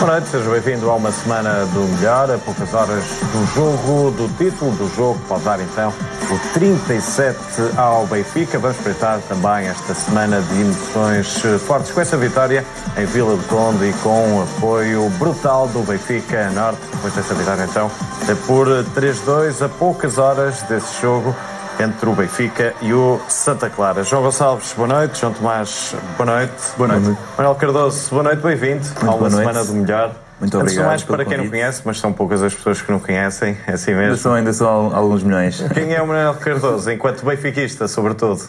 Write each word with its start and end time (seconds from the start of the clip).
Boa 0.00 0.12
noite, 0.12 0.28
seja 0.30 0.48
bem-vindo 0.48 0.88
a 0.88 0.94
uma 0.94 1.12
semana 1.12 1.66
do 1.66 1.80
melhor, 1.80 2.30
a 2.30 2.38
poucas 2.38 2.72
horas 2.72 3.04
do 3.04 3.54
jogo, 3.54 4.10
do 4.12 4.34
título 4.38 4.74
do 4.76 4.88
jogo, 4.96 5.20
pode 5.28 5.44
dar 5.44 5.60
então 5.60 5.92
o 6.30 6.54
37 6.54 7.38
ao 7.76 8.06
Benfica. 8.06 8.58
Vamos 8.58 8.78
espreitar 8.78 9.20
também 9.28 9.68
esta 9.68 9.92
semana 9.92 10.40
de 10.40 10.58
emoções 10.58 11.42
fortes 11.66 11.90
com 11.90 12.00
essa 12.00 12.16
vitória 12.16 12.64
em 12.96 13.04
Vila 13.04 13.36
do 13.36 13.46
Conde 13.46 13.90
e 13.90 13.92
com 14.02 14.38
o 14.38 14.42
apoio 14.42 15.10
brutal 15.18 15.68
do 15.68 15.80
Benfica 15.80 16.48
Norte. 16.48 16.80
Depois 16.92 17.12
dessa 17.12 17.34
vitória 17.34 17.64
então, 17.64 17.90
é 18.26 18.34
por 18.46 18.68
3-2 18.68 19.62
a 19.62 19.68
poucas 19.68 20.16
horas 20.16 20.62
desse 20.62 20.98
jogo 21.02 21.36
entre 21.80 22.08
o 22.08 22.14
Benfica 22.14 22.74
e 22.82 22.92
o 22.92 23.18
Santa 23.28 23.70
Clara. 23.70 24.04
João 24.04 24.22
Gonçalves, 24.22 24.74
boa 24.74 24.86
noite. 24.86 25.18
João 25.20 25.32
Tomás, 25.32 25.94
boa 26.16 26.26
noite. 26.38 26.52
Boa 26.76 26.88
noite. 26.88 27.18
Manuel 27.38 27.54
Cardoso, 27.54 28.10
boa 28.10 28.22
noite, 28.22 28.42
bem-vindo 28.42 28.86
a 29.00 29.14
uma 29.14 29.30
semana 29.30 29.64
do 29.64 29.72
melhor. 29.72 30.14
Muito 30.38 30.56
Antes 30.56 30.72
de 30.74 30.78
obrigado 30.80 30.86
mais, 30.86 31.02
para 31.04 31.24
quem 31.24 31.36
não 31.38 31.44
convite. 31.44 31.50
conhece, 31.50 31.82
mas 31.84 31.98
são 31.98 32.12
poucas 32.12 32.42
as 32.42 32.54
pessoas 32.54 32.80
que 32.82 32.90
não 32.90 32.98
conhecem, 32.98 33.56
é 33.66 33.72
assim 33.72 33.92
Ainda 33.92 34.02
mesmo. 34.02 34.16
são, 34.18 34.34
ainda 34.34 34.52
são 34.52 34.94
alguns 34.94 35.22
milhões. 35.22 35.62
Quem 35.72 35.92
é 35.94 36.02
o 36.02 36.06
Manuel 36.06 36.34
Cardoso, 36.34 36.90
enquanto 36.90 37.24
benfiquista, 37.24 37.88
sobretudo? 37.88 38.42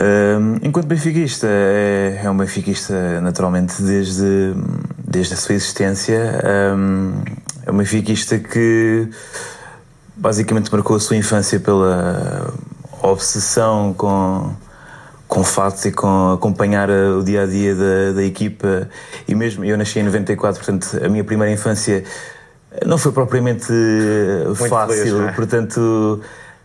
Hum, 0.00 0.56
enquanto 0.62 0.86
benfiquista, 0.86 1.46
é, 1.48 2.20
é 2.24 2.30
um 2.30 2.36
benfiquista 2.36 3.20
naturalmente 3.22 3.80
desde, 3.82 4.54
desde 4.98 5.34
a 5.34 5.36
sua 5.36 5.54
existência. 5.54 6.40
Hum, 6.76 7.22
é 7.66 7.70
um 7.70 7.76
benfiquista 7.76 8.38
que 8.38 9.08
basicamente 10.18 10.70
marcou 10.72 10.96
a 10.96 11.00
sua 11.00 11.16
infância 11.16 11.60
pela 11.60 12.52
obsessão 13.02 13.94
com, 13.94 14.52
com 15.28 15.44
fatos 15.44 15.84
e 15.84 15.92
com 15.92 16.32
acompanhar 16.32 16.90
eh, 16.90 17.10
o 17.10 17.22
dia 17.22 17.42
a 17.42 17.46
dia 17.46 17.74
da, 17.74 18.12
da 18.16 18.24
equipa. 18.24 18.88
E 19.26 19.34
mesmo 19.34 19.64
eu 19.64 19.78
nasci 19.78 20.00
em 20.00 20.02
94, 20.02 20.64
portanto, 20.64 21.04
a 21.04 21.08
minha 21.08 21.22
primeira 21.22 21.52
infância 21.52 22.04
não 22.84 22.98
foi 22.98 23.12
propriamente 23.12 23.72
eh, 23.72 24.54
fácil, 24.68 24.96
feliz, 24.96 25.28
é? 25.28 25.32
portanto, 25.32 26.20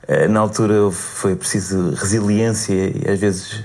eh, 0.08 0.28
na 0.28 0.40
altura 0.40 0.92
foi 0.92 1.36
preciso 1.36 1.92
resiliência 1.92 2.74
e 2.74 3.10
às 3.10 3.20
vezes 3.20 3.64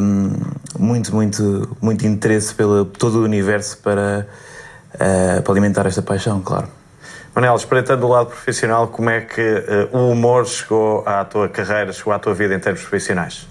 hum, 0.00 0.32
muito, 0.78 1.14
muito, 1.14 1.76
muito 1.80 2.06
interesse 2.06 2.54
pelo 2.54 2.84
todo 2.84 3.18
o 3.18 3.24
universo 3.24 3.78
para, 3.78 4.26
eh, 4.98 5.40
para 5.40 5.52
alimentar 5.52 5.86
esta 5.86 6.02
paixão, 6.02 6.40
claro. 6.40 6.68
Manel, 7.34 7.56
espreitando 7.56 8.06
o 8.06 8.10
lado 8.10 8.26
profissional, 8.26 8.88
como 8.88 9.08
é 9.08 9.22
que 9.22 9.40
eh, 9.40 9.88
o 9.90 10.10
humor 10.10 10.46
chegou 10.46 11.02
à 11.06 11.24
tua 11.24 11.48
carreira, 11.48 11.90
chegou 11.90 12.12
à 12.12 12.18
tua 12.18 12.34
vida 12.34 12.54
em 12.54 12.58
termos 12.58 12.82
profissionais? 12.82 13.48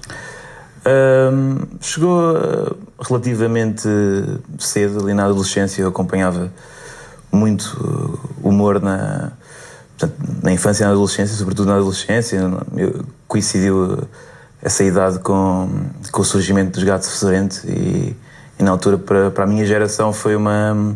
Hum, 0.85 1.57
chegou 1.79 2.35
uh, 2.35 2.77
relativamente 2.99 3.87
cedo, 4.57 5.03
ali 5.03 5.13
na 5.13 5.25
adolescência, 5.25 5.83
eu 5.83 5.89
acompanhava 5.89 6.51
muito 7.31 7.65
uh, 7.79 8.47
humor 8.47 8.81
na, 8.81 9.31
portanto, 9.97 10.15
na 10.41 10.51
infância 10.51 10.83
e 10.83 10.85
na 10.85 10.91
adolescência, 10.91 11.35
sobretudo 11.35 11.67
na 11.67 11.75
adolescência. 11.75 12.39
Coincidiu 13.27 13.93
uh, 13.93 14.07
essa 14.61 14.83
idade 14.83 15.19
com, 15.19 15.69
com 16.11 16.21
o 16.21 16.25
surgimento 16.25 16.71
dos 16.71 16.83
Gatos 16.83 17.19
Fedorento 17.19 17.61
e, 17.67 18.15
e 18.59 18.63
na 18.63 18.71
altura, 18.71 18.97
para, 18.97 19.29
para 19.29 19.43
a 19.43 19.47
minha 19.47 19.65
geração, 19.65 20.11
foi 20.11 20.35
uma, 20.35 20.95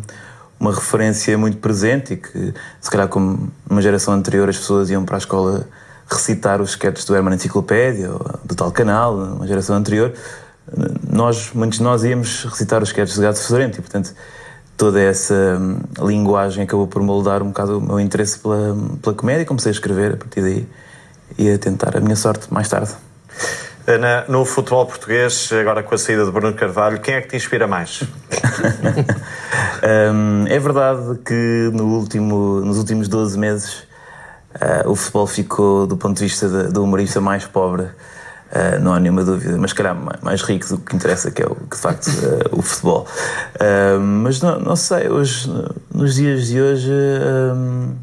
uma 0.58 0.74
referência 0.74 1.36
muito 1.36 1.58
presente 1.58 2.14
e 2.14 2.16
que, 2.16 2.54
se 2.80 2.90
calhar, 2.90 3.08
como 3.08 3.50
numa 3.68 3.82
geração 3.82 4.14
anterior, 4.14 4.48
as 4.48 4.56
pessoas 4.56 4.90
iam 4.90 5.04
para 5.04 5.16
a 5.16 5.18
escola 5.18 5.68
recitar 6.08 6.60
os 6.60 6.70
sketches 6.70 7.04
do 7.04 7.14
Herman 7.14 7.34
Enciclopédia 7.34 8.12
ou 8.12 8.20
do 8.44 8.54
tal 8.54 8.70
canal, 8.70 9.14
uma 9.14 9.46
geração 9.46 9.76
anterior, 9.76 10.12
nós, 11.08 11.52
muitos 11.52 11.78
de 11.78 11.84
nós 11.84 12.02
íamos 12.04 12.44
recitar 12.44 12.82
os 12.82 12.88
sketches 12.88 13.16
de 13.16 13.22
Gato 13.22 13.38
Fedorento 13.38 13.78
e, 13.78 13.82
portanto, 13.82 14.12
toda 14.76 15.00
essa 15.00 15.34
hum, 15.60 15.78
linguagem 16.06 16.64
acabou 16.64 16.86
por 16.86 17.02
moldar 17.02 17.42
um 17.42 17.48
bocado 17.48 17.78
o 17.78 17.80
meu 17.80 18.00
interesse 18.00 18.38
pela, 18.38 18.76
pela 19.00 19.14
comédia. 19.14 19.44
Comecei 19.44 19.70
a 19.70 19.72
escrever 19.72 20.14
a 20.14 20.16
partir 20.16 20.40
daí 20.40 20.68
e 21.38 21.50
a 21.50 21.58
tentar 21.58 21.96
a 21.96 22.00
minha 22.00 22.16
sorte 22.16 22.52
mais 22.52 22.68
tarde. 22.68 22.92
No 24.28 24.44
futebol 24.44 24.84
português, 24.84 25.48
agora 25.52 25.80
com 25.80 25.94
a 25.94 25.98
saída 25.98 26.24
de 26.24 26.30
Bruno 26.32 26.52
Carvalho, 26.54 26.98
quem 27.00 27.14
é 27.14 27.20
que 27.20 27.28
te 27.28 27.36
inspira 27.36 27.66
mais? 27.66 28.02
Hum, 30.12 30.44
é 30.48 30.58
verdade 30.58 31.18
que 31.24 31.70
no 31.72 31.84
último, 31.98 32.60
nos 32.62 32.78
últimos 32.78 33.08
12 33.08 33.38
meses 33.38 33.86
ah, 34.54 34.82
o 34.86 34.96
futebol 34.96 35.26
ficou, 35.26 35.86
do 35.86 35.96
ponto 35.96 36.16
de 36.16 36.24
vista 36.24 36.48
da- 36.48 36.62
do 36.64 36.82
humorista, 36.82 37.20
mais 37.20 37.44
pobre. 37.46 37.86
Ah, 38.50 38.78
não 38.80 38.94
há 38.94 38.98
nenhuma 38.98 39.22
dúvida, 39.22 39.56
mas 39.58 39.72
calhar 39.72 39.94
mais, 40.22 40.42
rico 40.42 40.66
do 40.68 40.78
que 40.78 40.96
interessa, 40.96 41.30
que 41.30 41.42
é 41.42 41.46
o, 41.46 41.54
que 41.54 41.76
de 41.76 41.80
facto 41.82 42.08
ah, 42.08 42.48
o 42.56 42.62
futebol. 42.62 43.06
Mas 44.00 44.40
não, 44.40 44.58
não 44.58 44.76
sei, 44.76 45.08
hoje, 45.08 45.48
nos 45.94 46.14
dias 46.14 46.46
de 46.46 46.60
hoje, 46.60 46.90
hum, 47.54 47.94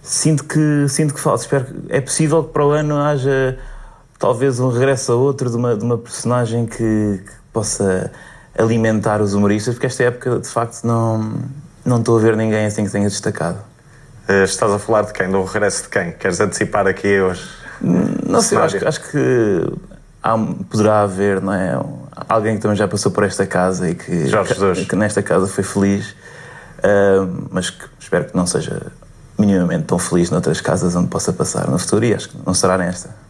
sinto 0.00 0.44
que 0.44 0.86
sinto 0.88 1.12
que 1.12 1.20
falta. 1.20 1.42
Espero 1.42 1.64
que 1.64 1.74
é 1.90 2.00
possível 2.00 2.44
que 2.44 2.52
para 2.52 2.64
o 2.64 2.70
ano 2.70 2.96
haja 2.98 3.58
talvez 4.18 4.60
um 4.60 4.68
regresso 4.68 5.12
a 5.12 5.14
outro 5.14 5.50
de 5.50 5.56
uma, 5.56 5.76
de 5.76 5.84
uma 5.84 5.98
personagem 5.98 6.66
que, 6.66 6.76
que 7.24 7.32
possa 7.52 8.10
alimentar 8.58 9.20
os 9.20 9.34
humoristas, 9.34 9.74
porque 9.74 9.86
esta 9.86 10.04
época 10.04 10.38
de 10.38 10.48
facto 10.48 10.84
não, 10.84 11.34
não 11.84 11.98
estou 11.98 12.18
a 12.18 12.20
ver 12.20 12.36
ninguém 12.36 12.66
assim 12.66 12.84
que 12.84 12.90
tenha 12.90 13.08
destacado. 13.08 13.58
Eh, 14.28 14.44
estás 14.44 14.72
a 14.72 14.78
falar 14.78 15.02
de 15.02 15.12
quem? 15.12 15.30
Do 15.30 15.42
regresso 15.44 15.84
de 15.84 15.88
quem? 15.88 16.12
Queres 16.12 16.40
antecipar 16.40 16.86
aqui 16.86 17.20
hoje? 17.20 17.48
Não 17.80 18.40
sei, 18.40 18.58
acho, 18.58 18.88
acho 18.88 19.00
que 19.10 19.72
há, 20.22 20.36
poderá 20.70 21.02
haver 21.02 21.40
não 21.40 21.52
é, 21.52 21.78
alguém 22.28 22.56
que 22.56 22.62
também 22.62 22.76
já 22.76 22.88
passou 22.88 23.12
por 23.12 23.22
esta 23.24 23.46
casa 23.46 23.88
e 23.90 23.94
que, 23.94 24.30
que, 24.74 24.86
que 24.86 24.96
nesta 24.96 25.22
casa 25.22 25.46
foi 25.46 25.62
feliz, 25.62 26.16
ah, 26.82 27.28
mas 27.50 27.70
que 27.70 27.84
espero 28.00 28.24
que 28.24 28.36
não 28.36 28.46
seja 28.46 28.90
minimamente 29.38 29.84
tão 29.84 29.98
feliz 29.98 30.30
noutras 30.30 30.60
casas 30.60 30.96
onde 30.96 31.08
possa 31.08 31.32
passar 31.32 31.68
no 31.68 31.78
futuro 31.78 32.04
e 32.04 32.14
acho 32.14 32.30
que 32.30 32.38
não 32.44 32.54
será 32.54 32.78
nesta. 32.78 33.25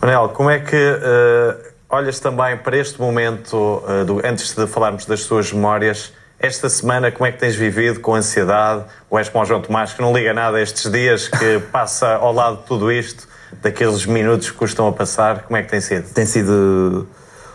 Manel, 0.00 0.30
como 0.30 0.48
é 0.50 0.58
que 0.58 0.76
eh, 0.76 1.56
olhas 1.90 2.18
também 2.20 2.56
para 2.56 2.76
este 2.76 2.98
momento, 3.00 3.82
eh, 3.86 4.04
do- 4.04 4.24
antes 4.26 4.54
de 4.54 4.66
falarmos 4.66 5.04
das 5.04 5.24
tuas 5.24 5.52
memórias, 5.52 6.12
esta 6.38 6.70
semana, 6.70 7.12
como 7.12 7.26
é 7.26 7.32
que 7.32 7.38
tens 7.38 7.54
vivido 7.54 8.00
com 8.00 8.14
ansiedade? 8.14 8.84
Ou 9.10 9.18
és 9.18 9.28
como 9.28 9.44
o 9.44 9.46
João 9.46 9.60
Tomás, 9.60 9.92
que 9.92 10.00
não 10.00 10.12
liga 10.16 10.32
nada 10.32 10.56
a 10.56 10.62
estes 10.62 10.90
dias, 10.90 11.28
que 11.28 11.58
passa 11.70 12.14
ao 12.14 12.32
lado 12.32 12.58
de 12.58 12.62
tudo 12.64 12.90
isto, 12.90 13.28
daqueles 13.60 14.06
minutos 14.06 14.50
que 14.50 14.56
custam 14.56 14.88
a 14.88 14.92
passar, 14.92 15.42
como 15.42 15.56
é 15.58 15.62
que 15.62 15.68
tem 15.68 15.80
sido? 15.82 16.08
tem 16.14 16.24
sido. 16.24 17.06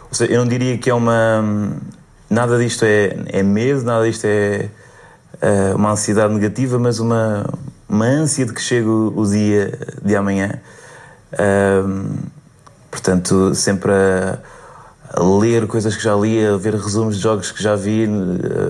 Ou 0.09 0.13
seja, 0.13 0.31
eu 0.31 0.39
não 0.39 0.47
diria 0.47 0.77
que 0.77 0.89
é 0.89 0.93
uma. 0.93 1.43
Nada 2.29 2.59
disto 2.59 2.85
é, 2.85 3.17
é 3.27 3.41
medo, 3.43 3.83
nada 3.83 4.03
disto 4.05 4.25
é, 4.25 4.69
eh, 5.41 5.73
uma 5.75 5.91
ansiedade 5.91 6.31
negativa, 6.33 6.77
mas 6.77 6.99
uma, 6.99 7.45
uma 7.89 8.05
ânsia 8.05 8.45
de 8.45 8.53
que 8.53 8.61
chegue 8.61 8.87
o, 8.87 9.13
o 9.15 9.25
dia 9.27 9.71
de 10.03 10.15
amanhã. 10.15 10.59
Portanto, 12.95 13.53
sempre 13.53 13.91
a, 13.91 14.39
a 15.09 15.21
ler 15.21 15.67
coisas 15.67 15.97
que 15.97 16.01
já 16.01 16.15
li, 16.15 16.45
a 16.45 16.55
ver 16.55 16.75
resumos 16.75 17.17
de 17.17 17.21
jogos 17.21 17.51
que 17.51 17.61
já 17.61 17.75
vi, 17.75 18.07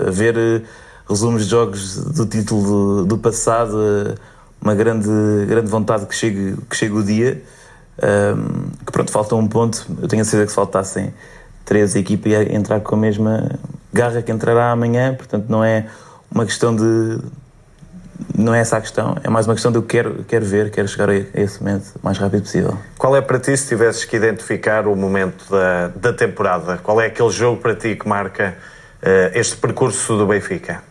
a 0.06 0.10
ver 0.10 0.36
eh, 0.36 0.62
resumos 1.08 1.44
de 1.44 1.50
jogos 1.50 1.96
do 1.96 2.26
título 2.26 2.62
do, 2.62 3.04
do 3.04 3.18
passado, 3.18 3.78
eh, 3.80 4.14
uma 4.60 4.74
grande, 4.74 5.08
grande 5.46 5.68
vontade 5.68 6.06
que 6.06 6.14
chegue, 6.14 6.56
que 6.68 6.76
chegue 6.76 6.94
o 6.94 7.04
dia. 7.04 7.40
Um, 8.02 8.68
que 8.84 8.92
pronto, 8.92 9.12
falta 9.12 9.36
um 9.36 9.46
ponto. 9.46 9.86
Eu 10.02 10.08
tenho 10.08 10.22
a 10.22 10.24
certeza 10.24 10.44
que 10.44 10.50
se 10.50 10.56
faltassem 10.56 11.14
três, 11.64 11.94
a 11.94 11.98
equipa 12.00 12.28
ia 12.28 12.54
entrar 12.54 12.80
com 12.80 12.96
a 12.96 12.98
mesma 12.98 13.48
garra 13.92 14.20
que 14.22 14.32
entrará 14.32 14.72
amanhã. 14.72 15.14
Portanto, 15.14 15.46
não 15.48 15.62
é 15.62 15.86
uma 16.30 16.44
questão 16.44 16.74
de. 16.74 17.20
Não 18.36 18.54
é 18.54 18.60
essa 18.60 18.76
a 18.76 18.80
questão, 18.80 19.16
é 19.22 19.28
mais 19.28 19.46
uma 19.46 19.54
questão 19.54 19.72
de 19.72 19.78
eu 19.78 19.82
quero, 19.82 20.24
quero 20.24 20.44
ver, 20.44 20.70
quero 20.70 20.86
chegar 20.88 21.08
a 21.10 21.14
esse 21.14 21.62
momento 21.62 21.94
o 21.96 22.04
mais 22.04 22.18
rápido 22.18 22.42
possível. 22.42 22.78
Qual 22.98 23.16
é 23.16 23.20
para 23.20 23.38
ti, 23.38 23.56
se 23.56 23.68
tivesses 23.68 24.04
que 24.04 24.16
identificar 24.16 24.86
o 24.86 24.94
momento 24.94 25.50
da, 25.50 25.88
da 25.88 26.12
temporada? 26.12 26.78
Qual 26.78 27.00
é 27.00 27.06
aquele 27.06 27.30
jogo 27.30 27.60
para 27.60 27.74
ti 27.74 27.96
que 27.96 28.08
marca 28.08 28.56
eh, 29.02 29.32
este 29.34 29.56
percurso 29.56 30.16
do 30.16 30.26
Benfica? 30.26 30.82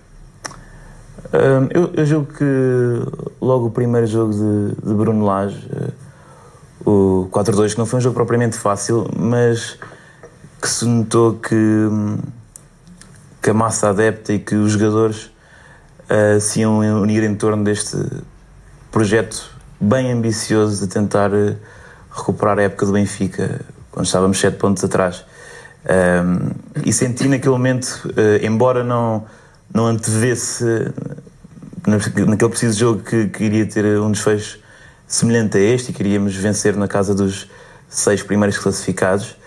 Um, 1.33 1.67
eu, 1.71 1.91
eu 1.95 2.05
julgo 2.05 2.33
que 2.33 2.45
logo 3.41 3.67
o 3.67 3.71
primeiro 3.71 4.07
jogo 4.07 4.31
de, 4.31 4.87
de 4.87 4.93
Bruno 4.93 5.25
Lage, 5.25 5.67
eh, 5.75 5.91
o 6.85 7.27
4-2, 7.31 7.73
que 7.73 7.77
não 7.77 7.85
foi 7.85 7.97
um 7.97 8.01
jogo 8.01 8.15
propriamente 8.15 8.57
fácil, 8.57 9.07
mas 9.17 9.77
que 10.61 10.67
se 10.69 10.85
notou 10.85 11.33
que, 11.33 11.55
hum, 11.55 12.17
que 13.41 13.49
a 13.49 13.53
massa 13.53 13.89
adepta 13.89 14.33
e 14.33 14.39
que 14.39 14.55
os 14.55 14.71
jogadores 14.71 15.31
eh, 16.09 16.39
se 16.39 16.61
iam 16.61 16.79
unir 16.79 17.23
em 17.23 17.35
torno 17.35 17.63
deste 17.63 17.97
projeto 18.91 19.49
bem 19.79 20.11
ambicioso 20.11 20.85
de 20.85 20.91
tentar 20.91 21.33
eh, 21.33 21.55
recuperar 22.11 22.59
a 22.59 22.63
época 22.63 22.85
do 22.85 22.93
Benfica, 22.93 23.61
quando 23.91 24.05
estávamos 24.05 24.39
7 24.39 24.57
pontos 24.57 24.83
atrás. 24.83 25.25
Um, 25.85 26.49
e 26.83 26.91
senti 26.91 27.27
naquele 27.27 27.51
momento, 27.51 28.11
eh, 28.17 28.45
embora 28.45 28.83
não, 28.83 29.25
não 29.71 29.85
antevesse 29.87 30.63
na- 31.85 31.97
naquele 32.25 32.49
preciso 32.49 32.79
jogo 32.79 33.03
que, 33.03 33.27
que 33.27 33.43
iria 33.43 33.65
ter 33.67 33.99
um 33.99 34.11
desfecho 34.11 34.59
semelhante 35.07 35.57
a 35.57 35.61
este 35.61 35.91
e 35.91 35.93
queríamos 35.93 36.35
vencer 36.35 36.75
na 36.75 36.87
casa 36.87 37.13
dos 37.13 37.47
seis 37.87 38.23
primeiros 38.23 38.57
classificados, 38.57 39.37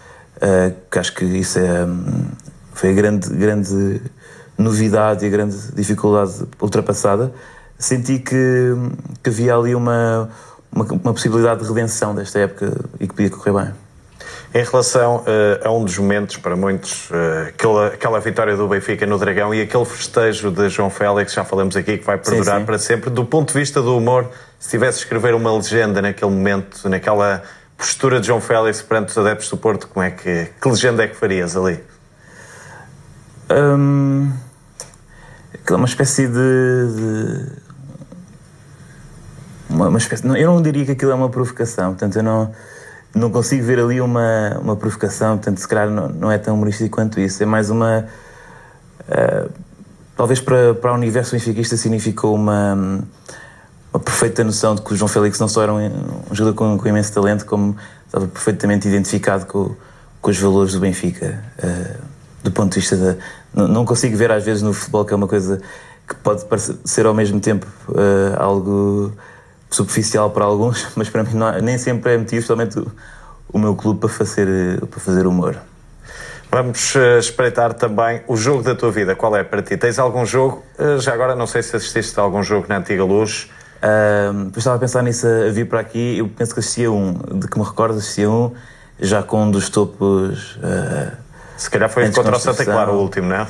eh, 0.41 0.73
que 0.91 0.99
acho 0.99 1.13
que 1.15 1.25
isso 1.25 1.59
é, 1.59 1.85
hum, 1.85 2.27
foi 2.73 2.91
a 2.91 2.93
grande, 2.93 3.29
grande 3.31 4.01
novidade 4.59 5.25
e 5.25 5.29
a 5.29 5.31
grande 5.31 5.57
dificuldade 5.73 6.45
ultrapassada, 6.61 7.33
senti 7.79 8.19
que, 8.19 8.75
que 9.23 9.31
havia 9.31 9.55
ali 9.55 9.75
uma, 9.75 10.29
uma, 10.73 10.85
uma 10.85 11.13
possibilidade 11.15 11.63
de 11.63 11.69
redenção 11.69 12.15
desta 12.15 12.41
época 12.41 12.73
e 12.99 13.07
que 13.07 13.15
podia 13.15 13.31
correr 13.31 13.53
bem. 13.53 13.73
Em 14.55 14.65
relação 14.65 15.19
uh, 15.19 15.67
a 15.67 15.71
um 15.71 15.85
dos 15.85 15.97
momentos, 15.99 16.39
para 16.39 16.57
muitos, 16.57 17.11
uh, 17.11 17.49
aquela, 17.49 17.87
aquela 17.89 18.19
vitória 18.19 18.57
do 18.57 18.67
Benfica 18.67 19.07
no 19.07 19.19
Dragão 19.19 19.55
e 19.55 19.61
aquele 19.61 19.85
festejo 19.85 20.51
de 20.51 20.71
João 20.71 20.89
Félix, 20.89 21.35
já 21.35 21.45
falamos 21.45 21.77
aqui, 21.77 21.99
que 21.99 22.05
vai 22.05 22.17
perdurar 22.17 22.55
sim, 22.55 22.61
sim. 22.61 22.67
para 22.67 22.79
sempre, 22.79 23.11
do 23.11 23.25
ponto 23.27 23.53
de 23.53 23.59
vista 23.59 23.83
do 23.83 23.97
humor, 23.97 24.31
se 24.59 24.71
tivesse 24.71 24.99
de 24.99 25.05
escrever 25.05 25.35
uma 25.35 25.55
legenda 25.55 26.01
naquele 26.01 26.31
momento, 26.31 26.89
naquela 26.89 27.43
postura 27.77 28.21
de 28.21 28.27
João 28.27 28.41
Félix 28.41 28.81
perante 28.83 29.11
os 29.11 29.19
adeptos 29.19 29.51
do 29.51 29.57
Porto, 29.57 29.87
como 29.87 30.05
é 30.05 30.11
que, 30.11 30.49
que 30.61 30.69
legenda 30.69 31.05
é 31.05 31.09
que 31.09 31.15
farias 31.15 31.55
ali? 31.55 31.79
Hum, 33.51 34.33
é 35.77 35.77
uma 35.77 35.87
espécie 35.87 36.27
de, 36.27 36.33
de 36.33 37.47
uma, 39.69 39.89
uma 39.89 39.99
espécie, 39.99 40.27
eu 40.27 40.53
não 40.53 40.63
diria 40.63 40.85
que 40.85 40.93
aquilo 40.93 41.11
é 41.11 41.15
uma 41.15 41.29
provocação, 41.29 41.91
portanto 41.91 42.17
eu 42.17 42.23
não 42.23 42.53
não 43.15 43.31
consigo 43.31 43.65
ver 43.65 43.79
ali 43.79 44.01
uma, 44.01 44.59
uma 44.61 44.77
provocação, 44.77 45.37
portanto, 45.37 45.59
se 45.59 45.69
calhar 45.69 45.91
não, 45.91 46.09
não 46.09 46.31
é 46.31 46.39
tão 46.39 46.55
humorístico 46.55 46.91
quanto 46.91 47.21
isso. 47.21 47.43
É 47.43 47.47
mais 47.47 47.71
uma. 47.71 48.07
Uh, 49.09 49.51
talvez 50.17 50.41
para, 50.41 50.75
para 50.75 50.93
o 50.93 50.95
universo 50.95 51.33
benfiquista 51.33 51.77
significou 51.77 52.35
uma, 52.35 52.75
uma 53.93 54.01
perfeita 54.01 54.45
noção 54.45 54.75
de 54.75 54.83
que 54.83 54.93
o 54.93 54.97
João 54.97 55.09
Félix 55.09 55.39
não 55.39 55.49
só 55.49 55.63
era 55.63 55.73
um, 55.73 55.87
um 56.31 56.35
jogador 56.35 56.55
com, 56.55 56.79
com, 56.79 56.89
imenso 56.89 57.13
talento, 57.13 57.47
como 57.47 57.77
estava 58.07 58.27
perfeitamente 58.27 58.87
identificado 58.89 59.47
com, 59.47 59.75
com 60.21 60.31
os 60.31 60.39
valores 60.39 60.73
do 60.73 60.81
Benfica. 60.81 61.43
Uh, 61.59 62.18
do 62.43 62.51
ponto 62.51 62.73
de 62.73 62.81
vista 62.81 62.97
da. 62.97 63.17
Não, 63.55 63.69
não, 63.69 63.85
consigo 63.85 64.17
ver, 64.17 64.31
às 64.31 64.45
vezes, 64.45 64.63
no 64.63 64.73
futebol, 64.73 65.05
que 65.05 65.13
é 65.13 65.17
uma 65.17 65.29
coisa 65.29 65.61
que 66.07 66.15
pode 66.17 66.45
parecer, 66.45 66.77
ser 66.85 67.07
ao 67.07 67.15
mesmo 67.15 67.41
tempo 67.41 67.67
uh, 67.89 68.41
algo 68.41 69.13
superficial 69.71 70.31
para 70.31 70.45
alguns, 70.45 70.87
mas 70.97 71.09
para 71.11 71.23
mim 71.23 71.35
não, 71.35 71.53
nem 71.61 71.77
sempre 71.77 72.15
é 72.15 72.19
motivo, 72.19 72.45
somente 72.47 72.79
o, 72.79 72.91
o 73.53 73.59
meu 73.59 73.75
clube 73.75 74.01
para 74.01 74.09
fazer, 74.09 74.81
para 74.87 75.01
fazer 75.01 75.27
humor. 75.27 75.59
Vamos 76.51 76.95
uh, 76.95 77.19
espreitar 77.19 77.75
também 77.75 78.23
o 78.27 78.35
jogo 78.35 78.63
da 78.63 78.75
tua 78.75 78.91
vida. 78.91 79.15
Qual 79.15 79.37
é 79.37 79.45
para 79.45 79.61
ti? 79.61 79.77
Tens 79.77 79.99
algum 79.99 80.25
jogo? 80.25 80.65
Uh, 80.79 80.99
já 80.99 81.13
agora, 81.13 81.37
não 81.37 81.47
sei 81.47 81.63
se 81.63 81.77
assististe 81.77 82.19
a 82.19 82.23
algum 82.23 82.43
jogo 82.43 82.67
na 82.69 82.79
Antiga 82.79 83.05
Luz. 83.05 83.51
Uh, 83.83 84.51
estava 84.57 84.77
a 84.77 84.79
pensar 84.79 85.03
nisso 85.03 85.27
a, 85.27 85.51
vir 85.51 85.69
para 85.69 85.81
aqui. 85.81 86.17
Eu 86.17 86.29
penso 86.29 86.55
que 86.55 86.61
assistia 86.61 86.91
um, 86.91 87.13
de 87.13 87.47
que 87.47 87.59
me 87.59 87.65
recordo, 87.65 87.99
assistia 87.99 88.31
um, 88.31 88.55
já 88.99 89.23
com 89.23 89.45
um 89.45 89.51
dos 89.51 89.69
topos. 89.69 90.59
Se 91.59 91.69
calhar 91.69 91.91
foi 91.91 92.11
contra 92.13 92.37
o 92.37 92.39
Santa 92.39 92.65
Clara 92.65 92.93
o 92.93 93.01
último, 93.01 93.29
não 93.29 93.37
é? 93.37 93.47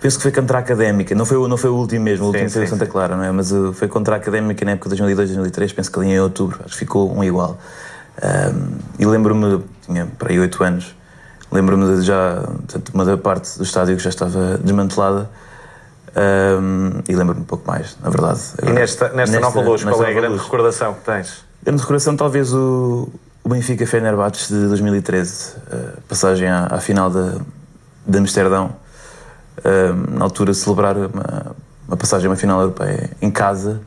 Penso 0.00 0.18
que 0.18 0.22
foi 0.22 0.30
contra 0.30 0.58
a 0.58 0.60
Académica, 0.60 1.14
não 1.14 1.24
foi, 1.24 1.48
não 1.48 1.56
foi 1.56 1.70
o 1.70 1.74
último 1.74 2.04
mesmo, 2.04 2.26
o 2.26 2.28
último 2.28 2.48
sim, 2.48 2.54
foi 2.54 2.66
sim, 2.66 2.72
Santa 2.72 2.86
Clara, 2.86 3.16
não 3.16 3.24
é? 3.24 3.32
Mas 3.32 3.50
uh, 3.50 3.72
foi 3.72 3.88
contra 3.88 4.14
a 4.14 4.18
Académica 4.18 4.64
na 4.64 4.72
época 4.72 4.90
de 4.90 4.90
2002, 4.90 5.30
2003, 5.30 5.72
penso 5.72 5.90
que 5.90 5.98
ali 5.98 6.10
em 6.10 6.20
outubro, 6.20 6.60
acho 6.64 6.74
que 6.74 6.78
ficou 6.78 7.12
um 7.12 7.24
igual. 7.24 7.58
Um, 8.22 8.78
e 8.98 9.06
lembro-me, 9.06 9.64
tinha 9.84 10.06
para 10.06 10.30
aí 10.30 10.38
8 10.38 10.62
anos, 10.62 10.94
lembro-me 11.50 11.96
de 11.96 12.02
já, 12.02 12.42
portanto, 12.44 12.90
uma 12.92 13.04
da 13.04 13.16
parte 13.16 13.56
do 13.56 13.64
estádio 13.64 13.96
que 13.96 14.02
já 14.02 14.10
estava 14.10 14.58
desmantelada. 14.58 15.30
Um, 16.16 17.00
e 17.08 17.14
lembro-me 17.14 17.42
um 17.42 17.44
pouco 17.44 17.66
mais, 17.66 17.96
na 18.02 18.10
verdade. 18.10 18.40
Agora, 18.58 18.70
e 18.70 18.80
nesta, 18.80 19.04
nesta, 19.10 19.16
nesta 19.16 19.40
nova 19.40 19.60
luz, 19.60 19.84
qual 19.84 20.04
é 20.04 20.10
a 20.10 20.12
grande 20.12 20.36
recordação 20.36 20.94
que 20.94 21.00
tens? 21.00 21.44
Grande 21.62 21.80
recordação, 21.80 22.16
talvez 22.16 22.52
o, 22.52 23.08
o 23.48 23.50
Benfica 23.50 23.86
Fenerbahçe 23.86 24.52
de 24.52 24.68
2013, 24.68 25.54
uh, 25.56 26.02
passagem 26.06 26.46
à, 26.46 26.66
à 26.66 26.80
final 26.80 27.08
de, 27.08 27.40
de 28.06 28.18
Amsterdão 28.18 28.76
na 30.10 30.24
altura, 30.24 30.52
celebrar 30.52 30.96
uma, 30.96 31.56
uma, 31.88 31.96
passagem 31.96 32.26
a 32.26 32.30
uma 32.30 32.36
final 32.36 32.60
europeia 32.60 33.10
em 33.22 33.30
casa 33.30 33.80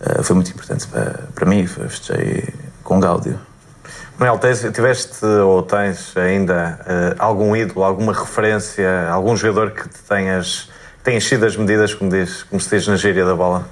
uh, 0.00 0.22
foi 0.22 0.36
muito 0.36 0.52
importante 0.52 0.86
para, 0.86 1.24
para 1.34 1.44
mim. 1.44 1.66
Festejei 1.66 2.54
com 2.84 3.00
Gáudio. 3.00 3.38
Manuel, 4.16 4.38
tiveste 4.72 5.26
ou 5.26 5.60
tens 5.62 6.16
ainda 6.16 6.78
algum 7.18 7.56
ídolo, 7.56 7.82
alguma 7.82 8.12
referência, 8.12 9.08
algum 9.08 9.36
jogador 9.36 9.72
que 9.72 9.88
te 9.88 9.98
tenhas, 10.08 10.70
tenhas 11.02 11.24
sido 11.24 11.44
as 11.44 11.56
medidas, 11.56 11.92
como, 11.92 12.10
diz, 12.10 12.44
como 12.44 12.60
se 12.60 12.70
diz 12.70 12.86
na 12.86 12.94
gíria 12.94 13.24
da 13.24 13.34
bola? 13.34 13.66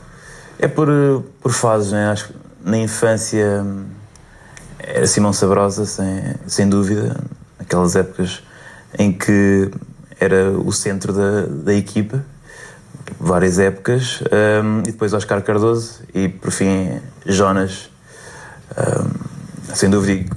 É 0.58 0.66
por, 0.66 0.88
por 1.40 1.52
fases, 1.52 1.92
né? 1.92 2.10
Acho 2.10 2.28
que 2.28 2.34
na 2.64 2.76
infância 2.76 3.64
era 4.82 5.06
Simão 5.06 5.32
Sabrosa, 5.32 5.86
sem, 5.86 6.34
sem 6.46 6.68
dúvida, 6.68 7.16
aquelas 7.58 7.96
épocas 7.96 8.42
em 8.98 9.12
que 9.12 9.70
era 10.20 10.50
o 10.50 10.72
centro 10.72 11.12
da, 11.12 11.46
da 11.46 11.74
equipa, 11.74 12.24
várias 13.18 13.58
épocas, 13.58 14.22
um, 14.62 14.80
e 14.80 14.92
depois 14.92 15.12
Oscar 15.12 15.42
Cardoso 15.42 16.00
e 16.14 16.28
por 16.28 16.50
fim 16.50 17.00
Jonas. 17.24 17.90
Um, 18.76 19.32
sem 19.74 19.88
dúvida, 19.88 20.28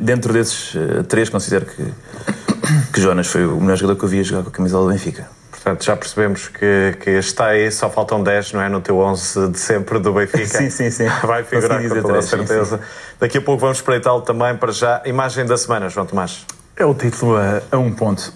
dentro 0.00 0.32
desses 0.32 0.74
uh, 0.74 1.04
três, 1.04 1.28
considero 1.28 1.66
que, 1.66 1.84
que 2.92 3.00
Jonas 3.00 3.28
foi 3.28 3.46
o 3.46 3.60
melhor 3.60 3.76
jogador 3.76 3.98
que 3.98 4.04
eu 4.04 4.08
vi 4.08 4.24
jogar 4.24 4.42
com 4.42 4.48
a 4.48 4.52
camisola 4.52 4.86
do 4.86 4.92
Benfica. 4.92 5.39
Portanto, 5.62 5.84
já 5.84 5.94
percebemos 5.94 6.48
que, 6.48 6.96
que 7.00 7.10
está 7.10 7.48
aí, 7.48 7.70
só 7.70 7.90
faltam 7.90 8.22
10, 8.22 8.54
não 8.54 8.62
é? 8.62 8.68
No 8.70 8.80
teu 8.80 8.98
11 8.98 9.48
de 9.48 9.58
sempre 9.58 9.98
do 9.98 10.14
Benfica. 10.14 10.46
sim, 10.46 10.70
sim, 10.70 10.90
sim. 10.90 11.06
Vai 11.22 11.44
figurar 11.44 11.86
com 11.86 12.00
toda 12.00 12.18
a 12.18 12.22
certeza. 12.22 12.78
Sim, 12.78 12.82
sim. 12.82 12.88
Daqui 13.20 13.36
a 13.36 13.42
pouco 13.42 13.60
vamos 13.60 13.76
espreitá-lo 13.76 14.22
também 14.22 14.56
para 14.56 14.72
já. 14.72 15.02
Imagem 15.04 15.44
da 15.44 15.58
semana, 15.58 15.90
João 15.90 16.06
Tomás. 16.06 16.46
É 16.76 16.86
o 16.86 16.94
título 16.94 17.36
a, 17.36 17.60
a 17.70 17.76
um 17.76 17.92
ponto. 17.92 18.32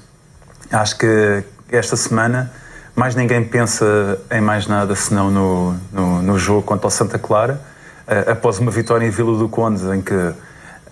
Acho 0.71 0.99
que 0.99 1.45
esta 1.71 1.97
semana 1.97 2.53
mais 2.95 3.15
ninguém 3.15 3.43
pensa 3.43 4.21
em 4.31 4.43
mais 4.43 4.67
nada 4.67 4.95
senão 4.95 5.31
no, 5.31 5.75
no, 5.91 6.23
no 6.23 6.39
jogo 6.39 6.63
contra 6.63 6.87
o 6.87 6.91
Santa 6.91 7.19
Clara, 7.19 7.59
uh, 8.07 8.33
após 8.33 8.59
uma 8.59 8.71
vitória 8.71 9.07
em 9.07 9.11
Vila 9.11 9.39
do 9.39 9.49
Conde, 9.49 9.83
em 9.97 10.03
que, 10.03 10.33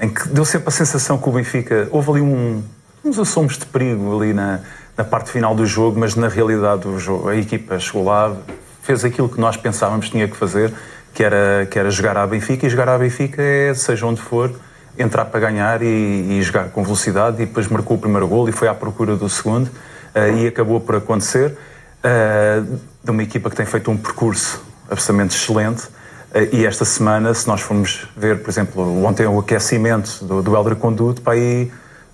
em 0.00 0.08
que 0.08 0.28
deu 0.28 0.46
sempre 0.46 0.68
a 0.68 0.70
sensação 0.70 1.18
que 1.18 1.28
o 1.28 1.32
Benfica. 1.32 1.88
Houve 1.90 2.10
ali 2.10 2.20
um, 2.22 2.62
uns 3.04 3.18
assomos 3.18 3.58
de 3.58 3.66
perigo 3.66 4.16
ali 4.16 4.32
na, 4.32 4.60
na 5.02 5.04
parte 5.04 5.32
final 5.32 5.52
do 5.52 5.66
jogo, 5.66 5.98
mas 5.98 6.14
na 6.14 6.28
realidade 6.28 6.86
o 6.86 6.96
jogo, 6.96 7.28
a 7.28 7.36
equipa 7.36 7.76
chegou 7.76 8.04
lá, 8.04 8.36
fez 8.82 9.04
aquilo 9.04 9.28
que 9.28 9.40
nós 9.40 9.56
pensávamos 9.56 10.06
que 10.06 10.12
tinha 10.12 10.28
que 10.28 10.36
fazer, 10.36 10.72
que 11.12 11.24
era, 11.24 11.66
que 11.68 11.76
era 11.76 11.90
jogar 11.90 12.16
à 12.16 12.24
Benfica, 12.24 12.66
e 12.66 12.70
jogar 12.70 12.88
à 12.88 12.96
Benfica 12.96 13.42
é, 13.42 13.74
seja 13.74 14.06
onde 14.06 14.20
for, 14.20 14.52
entrar 14.96 15.24
para 15.24 15.40
ganhar 15.40 15.82
e, 15.82 15.86
e, 15.86 16.42
jogar 16.42 16.68
com 16.68 16.84
velocidade 16.84 17.42
e 17.42 17.46
depois 17.46 17.66
marcou 17.66 17.96
o 17.96 18.00
primeiro 18.00 18.28
gol 18.28 18.48
e 18.48 18.52
foi 18.52 18.68
à 18.68 18.74
procura 18.74 19.16
do 19.16 19.28
segundo 19.28 19.66
uh, 19.66 20.36
e 20.36 20.46
acabou 20.46 20.78
por 20.80 20.94
acontecer 20.94 21.50
uh, 21.50 22.78
de 23.02 23.10
uma 23.10 23.22
equipa 23.22 23.50
que 23.50 23.56
tem 23.56 23.66
feito 23.66 23.90
um 23.90 23.96
percurso 23.96 24.62
absolutamente 24.88 25.34
excelente 25.34 25.84
uh, 25.86 26.48
e 26.52 26.64
esta 26.64 26.84
semana, 26.84 27.34
se 27.34 27.48
nós 27.48 27.60
formos 27.62 28.06
ver, 28.16 28.40
por 28.40 28.50
exemplo, 28.50 29.04
ontem 29.04 29.26
o 29.26 29.38
aquecimento 29.38 30.24
do, 30.24 30.42
do 30.42 30.54
Elder 30.54 30.76
Conduto, 30.76 31.22
para 31.22 31.32
aí 31.32 31.72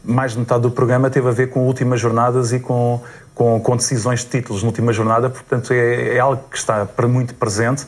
mais 0.09 0.33
de 0.33 0.39
metade 0.39 0.63
do 0.63 0.71
programa 0.71 1.11
teve 1.11 1.29
a 1.29 1.33
ver 1.33 1.51
com 1.51 1.61
últimas 1.61 2.01
jornadas 2.01 2.53
e 2.53 2.59
com, 2.59 3.03
com, 3.35 3.61
com 3.61 3.77
decisões 3.77 4.21
de 4.21 4.27
títulos 4.27 4.63
na 4.63 4.69
última 4.69 4.93
jornada, 4.93 5.29
portanto 5.31 5.73
é, 5.73 6.17
é 6.17 6.19
algo 6.19 6.43
que 6.51 6.57
está 6.57 6.89
muito 7.07 7.35
presente, 7.35 7.87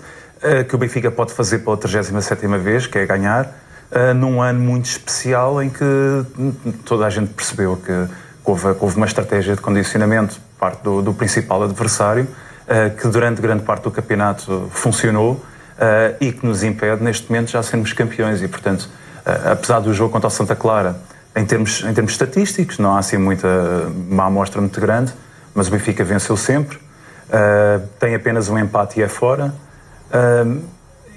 que 0.68 0.74
o 0.74 0.78
Benfica 0.78 1.10
pode 1.10 1.34
fazer 1.34 1.58
pela 1.58 1.76
37ª 1.76 2.56
vez, 2.56 2.86
que 2.86 2.98
é 2.98 3.04
ganhar, 3.04 3.54
uh, 3.90 4.14
num 4.14 4.40
ano 4.40 4.60
muito 4.60 4.86
especial 4.86 5.62
em 5.62 5.68
que 5.68 5.84
toda 6.84 7.06
a 7.06 7.10
gente 7.10 7.32
percebeu 7.32 7.76
que 7.76 8.06
houve, 8.44 8.66
houve 8.80 8.96
uma 8.96 9.06
estratégia 9.06 9.54
de 9.54 9.60
condicionamento 9.60 10.34
por 10.34 10.58
parte 10.58 10.82
do, 10.82 11.02
do 11.02 11.12
principal 11.12 11.62
adversário, 11.62 12.24
uh, 12.24 12.96
que 12.96 13.08
durante 13.08 13.40
grande 13.40 13.62
parte 13.62 13.82
do 13.82 13.90
campeonato 13.90 14.68
funcionou 14.70 15.32
uh, 15.32 16.16
e 16.20 16.32
que 16.32 16.46
nos 16.46 16.62
impede, 16.62 17.02
neste 17.02 17.30
momento, 17.30 17.50
já 17.50 17.62
sermos 17.62 17.92
campeões. 17.92 18.42
E, 18.42 18.48
portanto, 18.48 18.88
apesar 19.24 19.80
do 19.80 19.92
jogo 19.92 20.10
contra 20.10 20.28
o 20.28 20.30
Santa 20.30 20.56
Clara, 20.56 20.96
em 21.36 21.44
termos, 21.44 21.82
em 21.84 21.94
termos 21.94 22.12
estatísticos, 22.12 22.78
não 22.78 22.94
há 22.94 22.98
assim 22.98 23.16
muita 23.16 23.48
uma 24.08 24.26
amostra 24.26 24.60
muito 24.60 24.80
grande, 24.80 25.12
mas 25.54 25.68
o 25.68 25.70
Benfica 25.70 26.04
venceu 26.04 26.36
sempre. 26.36 26.76
Uh, 26.76 27.86
tem 28.00 28.14
apenas 28.14 28.48
um 28.48 28.58
empate 28.58 28.98
e 28.98 29.02
é 29.02 29.08
fora, 29.08 29.54
uh, 30.10 30.60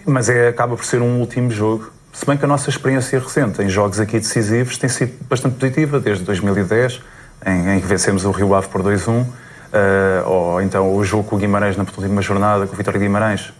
mas 0.05 0.29
é, 0.29 0.47
acaba 0.47 0.75
por 0.75 0.85
ser 0.85 1.01
um 1.01 1.19
último 1.19 1.49
jogo 1.49 1.91
se 2.13 2.27
bem 2.27 2.37
que 2.37 2.45
a 2.45 2.47
nossa 2.47 2.69
experiência 2.69 3.19
recente 3.19 3.59
em 3.63 3.67
jogos 3.67 3.99
aqui 3.99 4.19
decisivos 4.19 4.77
tem 4.77 4.87
sido 4.87 5.13
bastante 5.27 5.55
positiva, 5.55 5.99
desde 5.99 6.23
2010, 6.23 7.01
em, 7.43 7.69
em 7.71 7.81
que 7.81 7.87
vencemos 7.87 8.23
o 8.23 8.29
Rio 8.29 8.53
Ave 8.53 8.67
por 8.67 8.83
2-1, 8.83 9.09
uh, 9.09 9.25
eh, 9.73 10.23
ou 10.27 10.61
então 10.61 10.95
o 10.95 11.03
jogo 11.03 11.23
com 11.23 11.35
o 11.35 11.39
Guimarães 11.39 11.75
na 11.75 11.83
última 11.83 12.21
jornada, 12.21 12.67
com 12.67 12.73
o 12.75 12.77
Vitória 12.77 12.99
Guimarães, 12.99 13.51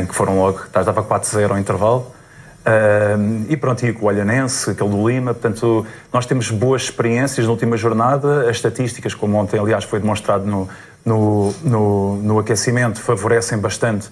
em 0.00 0.06
que 0.06 0.14
foram 0.14 0.38
logo, 0.38 0.60
estava 0.64 1.02
4-0 1.02 1.50
ao 1.50 1.58
intervalo. 1.58 2.14
Uh, 2.60 3.46
e 3.48 3.56
pronto, 3.56 3.84
e 3.86 3.90
o 3.90 4.04
Olhanense, 4.04 4.70
aquele 4.70 4.90
do 4.90 5.08
Lima, 5.08 5.32
portanto, 5.32 5.86
nós 6.12 6.26
temos 6.26 6.50
boas 6.50 6.82
experiências 6.82 7.46
na 7.46 7.52
última 7.52 7.76
jornada, 7.76 8.50
as 8.50 8.56
estatísticas, 8.56 9.14
como 9.14 9.38
ontem, 9.38 9.58
aliás, 9.58 9.84
foi 9.84 9.98
demonstrado 9.98 10.44
no, 10.44 10.68
no, 11.04 11.54
no, 11.62 12.16
no 12.16 12.38
aquecimento, 12.38 13.00
favorecem 13.00 13.58
bastante, 13.58 14.10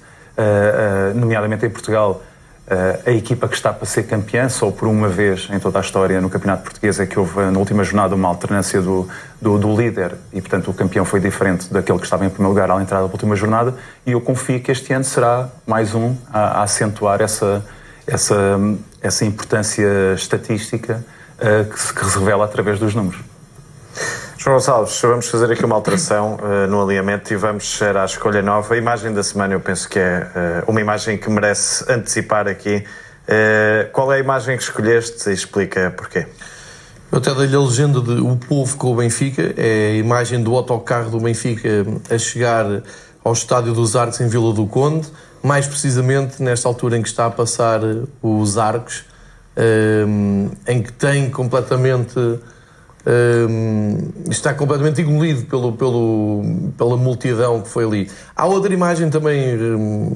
nomeadamente 1.14 1.66
em 1.66 1.70
Portugal, 1.70 2.22
a 3.06 3.10
equipa 3.10 3.48
que 3.48 3.54
está 3.54 3.72
para 3.72 3.86
ser 3.86 4.02
campeã, 4.04 4.48
só 4.48 4.70
por 4.70 4.88
uma 4.88 5.08
vez 5.08 5.48
em 5.50 5.58
toda 5.58 5.78
a 5.78 5.80
história 5.80 6.20
no 6.20 6.28
Campeonato 6.28 6.64
Português 6.64 7.00
é 7.00 7.06
que 7.06 7.18
houve 7.18 7.40
na 7.40 7.58
última 7.58 7.82
jornada 7.82 8.14
uma 8.14 8.28
alternância 8.28 8.82
do, 8.82 9.08
do, 9.40 9.58
do, 9.58 9.74
líder. 9.74 10.14
E, 10.34 10.40
portanto, 10.40 10.70
o 10.70 10.74
campeão 10.74 11.04
foi 11.04 11.18
diferente 11.18 11.72
daquele 11.72 11.98
que 11.98 12.04
estava 12.04 12.26
em 12.26 12.28
primeiro 12.28 12.50
lugar 12.50 12.70
à 12.70 12.80
entrada 12.82 13.06
da 13.06 13.10
última 13.10 13.34
jornada. 13.34 13.74
E 14.04 14.12
eu 14.12 14.20
confio 14.20 14.60
que 14.60 14.70
este 14.70 14.92
ano 14.92 15.04
será 15.04 15.48
mais 15.66 15.94
um 15.94 16.14
a, 16.30 16.60
a 16.60 16.62
acentuar 16.62 17.22
essa, 17.22 17.64
essa, 18.08 18.58
essa 19.00 19.24
importância 19.24 20.14
estatística 20.14 21.04
uh, 21.38 21.70
que, 21.70 21.78
se, 21.78 21.94
que 21.94 22.04
se 22.04 22.18
revela 22.18 22.44
através 22.44 22.78
dos 22.78 22.94
números. 22.94 23.20
João 24.38 24.54
Gonçalves, 24.54 25.00
vamos 25.02 25.28
fazer 25.28 25.52
aqui 25.52 25.64
uma 25.64 25.74
alteração 25.74 26.36
uh, 26.36 26.66
no 26.68 26.82
alinhamento 26.82 27.32
e 27.32 27.36
vamos 27.36 27.76
ser 27.76 27.96
à 27.96 28.04
escolha 28.04 28.40
nova. 28.40 28.72
A 28.72 28.76
imagem 28.78 29.12
da 29.12 29.22
semana 29.22 29.54
eu 29.54 29.60
penso 29.60 29.88
que 29.88 29.98
é 29.98 30.62
uh, 30.64 30.70
uma 30.70 30.80
imagem 30.80 31.18
que 31.18 31.28
merece 31.28 31.84
antecipar 31.92 32.46
aqui. 32.46 32.84
Uh, 33.24 33.90
qual 33.92 34.12
é 34.12 34.16
a 34.16 34.18
imagem 34.20 34.56
que 34.56 34.62
escolheste 34.62 35.28
e 35.28 35.32
explica 35.32 35.92
porquê? 35.96 36.26
Eu 37.10 37.18
até 37.18 37.34
dei-lhe 37.34 37.56
a 37.56 37.60
legenda 37.60 38.00
de 38.00 38.20
O 38.20 38.36
Povo 38.36 38.76
com 38.76 38.92
o 38.92 38.96
Benfica, 38.96 39.54
é 39.56 39.92
a 39.92 39.96
imagem 39.96 40.42
do 40.42 40.54
autocarro 40.54 41.10
do 41.10 41.18
Benfica 41.18 41.68
a 42.08 42.18
chegar 42.18 42.64
ao 43.24 43.32
estádio 43.32 43.72
dos 43.74 43.96
Arcos 43.96 44.20
em 44.20 44.28
Vila 44.28 44.52
do 44.52 44.66
Conde, 44.66 45.08
mais 45.42 45.66
precisamente 45.66 46.42
nesta 46.42 46.68
altura 46.68 46.96
em 46.96 47.02
que 47.02 47.08
está 47.08 47.26
a 47.26 47.30
passar 47.30 47.80
os 48.22 48.58
Arcos, 48.58 49.04
em 50.66 50.82
que 50.82 50.92
tem 50.92 51.30
completamente 51.30 52.18
está 54.30 54.52
completamente 54.52 55.00
engolido 55.00 55.44
pelo, 55.46 55.72
pelo, 55.72 56.42
pela 56.76 56.96
multidão 56.96 57.62
que 57.62 57.68
foi 57.68 57.84
ali. 57.84 58.10
Há 58.36 58.46
outra 58.46 58.72
imagem 58.72 59.08
também 59.08 59.56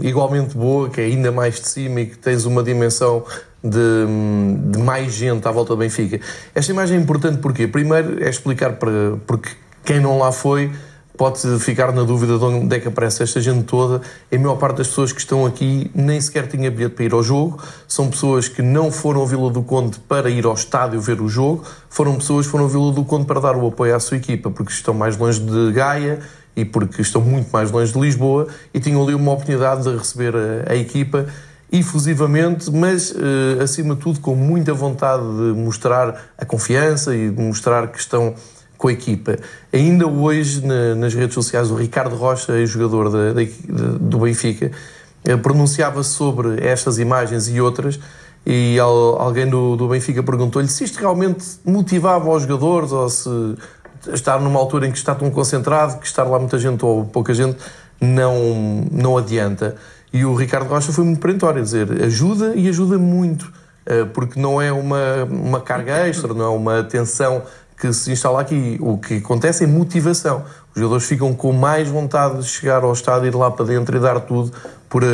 igualmente 0.03 0.57
boa, 0.57 0.91
que 0.91 1.01
é 1.01 1.05
ainda 1.05 1.33
mais 1.33 1.61
de 1.61 1.69
cima 1.69 2.01
e 2.01 2.07
que 2.07 2.19
tens 2.19 2.45
uma 2.45 2.63
dimensão 2.63 3.25
de, 3.63 4.71
de, 4.71 4.79
mais 4.79 5.13
gente 5.15 5.47
à 5.47 5.51
volta 5.51 5.75
do 5.75 5.79
Benfica. 5.79 6.21
Esta 6.55 6.73
imagem 6.73 6.99
é 6.99 7.01
importante 7.01 7.39
porque, 7.39 7.67
primeiro, 7.67 8.23
é 8.23 8.29
explicar 8.29 8.75
para 8.75 9.17
porque 9.27 9.51
quem 9.85 10.01
não 10.01 10.19
lá 10.19 10.31
foi 10.31 10.71
pode 11.17 11.59
ficar 11.61 11.93
na 11.93 12.03
dúvida 12.03 12.39
de 12.39 12.45
onde 12.45 12.77
é 12.77 12.81
que 12.81 12.89
aparece 12.89 13.23
esta 13.23 13.41
gente 13.41 13.65
toda. 13.65 14.01
A 14.31 14.39
maior 14.39 14.57
parte 14.57 14.79
das 14.79 14.89
pessoas 14.89 15.13
que 15.13 15.21
estão 15.21 15.45
aqui 15.47 15.91
nem 15.95 16.21
sequer 16.21 16.47
tinha 16.49 16.71
bilhete 16.71 16.95
para 16.95 17.05
ir 17.05 17.13
ao 17.13 17.23
jogo. 17.23 17.63
São 17.87 18.09
pessoas 18.11 18.49
que 18.49 18.63
não 18.63 18.91
foram 18.91 19.21
ao 19.21 19.27
Vila 19.27 19.51
do 19.51 19.63
Conde 19.63 19.99
para 20.01 20.31
ir 20.31 20.45
ao 20.45 20.55
estádio 20.55 21.01
ver 21.01 21.21
o 21.21 21.29
jogo. 21.29 21.65
Foram 21.89 22.17
pessoas 22.17 22.47
que 22.47 22.53
foram 22.53 22.65
ao 22.65 22.71
Vila 22.71 22.93
do 22.93 23.05
Conde 23.05 23.27
para 23.27 23.41
dar 23.41 23.57
o 23.57 23.67
apoio 23.67 23.95
à 23.95 24.01
sua 24.01 24.17
equipa, 24.17 24.51
porque 24.51 24.73
estão 24.73 24.95
mais 24.95 25.17
longe 25.17 25.41
de 25.41 25.73
Gaia 25.73 26.21
e 26.57 26.65
porque 26.65 27.03
estão 27.03 27.21
muito 27.21 27.51
mais 27.51 27.71
longe 27.71 27.93
de 27.93 27.99
Lisboa 27.99 28.47
e 28.73 28.81
tinham 28.81 29.03
ali 29.03 29.15
uma 29.15 29.33
oportunidade 29.33 29.83
de 29.83 29.97
receber 29.97 30.35
a, 30.37 30.73
a 30.73 30.77
equipa 30.77 31.27
efusivamente, 31.73 32.71
mas 32.71 33.15
eh, 33.17 33.63
acima 33.63 33.95
de 33.95 34.03
tudo 34.03 34.21
com 34.21 34.35
muita 34.35 34.75
vontade 34.75 35.23
de 35.23 35.59
mostrar 35.59 36.33
a 36.37 36.45
confiança 36.45 37.17
e 37.17 37.31
de 37.31 37.43
mostrar 37.43 37.89
que 37.89 37.99
estão 37.99 38.35
com 38.83 38.89
a 38.89 38.93
equipa. 38.93 39.37
Ainda 39.73 40.09
hoje, 40.09 40.67
na, 40.67 40.97
nas 40.97 41.15
redes 41.15 41.35
sociais, 41.35 41.71
o 41.71 41.77
Ricardo 41.77 42.17
Rocha, 42.17 42.67
jogador 42.67 43.09
do 44.01 44.19
Benfica, 44.19 44.73
eh, 45.25 45.37
pronunciava 45.37 46.03
sobre 46.03 46.67
estas 46.67 46.99
imagens 46.99 47.49
e 47.49 47.61
outras 47.61 48.01
e 48.45 48.77
alguém 48.81 49.49
do, 49.49 49.77
do 49.77 49.87
Benfica 49.87 50.21
perguntou-lhe 50.21 50.67
se 50.67 50.83
isto 50.83 50.99
realmente 50.99 51.45
motivava 51.65 52.29
os 52.29 52.43
jogadores 52.43 52.91
ou 52.91 53.09
se 53.09 53.31
estar 54.13 54.41
numa 54.41 54.59
altura 54.59 54.89
em 54.89 54.91
que 54.91 54.99
está 54.99 55.15
tão 55.15 55.31
concentrado 55.31 56.01
que 56.01 56.07
estar 56.09 56.25
lá 56.25 56.37
muita 56.41 56.59
gente 56.59 56.85
ou 56.85 57.05
pouca 57.05 57.33
gente 57.33 57.59
não, 58.01 58.85
não 58.91 59.17
adianta. 59.17 59.77
E 60.13 60.25
o 60.25 60.35
Ricardo 60.35 60.69
Rocha 60.69 60.91
foi 60.91 61.05
muito 61.05 61.21
perentório, 61.21 61.63
dizer 61.63 62.03
ajuda 62.03 62.57
e 62.57 62.69
ajuda 62.69 62.99
muito, 62.99 63.53
eh, 63.87 64.05
porque 64.07 64.41
não 64.41 64.61
é 64.61 64.73
uma, 64.73 65.23
uma 65.31 65.61
carga 65.61 66.09
extra, 66.09 66.35
não 66.35 66.45
é 66.45 66.49
uma 66.49 66.83
tensão 66.83 67.43
que 67.83 67.93
se 67.93 68.13
instala 68.13 68.41
aqui. 68.41 68.79
O 68.81 68.97
que 68.97 69.17
acontece 69.17 69.65
é 69.65 69.67
motivação. 69.67 70.45
Os 70.73 70.81
jogadores 70.81 71.05
ficam 71.05 71.35
com 71.35 71.53
mais 71.53 71.89
vontade 71.89 72.39
de 72.39 72.45
chegar 72.45 72.85
ao 72.85 72.93
estádio, 72.93 73.27
ir 73.27 73.35
lá 73.35 73.51
para 73.51 73.67
dentro 73.67 73.97
e 73.97 74.01
dar 74.01 74.21
tudo 74.21 74.53
por 74.89 75.03
uh, 75.03 75.07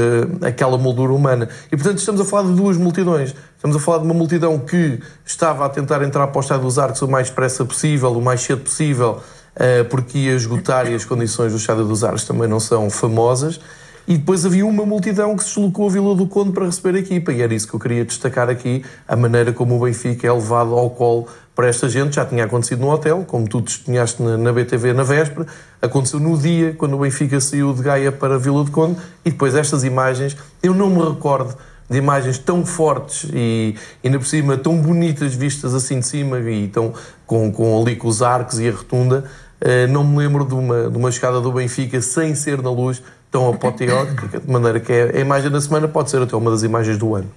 aquela 0.47 0.77
moldura 0.77 1.15
humana. 1.15 1.49
E 1.73 1.77
portanto 1.77 1.99
estamos 1.99 2.21
a 2.21 2.25
falar 2.27 2.49
de 2.49 2.55
duas 2.55 2.77
multidões. 2.77 3.35
Estamos 3.57 3.75
a 3.75 3.81
falar 3.81 3.99
de 3.99 4.05
uma 4.05 4.15
multidão 4.15 4.59
que 4.59 5.01
estava 5.25 5.65
a 5.65 5.69
tentar 5.69 6.03
entrar 6.03 6.27
para 6.27 6.37
o 6.37 6.41
estádio 6.43 6.65
dos 6.65 6.79
Arcos 6.79 7.01
o 7.01 7.09
mais 7.09 7.31
depressa 7.31 7.65
possível, 7.65 8.13
o 8.13 8.21
mais 8.21 8.43
cedo 8.43 8.61
possível, 8.61 9.21
uh, 9.57 9.85
porque 9.89 10.19
ia 10.19 10.35
esgotar 10.35 10.91
e 10.91 10.95
as 10.95 11.07
condições 11.07 11.53
do 11.53 11.59
estádio 11.59 11.85
dos 11.85 12.05
Arcos 12.05 12.25
também 12.25 12.49
não 12.49 12.61
são 12.61 12.91
famosas. 12.91 13.59
E 14.07 14.17
depois 14.17 14.47
havia 14.47 14.65
uma 14.65 14.87
multidão 14.87 15.37
que 15.37 15.45
se 15.45 15.55
deslocou 15.55 15.87
a 15.87 15.91
Vila 15.91 16.15
do 16.15 16.27
Conde 16.27 16.51
para 16.53 16.65
receber 16.65 16.97
a 16.97 17.01
equipa. 17.01 17.31
E 17.31 17.43
era 17.43 17.53
isso 17.53 17.69
que 17.69 17.75
eu 17.75 17.81
queria 17.81 18.07
destacar 18.07 18.49
aqui, 18.49 18.83
a 19.07 19.15
maneira 19.15 19.53
como 19.53 19.77
o 19.77 19.85
Benfica 19.85 20.27
é 20.27 20.33
levado 20.33 20.75
ao 20.75 20.89
colo 20.89 21.29
para 21.59 21.67
esta 21.67 21.89
gente. 21.89 22.15
Já 22.15 22.25
tinha 22.25 22.45
acontecido 22.45 22.79
no 22.79 22.89
hotel, 22.89 23.25
como 23.27 23.49
tu 23.49 23.61
testemunhaste 23.61 24.23
na, 24.23 24.39
na 24.39 24.53
BTV 24.53 24.93
na 24.93 25.03
véspera. 25.03 25.45
Aconteceu 25.83 26.21
no 26.21 26.39
dia, 26.39 26.73
quando 26.79 26.95
o 26.95 27.01
Benfica 27.01 27.41
saiu 27.41 27.75
de 27.75 27.83
Gaia 27.83 28.13
para 28.13 28.39
Vila 28.39 28.63
do 28.63 28.71
Conde. 28.71 28.97
E 29.25 29.31
depois 29.33 29.57
estas 29.57 29.83
imagens, 29.83 30.37
eu 30.63 30.73
não 30.73 30.89
me 30.89 31.03
recordo 31.03 31.57
de 31.91 31.99
imagens 31.99 32.39
tão 32.39 32.65
fortes 32.65 33.29
e 33.35 33.75
ainda 34.05 34.21
por 34.21 34.27
cima 34.27 34.57
tão 34.57 34.77
bonitas 34.77 35.35
vistas 35.35 35.75
assim 35.75 35.99
de 35.99 36.07
cima 36.07 36.39
e 36.39 36.69
tão, 36.69 36.95
com, 37.27 37.51
com 37.51 37.83
ali 37.83 37.97
com 37.97 38.07
os 38.07 38.23
arcos 38.23 38.61
e 38.61 38.69
a 38.69 38.71
rotunda. 38.71 39.25
Uh, 39.61 39.91
não 39.91 40.05
me 40.05 40.17
lembro 40.19 40.45
de 40.45 40.55
uma, 40.55 40.89
de 40.89 40.97
uma 40.97 41.11
chegada 41.11 41.41
do 41.41 41.51
Benfica 41.51 42.01
sem 42.01 42.37
ser 42.37 42.63
na 42.63 42.71
luz 42.71 43.03
tão 43.33 43.49
apoteótica, 43.53 44.39
de 44.39 44.49
maneira 44.49 44.79
que 44.79 44.93
é, 44.93 45.17
a 45.17 45.19
imagem 45.19 45.51
da 45.51 45.61
semana 45.61 45.89
pode 45.89 46.09
ser 46.09 46.23
até 46.23 46.37
uma 46.37 46.53
das 46.53 46.63
imagens 46.63 46.97
do 46.97 47.17
ano. 47.17 47.29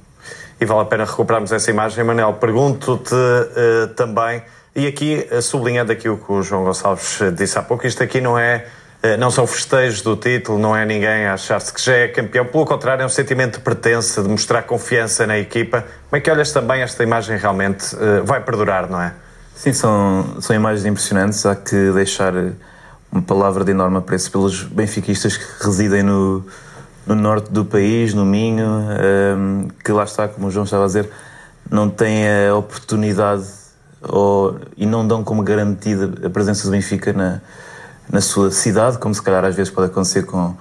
E 0.62 0.66
vale 0.66 0.82
a 0.82 0.86
pena 0.86 1.06
recuperarmos 1.06 1.52
essa 1.52 1.72
imagem. 1.72 2.04
Manel, 2.04 2.34
pergunto-te 2.34 3.16
uh, 3.16 3.88
também, 3.96 4.44
e 4.76 4.86
aqui, 4.86 5.28
uh, 5.32 5.42
sublinhando 5.42 5.92
aqui 5.92 6.08
o 6.08 6.18
que 6.18 6.32
o 6.32 6.44
João 6.44 6.64
Gonçalves 6.66 7.20
disse 7.36 7.58
há 7.58 7.64
pouco, 7.64 7.88
isto 7.88 8.04
aqui 8.04 8.22
não 8.22 8.38
é 8.38 8.66
não 9.18 9.32
são 9.32 9.48
festejos 9.48 10.04
do 10.04 10.16
título, 10.16 10.60
não 10.60 10.78
é 10.78 10.86
ninguém 10.86 11.26
achar-se 11.26 11.74
que 11.74 11.82
já 11.84 11.96
é 11.96 12.08
campeão. 12.08 12.46
Pelo 12.46 12.68
contrário, 12.68 13.02
é 13.02 13.06
um 13.08 13.10
sentimento 13.10 13.58
de 13.58 13.64
pertença, 13.64 14.22
de 14.22 14.30
mostrar 14.30 14.62
confiança 14.62 15.26
na 15.26 15.40
equipa. 15.40 15.84
Como 16.08 16.18
é 16.18 16.20
que 16.20 16.30
olhas 16.30 16.52
também 16.52 16.84
esta 16.84 17.02
imagem 17.02 17.36
realmente 17.36 17.96
vai 18.24 18.42
perdurar, 18.42 18.88
não 18.88 19.02
é? 19.02 19.12
Sim, 19.56 19.74
são, 19.74 20.40
são 20.40 20.56
imagens 20.56 20.86
impressionantes. 20.86 21.44
Há 21.48 21.56
que 21.56 21.92
deixar 21.94 22.32
uma 23.12 23.24
palavra 23.24 23.66
de 23.66 23.72
enorme 23.72 23.98
apreço 23.98 24.32
pelos 24.32 24.62
benfiquistas 24.62 25.36
que 25.36 25.66
residem 25.66 26.04
no, 26.04 26.46
no 27.06 27.16
norte 27.16 27.52
do 27.52 27.66
país, 27.66 28.14
no 28.14 28.26
Minho, 28.26 28.66
um, 28.66 28.92
ehm, 28.92 29.68
que 29.84 29.92
lá 29.92 30.04
está, 30.04 30.28
como 30.28 30.48
o 30.48 30.52
João 30.52 30.66
estava 30.66 30.84
a 30.84 30.88
dizer, 30.88 31.10
não 31.70 31.90
têm 31.90 32.26
a 32.48 32.56
oportunidade 32.56 33.46
ou, 34.02 34.60
e 34.76 34.86
não 34.86 35.08
dão 35.08 35.24
como 35.24 35.44
garantida 35.44 36.28
a 36.28 36.30
presença 36.30 36.66
do 36.66 36.72
Benfica 36.72 37.14
na, 37.14 37.42
na 38.12 38.22
sua 38.22 38.52
cidade, 38.52 38.98
como 38.98 39.14
se 39.14 39.22
calhar 39.22 39.44
às 39.46 39.56
vezes 39.56 39.72
pode 39.72 39.88
acontecer 39.88 40.24
com, 40.24 40.56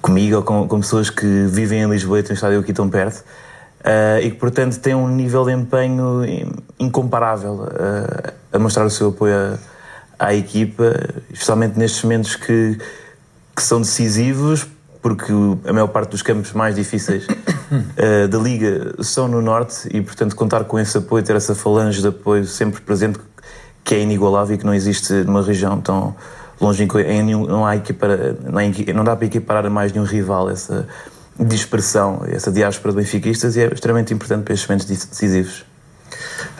comigo 0.00 0.36
ou 0.36 0.42
com, 0.42 0.66
com 0.68 0.80
pessoas 0.80 1.08
que 1.08 1.46
vivem 1.46 1.82
em 1.82 1.88
Lisboa 1.88 2.18
e 2.18 2.22
têm 2.22 2.32
um 2.32 2.34
estádio 2.34 2.60
aqui 2.60 2.72
tão 2.72 2.88
perto. 2.90 3.24
Uh, 3.80 4.20
e 4.22 4.30
que, 4.30 4.36
portanto, 4.36 4.78
têm 4.78 4.94
um 4.94 5.08
nível 5.08 5.44
de 5.44 5.52
empenho 5.52 6.22
incomparável 6.78 7.64
uh, 7.64 8.32
a 8.52 8.58
mostrar 8.58 8.84
o 8.84 8.90
seu 8.90 9.08
apoio 9.08 9.34
a, 9.34 10.26
à 10.26 10.34
equipa, 10.34 10.84
especialmente 11.32 11.76
nestes 11.76 12.00
momentos 12.04 12.36
que, 12.36 12.78
que 13.56 13.62
são 13.62 13.80
decisivos, 13.80 14.68
porque 15.02 15.32
a 15.66 15.72
maior 15.72 15.88
parte 15.88 16.10
dos 16.10 16.22
campos 16.22 16.52
mais 16.52 16.76
difíceis 16.76 17.26
uh, 17.26 18.28
da 18.30 18.38
Liga 18.38 18.94
são 19.02 19.26
no 19.26 19.42
Norte 19.42 19.88
e, 19.92 20.00
portanto, 20.00 20.36
contar 20.36 20.64
com 20.64 20.78
esse 20.78 20.96
apoio, 20.96 21.24
ter 21.24 21.34
essa 21.34 21.56
falange 21.56 22.00
de 22.00 22.06
apoio 22.06 22.46
sempre 22.46 22.80
presente, 22.80 23.18
que 23.84 23.96
é 23.96 24.00
inigualável 24.00 24.54
e 24.54 24.58
que 24.58 24.64
não 24.64 24.72
existe 24.72 25.12
numa 25.12 25.42
região 25.42 25.80
tão. 25.80 26.14
Não, 26.60 27.66
há 27.66 27.74
equipara, 27.74 28.38
não, 28.44 28.60
há, 28.60 28.92
não 28.94 29.02
dá 29.02 29.16
para 29.16 29.26
equiparar 29.26 29.66
a 29.66 29.70
mais 29.70 29.92
nenhum 29.92 30.04
rival 30.04 30.48
essa 30.48 30.86
dispersão, 31.36 32.22
essa 32.28 32.52
diáspora 32.52 32.94
de 32.94 33.00
benfiquistas 33.00 33.56
e 33.56 33.62
é 33.62 33.66
extremamente 33.66 34.14
importante 34.14 34.44
para 34.44 34.54
estes 34.54 34.68
momentos 34.68 34.86
decisivos. 34.86 35.64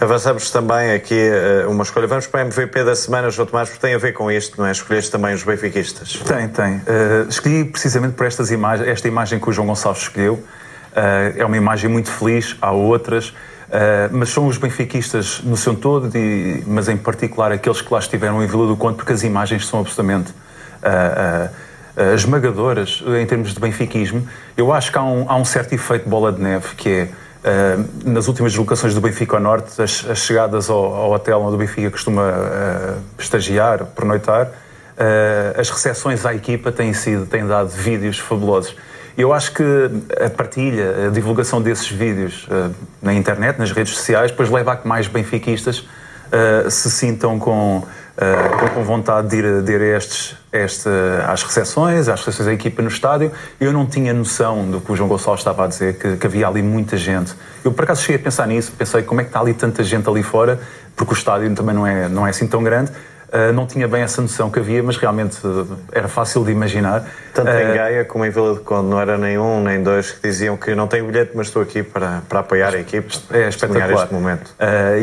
Avançamos 0.03 0.51
também 0.51 0.95
aqui 0.95 1.15
uh, 1.15 1.71
uma 1.71 1.85
escolha. 1.85 2.09
Vamos 2.09 2.27
para 2.27 2.41
a 2.41 2.43
MVP 2.43 2.83
da 2.83 2.97
semana, 2.97 3.31
João 3.31 3.47
Tomás, 3.47 3.69
porque 3.69 3.87
tem 3.87 3.95
a 3.95 3.99
ver 3.99 4.13
com 4.13 4.29
isto, 4.33 4.61
não 4.61 4.67
é? 4.67 4.73
Escolheste 4.73 5.13
também 5.13 5.33
os 5.33 5.45
benfiquistas. 5.45 6.15
Tem, 6.27 6.49
tem. 6.49 6.79
Uh, 6.79 7.29
escolhi 7.29 7.65
precisamente 7.67 8.15
por 8.15 8.27
estas 8.27 8.51
imagens, 8.51 8.89
esta 8.89 9.07
imagem 9.07 9.39
que 9.39 9.49
o 9.49 9.53
João 9.53 9.69
Gonçalves 9.69 10.03
escolheu. 10.03 10.35
Uh, 10.35 11.39
é 11.39 11.45
uma 11.45 11.57
imagem 11.57 11.89
muito 11.89 12.11
feliz, 12.11 12.57
há 12.61 12.73
outras. 12.73 13.33
mas 14.11 14.31
são 14.31 14.49
os 14.49 14.59
benfiquistas 14.59 15.41
no 15.45 15.57
seu 15.57 15.77
todo, 15.77 16.11
e, 16.19 16.65
mas 16.67 16.89
em 16.89 16.97
particular 16.97 17.53
aqueles 17.53 17.81
que 17.81 17.95
lá 17.95 18.01
estiveram 18.01 18.43
em 18.43 18.47
Vila 18.49 18.67
do 18.67 18.77
Conde, 18.77 18.97
porque 18.97 19.13
as 19.13 19.23
imagens 19.23 19.67
são 19.69 19.79
absolutamente 19.79 20.35
esmagadoras 22.13 23.03
em 23.21 23.25
termos 23.25 23.55
de 23.55 23.61
benfiquismo. 23.61 24.27
Eu 24.57 24.73
acho 24.73 24.91
que 24.91 24.99
há 24.99 25.05
um, 25.05 25.25
há 25.31 25.37
um 25.37 25.45
certo 25.45 25.73
efeito 25.73 26.09
bola 26.09 26.33
de 26.33 26.43
neve, 26.43 26.75
que 26.75 26.89
é 26.91 27.09
Uh, 27.43 28.09
nas 28.09 28.29
últimas 28.29 28.53
deslocações 28.53 28.95
do 28.95 29.01
Benfica 29.01 29.37
ao 29.37 29.43
Norte, 29.43 29.83
as, 29.83 30.09
as 30.09 30.19
chegadas 30.19 30.71
ao, 30.71 30.95
ao, 30.95 31.11
hotel 31.11 31.41
onde 31.43 31.57
o 31.57 31.59
Benfica 31.59 31.91
costuma 31.91 32.23
uh, 32.23 33.01
estagiar, 33.19 33.85
pernoitar, 33.87 34.47
uh, 34.47 35.61
as 35.61 35.69
recepções 35.69 36.25
à 36.25 36.33
equipa 36.33 36.71
têm 36.71 36.93
sido, 36.93 37.27
têm 37.27 37.45
dado 37.45 37.69
vídeos 37.69 38.17
fabulosos. 38.17 38.77
Eu 39.19 39.33
acho 39.33 39.53
que 39.53 39.65
a 40.25 40.31
partilha, 40.31 41.09
a 41.09 41.11
divulgação 41.11 41.61
desses 41.61 41.91
vídeos 41.91 42.49
na 43.03 43.13
internet, 43.13 43.59
nas 43.59 43.71
redes 43.71 43.95
sociais, 43.95 44.31
depois 44.31 44.49
leva 44.49 44.73
a 44.73 44.77
que 44.77 44.89
mais 44.89 45.07
benfiquistas 45.07 45.87
se 46.71 46.91
sintam 46.91 47.39
com, 47.39 47.85
com 48.73 48.83
vontade 48.83 49.29
de 49.29 49.37
ir, 49.37 49.63
de 49.63 49.71
ir 49.71 49.83
a 49.83 49.99
estes, 49.99 50.35
este, 50.53 50.89
às 51.27 51.43
recepções, 51.43 52.09
às 52.09 52.21
recepções 52.21 52.47
da 52.47 52.53
equipa 52.53 52.83
no 52.83 52.89
estádio. 52.89 53.33
Eu 53.61 53.73
não 53.73 53.87
tinha 53.87 54.13
noção 54.13 54.71
do 54.71 54.81
que 54.81 54.93
o 54.93 54.97
João 54.97 55.09
Gonçalves 55.09 55.41
estava 55.41 55.65
a 55.65 55.67
dizer, 55.67 55.99
que, 55.99 56.17
que 56.17 56.27
havia 56.27 56.47
ali 56.47 56.63
muita 56.63 56.97
gente. 56.97 57.35
Eu, 57.65 57.73
por 57.73 57.85
acaso, 57.85 58.03
cheguei 58.03 58.17
a 58.17 58.25
pensar 58.25 58.47
nisso, 58.47 58.73
pensei 58.77 59.03
como 59.03 59.21
é 59.21 59.25
que 59.25 59.31
está 59.31 59.41
ali 59.41 59.55
tanta 59.55 59.83
gente 59.83 60.09
ali 60.09 60.23
fora, 60.23 60.61
porque 60.95 61.13
o 61.13 61.17
estádio 61.17 61.55
também 61.55 61.75
não 61.75 61.87
é, 61.87 62.09
não 62.09 62.27
é 62.27 62.31
assim 62.31 62.47
tão 62.47 62.63
grande. 62.63 62.93
Uh, 63.33 63.51
não 63.55 63.67
tinha 63.67 63.89
bem 63.89 64.03
essa 64.03 64.21
noção 64.21 64.51
que 64.51 64.59
havia, 64.59 64.83
mas 64.83 64.99
realmente 64.99 65.39
uh, 65.47 65.67
era 65.91 66.07
fácil 66.07 66.45
de 66.45 66.51
imaginar. 66.51 67.09
Tanto 67.33 67.49
em 67.49 67.75
Gaia 67.75 68.05
como 68.05 68.27
em 68.27 68.31
Vila 68.31 68.53
de 68.53 68.61
Conde 68.61 68.91
não 68.91 69.01
era 69.01 69.17
nem 69.17 69.39
um 69.39 69.63
nem 69.63 69.83
dois 69.83 70.11
que 70.11 70.29
diziam 70.29 70.55
que 70.55 70.75
não 70.75 70.87
tenho 70.87 71.07
bilhete, 71.07 71.31
mas 71.35 71.47
estou 71.47 71.63
aqui 71.63 71.83
para, 71.83 72.21
para 72.29 72.41
apoiar 72.41 72.75
a 72.75 72.79
equipe. 72.79 73.19
É 73.31 73.49
espetacular. 73.49 74.03
este 74.03 74.13
momento. 74.13 74.55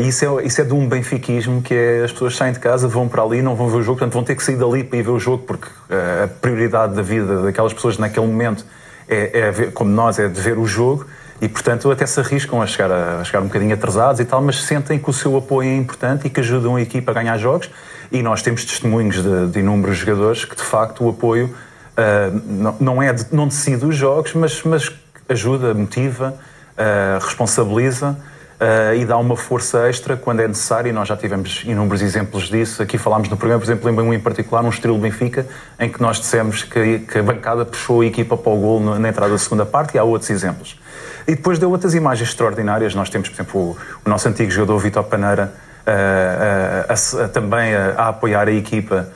isso, 0.06 0.38
é, 0.38 0.44
isso 0.44 0.60
é 0.60 0.64
de 0.64 0.72
um 0.72 0.88
benfiquismo 0.88 1.60
que 1.60 1.74
é 1.74 2.04
as 2.04 2.12
pessoas 2.12 2.36
saem 2.36 2.52
de 2.52 2.60
casa, 2.60 2.86
vão 2.86 3.08
para 3.08 3.20
ali, 3.20 3.42
não 3.42 3.56
vão 3.56 3.68
ver 3.68 3.78
o 3.78 3.82
jogo, 3.82 3.98
portanto 3.98 4.14
vão 4.14 4.22
ter 4.22 4.36
que 4.36 4.44
sair 4.44 4.56
dali 4.56 4.84
para 4.84 4.98
ir 4.98 5.02
ver 5.02 5.10
o 5.10 5.18
jogo, 5.18 5.42
porque 5.44 5.66
a 5.90 6.28
prioridade 6.28 6.94
da 6.94 7.02
vida 7.02 7.42
daquelas 7.42 7.72
pessoas 7.72 7.98
naquele 7.98 8.26
momento 8.26 8.64
é, 9.08 9.40
é 9.40 9.50
ver, 9.50 9.72
como 9.72 9.90
nós, 9.90 10.20
é 10.20 10.28
de 10.28 10.40
ver 10.40 10.56
o 10.56 10.66
jogo 10.66 11.04
e, 11.40 11.48
portanto, 11.48 11.90
até 11.90 12.04
se 12.04 12.20
arriscam 12.20 12.60
a 12.60 12.66
chegar, 12.66 12.92
a, 12.92 13.20
a 13.20 13.24
chegar 13.24 13.40
um 13.40 13.46
bocadinho 13.46 13.74
atrasados 13.74 14.20
e 14.20 14.24
tal, 14.24 14.42
mas 14.42 14.62
sentem 14.62 14.98
que 14.98 15.08
o 15.08 15.12
seu 15.12 15.36
apoio 15.36 15.70
é 15.70 15.76
importante 15.76 16.26
e 16.26 16.30
que 16.30 16.40
ajudam 16.40 16.76
a 16.76 16.82
equipa 16.82 17.10
a 17.10 17.14
ganhar 17.14 17.36
jogos. 17.38 17.70
E 18.12 18.22
nós 18.22 18.42
temos 18.42 18.64
testemunhos 18.64 19.22
de, 19.22 19.46
de 19.48 19.60
inúmeros 19.60 19.98
jogadores 19.98 20.44
que, 20.44 20.56
de 20.56 20.62
facto, 20.62 21.04
o 21.04 21.10
apoio 21.10 21.46
uh, 21.46 22.42
não, 22.46 22.76
não, 22.80 23.02
é 23.02 23.12
de, 23.12 23.26
não 23.32 23.46
decide 23.46 23.86
os 23.86 23.96
jogos, 23.96 24.34
mas, 24.34 24.62
mas 24.64 24.92
ajuda, 25.28 25.72
motiva, 25.74 26.34
uh, 26.72 27.24
responsabiliza. 27.24 28.16
Uh, 28.60 28.94
e 28.94 29.06
dá 29.06 29.16
uma 29.16 29.38
força 29.38 29.88
extra 29.88 30.18
quando 30.18 30.40
é 30.40 30.46
necessário, 30.46 30.90
e 30.90 30.92
nós 30.92 31.08
já 31.08 31.16
tivemos 31.16 31.62
inúmeros 31.64 32.02
exemplos 32.02 32.50
disso. 32.50 32.82
Aqui 32.82 32.98
falámos 32.98 33.30
no 33.30 33.36
programa, 33.36 33.58
por 33.58 33.66
exemplo, 33.66 33.88
em 33.88 33.98
um 33.98 34.12
em 34.12 34.20
particular, 34.20 34.62
um 34.62 34.68
estilo 34.68 34.98
Benfica, 34.98 35.46
em 35.78 35.88
que 35.88 36.02
nós 36.02 36.18
dissemos 36.18 36.62
que, 36.62 36.98
que 36.98 37.18
a 37.18 37.22
bancada 37.22 37.64
puxou 37.64 38.02
a 38.02 38.06
equipa 38.06 38.36
para 38.36 38.52
o 38.52 38.56
gol 38.56 38.80
na 38.98 39.08
entrada 39.08 39.32
da 39.32 39.38
segunda 39.38 39.64
parte, 39.64 39.94
e 39.94 39.98
há 39.98 40.04
outros 40.04 40.28
exemplos. 40.28 40.78
E 41.26 41.34
depois 41.36 41.58
deu 41.58 41.70
outras 41.70 41.94
imagens 41.94 42.28
extraordinárias. 42.28 42.94
Nós 42.94 43.08
temos, 43.08 43.30
por 43.30 43.36
exemplo, 43.36 43.60
o, 43.60 43.76
o 44.04 44.10
nosso 44.10 44.28
antigo 44.28 44.50
jogador 44.50 44.78
Vitor 44.78 45.04
Paneira 45.04 45.54
uh, 45.86 47.20
uh, 47.20 47.24
a, 47.24 47.28
também 47.28 47.74
a, 47.74 48.08
apoiar 48.08 48.48
a 48.48 48.52
equipa 48.52 49.08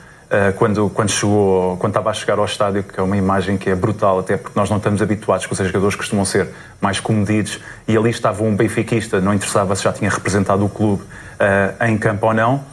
quando, 0.57 0.89
quando, 0.89 1.09
chegou, 1.09 1.77
quando 1.77 1.91
estava 1.91 2.09
a 2.09 2.13
chegar 2.13 2.39
ao 2.39 2.45
estádio, 2.45 2.83
que 2.83 2.99
é 2.99 3.03
uma 3.03 3.15
imagem 3.15 3.57
que 3.57 3.69
é 3.69 3.75
brutal, 3.75 4.19
até 4.19 4.35
porque 4.35 4.59
nós 4.59 4.69
não 4.69 4.77
estamos 4.77 5.01
habituados, 5.01 5.45
que 5.45 5.53
os 5.53 5.59
jogadores 5.59 5.95
costumam 5.95 6.25
ser 6.25 6.49
mais 6.81 6.99
comedidos, 6.99 7.61
e 7.87 7.95
ali 7.95 8.09
estava 8.09 8.43
um 8.43 8.53
benfiquista, 8.53 9.21
não 9.21 9.33
interessava 9.33 9.73
se 9.75 9.83
já 9.83 9.93
tinha 9.93 10.09
representado 10.09 10.65
o 10.65 10.67
clube 10.67 11.03
em 11.87 11.97
campo 11.97 12.25
ou 12.25 12.33
não, 12.33 12.65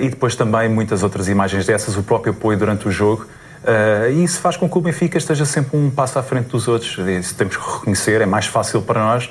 e 0.00 0.10
depois 0.10 0.34
também 0.34 0.68
muitas 0.68 1.02
outras 1.02 1.26
imagens 1.28 1.64
dessas, 1.64 1.96
o 1.96 2.02
próprio 2.02 2.32
apoio 2.32 2.58
durante 2.58 2.86
o 2.86 2.90
jogo, 2.90 3.26
Uh, 3.62 4.10
e 4.10 4.24
isso 4.24 4.40
faz 4.40 4.56
com 4.56 4.68
que 4.68 4.78
o 4.78 4.80
Benfica 4.80 5.18
esteja 5.18 5.44
sempre 5.44 5.76
um 5.76 5.90
passo 5.90 6.18
à 6.18 6.22
frente 6.22 6.48
dos 6.48 6.66
outros. 6.66 6.96
Isso 7.06 7.34
temos 7.34 7.56
que 7.56 7.62
reconhecer, 7.62 8.20
é 8.20 8.26
mais 8.26 8.46
fácil 8.46 8.80
para 8.80 9.00
nós 9.00 9.26
uh, 9.26 9.30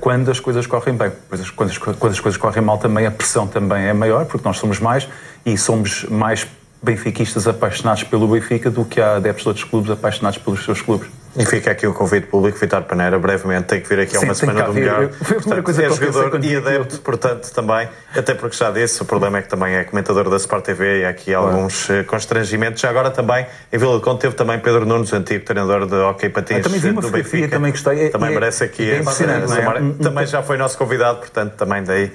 quando 0.00 0.30
as 0.30 0.38
coisas 0.38 0.66
correm 0.66 0.94
bem. 0.94 1.12
Quando, 1.54 1.70
as, 1.70 1.78
quando 1.78 2.12
as 2.12 2.20
coisas 2.20 2.36
correm 2.36 2.62
mal 2.62 2.78
também 2.78 3.06
a 3.06 3.10
pressão 3.10 3.46
também 3.46 3.86
é 3.86 3.92
maior, 3.92 4.24
porque 4.24 4.46
nós 4.46 4.58
somos 4.58 4.78
mais 4.78 5.08
e 5.44 5.56
somos 5.56 6.04
mais 6.04 6.46
benfiquistas 6.82 7.46
apaixonados 7.48 8.04
pelo 8.04 8.28
Benfica 8.28 8.70
do 8.70 8.84
que 8.84 9.00
há 9.00 9.16
adeptos 9.16 9.42
de 9.42 9.48
outros 9.48 9.64
clubes 9.64 9.90
apaixonados 9.90 10.38
pelos 10.38 10.64
seus 10.64 10.80
clubes. 10.80 11.08
E 11.38 11.44
fica 11.44 11.70
aqui 11.70 11.86
o 11.86 11.92
convite 11.92 12.28
público, 12.28 12.58
Vitor 12.58 12.82
Paneira, 12.84 13.18
brevemente 13.18 13.64
tem 13.64 13.80
que 13.80 13.88
vir 13.88 14.00
aqui 14.00 14.16
a 14.16 14.20
uma 14.20 14.34
semana 14.34 14.62
do 14.62 14.72
melhor. 14.72 15.08
Portanto, 15.08 15.70
é 15.70 15.90
jogador 15.90 16.42
e 16.42 16.56
adepto, 16.56 16.98
portanto, 17.00 17.52
também, 17.52 17.88
até 18.16 18.32
porque 18.32 18.56
já 18.56 18.70
disse, 18.70 19.02
o 19.02 19.04
problema 19.04 19.38
é 19.38 19.42
que 19.42 19.48
também 19.48 19.74
é 19.74 19.84
comentador 19.84 20.30
da 20.30 20.36
Sport 20.36 20.64
TV 20.64 21.00
e 21.00 21.04
há 21.04 21.10
aqui 21.10 21.34
alguns 21.34 21.90
uh, 21.90 22.04
constrangimentos. 22.06 22.80
Já 22.80 22.88
agora 22.88 23.10
também, 23.10 23.46
em 23.70 23.78
Vila 23.78 23.96
de 23.96 24.02
Conde, 24.02 24.20
teve 24.20 24.34
também 24.34 24.58
Pedro 24.58 24.86
Nunes, 24.86 25.12
antigo 25.12 25.44
treinador 25.44 25.86
de 25.86 25.96
hockey 25.96 26.30
patins 26.30 26.62
também 26.62 26.80
vi 26.80 26.90
uma 26.90 27.02
do 27.02 27.10
Benfica. 27.10 27.48
Também 27.48 27.70
gostei. 27.70 28.08
Também 28.08 28.30
é, 28.30 28.32
merece 28.32 28.64
aqui. 28.64 28.90
É, 28.90 28.96
é, 28.96 30.02
também 30.02 30.26
já 30.26 30.42
foi 30.42 30.56
nosso 30.56 30.78
convidado, 30.78 31.18
portanto, 31.18 31.52
também 31.52 31.84
daí 31.84 32.10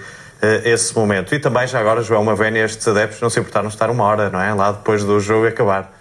esse 0.63 0.95
momento. 0.95 1.33
E 1.35 1.39
também, 1.39 1.67
já 1.67 1.79
agora, 1.79 2.01
João 2.01 2.23
Mavénia, 2.23 2.65
estes 2.65 2.87
adeptos 2.87 3.21
não 3.21 3.29
se 3.29 3.39
importaram 3.39 3.67
de 3.67 3.75
estar 3.75 3.89
uma 3.89 4.03
hora, 4.03 4.29
não 4.29 4.41
é? 4.41 4.53
Lá 4.53 4.71
depois 4.71 5.03
do 5.03 5.19
jogo 5.19 5.47
acabar. 5.47 5.91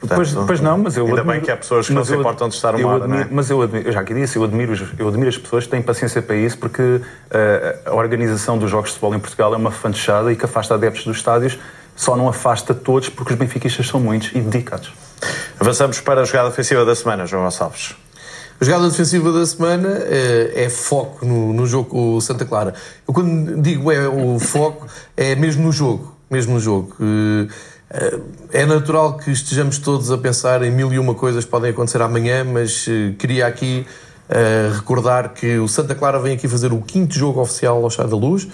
Portanto, 0.00 0.16
pois, 0.16 0.32
pois 0.32 0.60
não, 0.62 0.78
mas 0.78 0.96
eu 0.96 1.04
Ainda 1.04 1.20
admiro, 1.20 1.38
bem 1.38 1.44
que 1.44 1.50
há 1.50 1.56
pessoas 1.58 1.86
que 1.86 1.92
não 1.92 2.02
se 2.02 2.14
importam 2.14 2.48
de 2.48 2.54
estar 2.54 2.74
uma 2.74 2.88
hora, 2.88 3.04
admiro, 3.04 3.22
é? 3.22 3.28
Mas 3.30 3.50
eu, 3.50 3.60
admiro, 3.60 3.86
eu 3.86 3.92
já 3.92 4.00
aqui 4.00 4.14
disse, 4.14 4.38
eu 4.38 4.44
admiro, 4.44 4.72
eu 4.98 5.08
admiro 5.08 5.28
as 5.28 5.36
pessoas 5.36 5.64
que 5.64 5.70
têm 5.70 5.82
paciência 5.82 6.22
para 6.22 6.36
isso, 6.36 6.56
porque 6.56 6.82
uh, 6.82 7.02
a 7.84 7.94
organização 7.94 8.56
dos 8.56 8.70
jogos 8.70 8.88
de 8.88 8.94
futebol 8.94 9.14
em 9.14 9.20
Portugal 9.20 9.52
é 9.52 9.58
uma 9.58 9.70
fanchada 9.70 10.32
e 10.32 10.36
que 10.36 10.44
afasta 10.46 10.74
adeptos 10.74 11.04
dos 11.04 11.18
estádios, 11.18 11.58
só 11.94 12.16
não 12.16 12.28
afasta 12.28 12.72
todos 12.72 13.10
porque 13.10 13.34
os 13.34 13.38
benfiquistas 13.38 13.86
são 13.86 14.00
muitos 14.00 14.30
e 14.34 14.40
dedicados. 14.40 14.90
Avançamos 15.58 16.00
para 16.00 16.22
a 16.22 16.24
jogada 16.24 16.48
ofensiva 16.48 16.82
da 16.82 16.94
semana, 16.94 17.26
João 17.26 17.44
Gonçalves. 17.44 17.94
A 18.60 18.64
jogada 18.64 18.90
defensiva 18.90 19.32
da 19.32 19.46
semana 19.46 19.88
é, 19.88 20.64
é 20.64 20.68
foco 20.68 21.24
no, 21.24 21.50
no 21.54 21.66
jogo 21.66 22.20
Santa 22.20 22.44
Clara. 22.44 22.74
Eu 23.08 23.14
quando 23.14 23.62
digo 23.62 23.90
é 23.90 24.06
o 24.06 24.38
foco, 24.38 24.86
é 25.16 25.34
mesmo 25.34 25.64
no 25.64 25.72
jogo. 25.72 26.14
Mesmo 26.30 26.52
no 26.54 26.60
jogo. 26.60 26.94
Eh, 27.00 28.18
é 28.52 28.66
natural 28.66 29.16
que 29.16 29.30
estejamos 29.30 29.78
todos 29.78 30.10
a 30.10 30.18
pensar 30.18 30.62
em 30.62 30.70
mil 30.70 30.92
e 30.92 30.98
uma 30.98 31.14
coisas 31.14 31.46
que 31.46 31.50
podem 31.50 31.70
acontecer 31.70 32.02
amanhã, 32.02 32.44
mas 32.44 32.86
eh, 32.86 33.14
queria 33.18 33.46
aqui 33.46 33.86
recordar 34.74 35.30
que 35.30 35.58
o 35.58 35.66
Santa 35.66 35.92
Clara 35.92 36.20
vem 36.20 36.34
aqui 36.34 36.46
fazer 36.46 36.72
o 36.72 36.80
quinto 36.80 37.14
jogo 37.14 37.40
oficial 37.40 37.82
ao 37.82 37.90
Chá 37.90 38.04
da 38.04 38.14
Luz. 38.14 38.46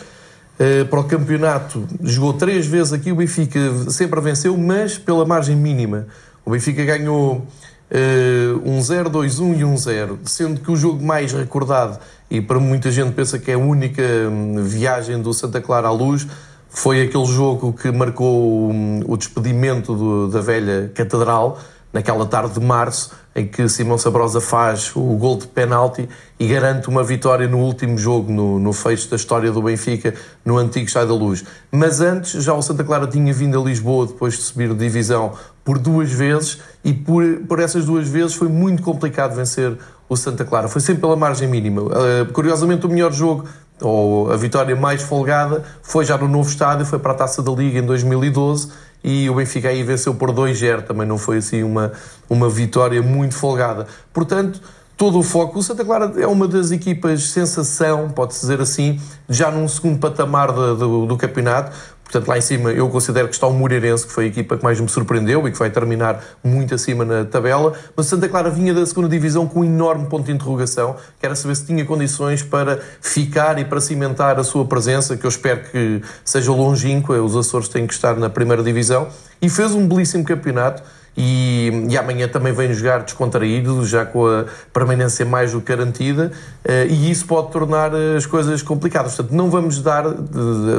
Para 0.88 1.01
o 1.01 1.05
campeonato, 1.05 1.87
jogou 2.01 2.33
três 2.33 2.64
vezes 2.64 2.95
aqui, 2.95 3.12
o 3.12 3.16
Benfica 3.16 3.61
sempre 3.90 4.19
venceu, 4.23 4.57
mas 4.57 4.97
pela 4.97 5.27
margem 5.27 5.55
mínima. 5.55 6.07
O 6.47 6.51
Benfica 6.51 6.83
ganhou 6.83 7.47
uh, 7.90 8.62
um 8.64 8.81
0, 8.81 9.11
2, 9.11 9.38
1 9.38 9.55
e 9.55 9.64
um 9.64 9.77
0, 9.77 10.18
sendo 10.25 10.61
que 10.61 10.70
o 10.70 10.77
jogo 10.77 11.05
mais 11.05 11.33
recordado, 11.33 11.99
e 12.31 12.40
para 12.40 12.59
muita 12.59 12.90
gente 12.90 13.12
pensa 13.12 13.38
que 13.38 13.51
é 13.51 13.55
a 13.55 13.59
única 13.59 14.03
um, 14.03 14.62
viagem 14.62 15.20
do 15.20 15.33
Santa 15.33 15.61
Clara 15.61 15.88
à 15.88 15.92
Luz, 15.92 16.27
foi 16.68 17.03
aquele 17.03 17.27
jogo 17.27 17.72
que 17.72 17.90
marcou 17.90 18.70
o 19.07 19.16
despedimento 19.16 19.94
do, 19.94 20.29
da 20.29 20.40
velha 20.40 20.90
Catedral, 20.94 21.59
naquela 21.92 22.27
tarde 22.27 22.55
de 22.55 22.61
março, 22.61 23.12
em 23.35 23.46
que 23.46 23.66
Simão 23.68 23.96
Sabrosa 23.96 24.40
faz 24.40 24.94
o 24.94 25.16
gol 25.16 25.38
de 25.38 25.46
penalti 25.46 26.07
e 26.38 26.46
garante 26.46 26.88
uma 26.88 27.03
vitória 27.03 27.49
no 27.49 27.59
último 27.59 27.96
jogo, 27.96 28.31
no, 28.31 28.59
no 28.59 28.72
fecho 28.72 29.09
da 29.09 29.16
história 29.16 29.51
do 29.51 29.62
Benfica, 29.62 30.12
no 30.44 30.59
antigo 30.59 30.87
Estádio 30.87 31.09
da 31.09 31.14
Luz. 31.14 31.44
Mas 31.70 32.03
antes, 32.03 32.42
já 32.44 32.53
o 32.53 32.61
Santa 32.61 32.85
Clara 32.85 33.07
tinha 33.07 33.33
vindo 33.33 33.59
a 33.59 33.64
Lisboa, 33.64 34.07
depois 34.07 34.35
de 34.35 34.42
subir 34.42 34.68
de 34.68 34.75
divisão, 34.75 35.33
por 35.66 35.79
duas 35.81 36.12
vezes, 36.12 36.61
e 36.85 36.94
por, 36.94 37.24
por 37.48 37.59
essas 37.59 37.85
duas 37.85 38.07
vezes 38.09 38.35
foi 38.37 38.46
muito 38.46 38.85
complicado 38.85 39.35
vencer 39.35 39.76
o 40.09 40.16
Santa 40.16 40.44
Clara. 40.44 40.68
Foi 40.68 40.81
sempre 40.81 41.00
pela 41.00 41.16
margem 41.16 41.48
mínima. 41.48 41.83
Uh, 41.83 42.33
curiosamente, 42.33 42.87
o 42.87 42.88
melhor 42.88 43.12
jogo 43.12 43.48
ou 43.81 44.31
a 44.31 44.37
vitória 44.37 44.76
mais 44.76 45.02
folgada 45.02 45.64
foi 45.83 46.05
já 46.05 46.16
no 46.16 46.29
novo 46.29 46.48
estádio, 46.48 46.87
foi 46.87 47.00
para 47.00 47.11
a 47.11 47.14
Taça 47.16 47.42
da 47.42 47.50
Liga 47.50 47.81
em 47.81 47.83
2012 47.83 48.70
e 49.02 49.29
o 49.29 49.35
Benfica 49.35 49.68
aí 49.68 49.83
venceu 49.83 50.14
por 50.14 50.31
2-0, 50.31 50.83
também 50.83 51.07
não 51.07 51.18
foi 51.18 51.38
assim 51.38 51.64
uma, 51.64 51.90
uma 52.31 52.48
vitória 52.48 53.02
muito 53.02 53.35
folgada. 53.35 53.88
Portanto, 54.12 54.61
todo 54.97 55.19
o 55.19 55.23
foco, 55.23 55.59
o 55.59 55.63
Santa 55.63 55.85
Clara 55.85 56.13
é 56.17 56.27
uma 56.27 56.49
das 56.49 56.71
equipas 56.71 57.25
sensação, 57.25 58.09
pode-se 58.09 58.41
dizer 58.41 58.61
assim, 58.61 58.99
já 59.29 59.51
num 59.51 59.69
segundo 59.69 59.99
patamar 59.99 60.53
do, 60.53 61.07
do, 61.07 61.17
campeonato, 61.17 61.73
Portanto, 62.07 62.29
lá 62.29 62.39
em 62.39 62.41
cima 62.41 62.71
eu 62.71 62.89
considero 62.89 63.27
que 63.27 63.35
está 63.35 63.49
o 63.49 63.53
Moreirense, 63.53 64.07
que 64.07 64.13
foi 64.13 64.25
a 64.25 64.27
equipa 64.29 64.57
que 64.57 64.63
mais 64.63 64.81
me 64.81 64.89
surpreendeu 64.89 65.47
e 65.49 65.51
que 65.51 65.59
vai 65.59 65.71
terminar 65.71 66.23
muito 66.43 66.73
acima 66.73 67.05
na 67.05 67.25
tabela. 67.25 67.73
Mas 67.97 68.07
Santa 68.07 68.29
Clara 68.29 68.49
vinha 68.49 68.73
da 68.73 68.87
segunda 68.87 69.09
divisão 69.09 69.49
com 69.49 69.61
um 69.61 69.65
enorme 69.65 70.07
ponto 70.07 70.25
de 70.25 70.31
interrogação, 70.31 70.95
que 71.19 71.27
era 71.27 71.35
saber 71.35 71.57
se 71.57 71.67
tinha 71.67 71.85
condições 71.85 72.45
para 72.45 72.81
ficar 73.01 73.59
e 73.59 73.65
para 73.65 73.81
cimentar 73.81 74.39
a 74.39 74.45
sua 74.45 74.65
presença, 74.65 75.17
que 75.17 75.27
eu 75.27 75.29
espero 75.29 75.65
que 75.69 76.01
seja 76.25 76.53
longínqua. 76.53 77.21
Os 77.21 77.37
Açores 77.37 77.69
têm 77.69 77.89
que 77.89 77.95
estar 77.95 78.15
na 78.15 78.31
primeira 78.31 78.63
divisão. 78.63 79.09
E 79.43 79.51
fez 79.51 79.73
um 79.73 79.87
belíssimo 79.87 80.25
campeonato 80.25 80.85
e, 81.16 81.87
e 81.88 81.96
amanhã 81.96 82.29
também 82.29 82.52
vem 82.52 82.72
jogar 82.74 83.02
descontraído, 83.02 83.85
já 83.87 84.05
com 84.05 84.26
a 84.26 84.44
permanência 84.72 85.24
mais 85.24 85.52
do 85.52 85.61
que 85.61 85.74
garantida, 85.74 86.31
uh, 86.64 86.70
e 86.88 87.11
isso 87.11 87.26
pode 87.26 87.50
tornar 87.50 87.92
as 87.94 88.26
coisas 88.26 88.62
complicadas. 88.62 89.14
Portanto, 89.14 89.35
não 89.35 89.50
vamos 89.50 89.81
dar, 89.81 90.05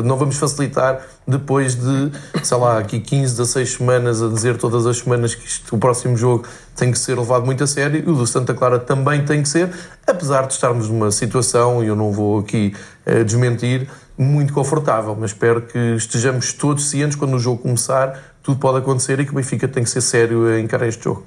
não 0.04 0.16
vamos 0.18 0.38
facilitar 0.38 1.02
depois 1.28 1.76
de, 1.76 2.12
sei 2.44 2.58
lá, 2.58 2.78
aqui 2.78 3.00
15, 3.00 3.38
16 3.38 3.74
semanas 3.74 4.22
a 4.22 4.28
dizer 4.28 4.58
todas 4.58 4.86
as 4.86 5.00
semanas 5.00 5.36
que 5.36 5.46
isto, 5.46 5.76
o 5.76 5.80
próximo 5.80 6.16
jogo 6.16 6.48
tem 6.76 6.92
que 6.92 7.00
ser 7.00 7.18
levado 7.18 7.46
muito 7.46 7.64
a 7.64 7.68
sério, 7.68 8.04
e 8.06 8.10
o 8.10 8.16
do 8.16 8.28
Santa 8.28 8.54
Clara 8.54 8.78
também 8.78 9.26
tem 9.26 9.42
que 9.42 9.50
ser, 9.50 9.70
apesar 10.06 10.46
de 10.46 10.54
estarmos 10.54 10.88
numa 10.88 11.12
situação, 11.12 11.84
e 11.84 11.88
eu 11.88 11.96
não 11.96 12.12
vou 12.12 12.40
aqui 12.40 12.76
uh, 13.06 13.24
desmentir, 13.24 13.90
muito 14.18 14.54
confortável, 14.54 15.16
mas 15.20 15.32
espero 15.32 15.62
que 15.62 15.78
estejamos 15.96 16.54
todos 16.54 16.90
cientes 16.90 17.16
quando 17.16 17.36
o 17.36 17.40
jogo 17.40 17.62
começar 17.62 18.20
tudo 18.48 18.62
pode 18.62 18.78
acontecer 18.78 19.20
e 19.20 19.26
que 19.26 19.32
o 19.32 19.36
Benfica 19.36 19.68
tem 19.68 19.84
que 19.84 19.90
ser 19.90 20.00
sério 20.00 20.48
a 20.48 20.58
encarar 20.58 20.88
este 20.88 21.04
jogo. 21.04 21.26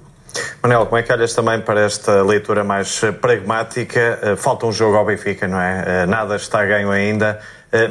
Manel, 0.63 0.87
como 0.87 0.97
é 0.97 1.03
que 1.03 1.13
olhas 1.13 1.35
também 1.35 1.61
para 1.61 1.81
esta 1.81 2.23
leitura 2.23 2.65
mais 2.65 2.99
pragmática? 3.21 4.37
Falta 4.39 4.65
um 4.65 4.73
jogo 4.73 4.97
ao 4.97 5.05
Benfica, 5.05 5.47
não 5.47 5.61
é? 5.61 6.07
Nada 6.07 6.37
está 6.37 6.65
ganho 6.65 6.91
ainda. 6.91 7.39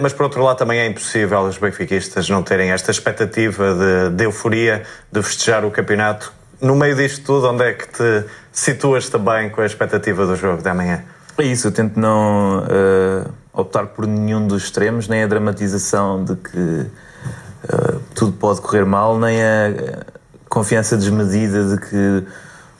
Mas, 0.01 0.13
por 0.13 0.23
outro 0.23 0.41
lado, 0.41 0.57
também 0.57 0.79
é 0.79 0.87
impossível 0.87 1.41
os 1.41 1.59
benfiquistas 1.59 2.27
não 2.27 2.41
terem 2.41 2.71
esta 2.71 2.89
expectativa 2.89 3.75
de, 3.75 4.15
de 4.15 4.23
euforia, 4.23 4.81
de 5.11 5.21
festejar 5.21 5.63
o 5.63 5.69
campeonato. 5.69 6.33
No 6.59 6.75
meio 6.75 6.95
disto 6.95 7.23
tudo, 7.23 7.49
onde 7.49 7.63
é 7.63 7.73
que 7.73 7.87
te 7.87 8.25
situas 8.51 9.09
também 9.09 9.49
com 9.51 9.61
a 9.61 9.65
expectativa 9.65 10.25
do 10.25 10.35
jogo 10.35 10.63
de 10.63 10.69
amanhã? 10.69 11.03
É 11.37 11.43
isso, 11.43 11.67
eu 11.67 11.71
tento 11.71 11.97
não 11.99 12.59
uh, 12.59 13.33
optar 13.59 13.87
por 13.87 14.07
nenhum 14.07 14.47
dos 14.47 14.63
extremos, 14.63 15.07
nem 15.07 15.23
a 15.23 15.27
dramatização 15.27 16.23
de 16.23 16.35
que 16.35 16.57
uh, 16.57 18.01
tudo 18.15 18.31
pode 18.33 18.61
correr 18.61 18.85
mal, 18.85 19.19
nem 19.19 19.41
a 19.41 20.05
confiança 20.47 20.97
desmedida 20.97 21.75
de 21.75 21.81
que 21.81 22.23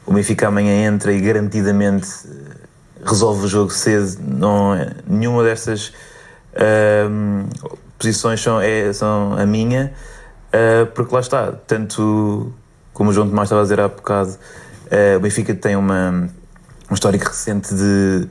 o 0.06 0.14
Benfica 0.14 0.48
amanhã 0.48 0.88
entra 0.88 1.12
e 1.14 1.20
garantidamente 1.22 2.08
resolve 3.06 3.46
o 3.46 3.48
jogo 3.48 3.72
cedo. 3.72 4.18
Não, 4.22 4.72
nenhuma 5.08 5.44
destas 5.44 5.94
uh, 6.54 7.48
posições 7.98 8.42
são, 8.42 8.60
é, 8.60 8.92
são 8.94 9.34
a 9.38 9.46
minha, 9.46 9.94
porque 10.96 11.14
lá 11.14 11.20
está, 11.20 11.52
tanto 11.68 12.52
como 12.94 13.12
o 13.12 13.14
João 13.14 13.30
Tomás 13.30 13.48
estava 13.48 13.62
a 13.62 13.64
dizer 13.64 13.80
há 13.80 13.88
bocado, 13.88 14.36
o 15.18 15.20
Benfica 15.20 15.54
tem 15.54 15.76
uma, 15.76 16.30
um 16.90 16.94
histórico 16.94 17.26
recente 17.26 17.76
de 17.76 18.28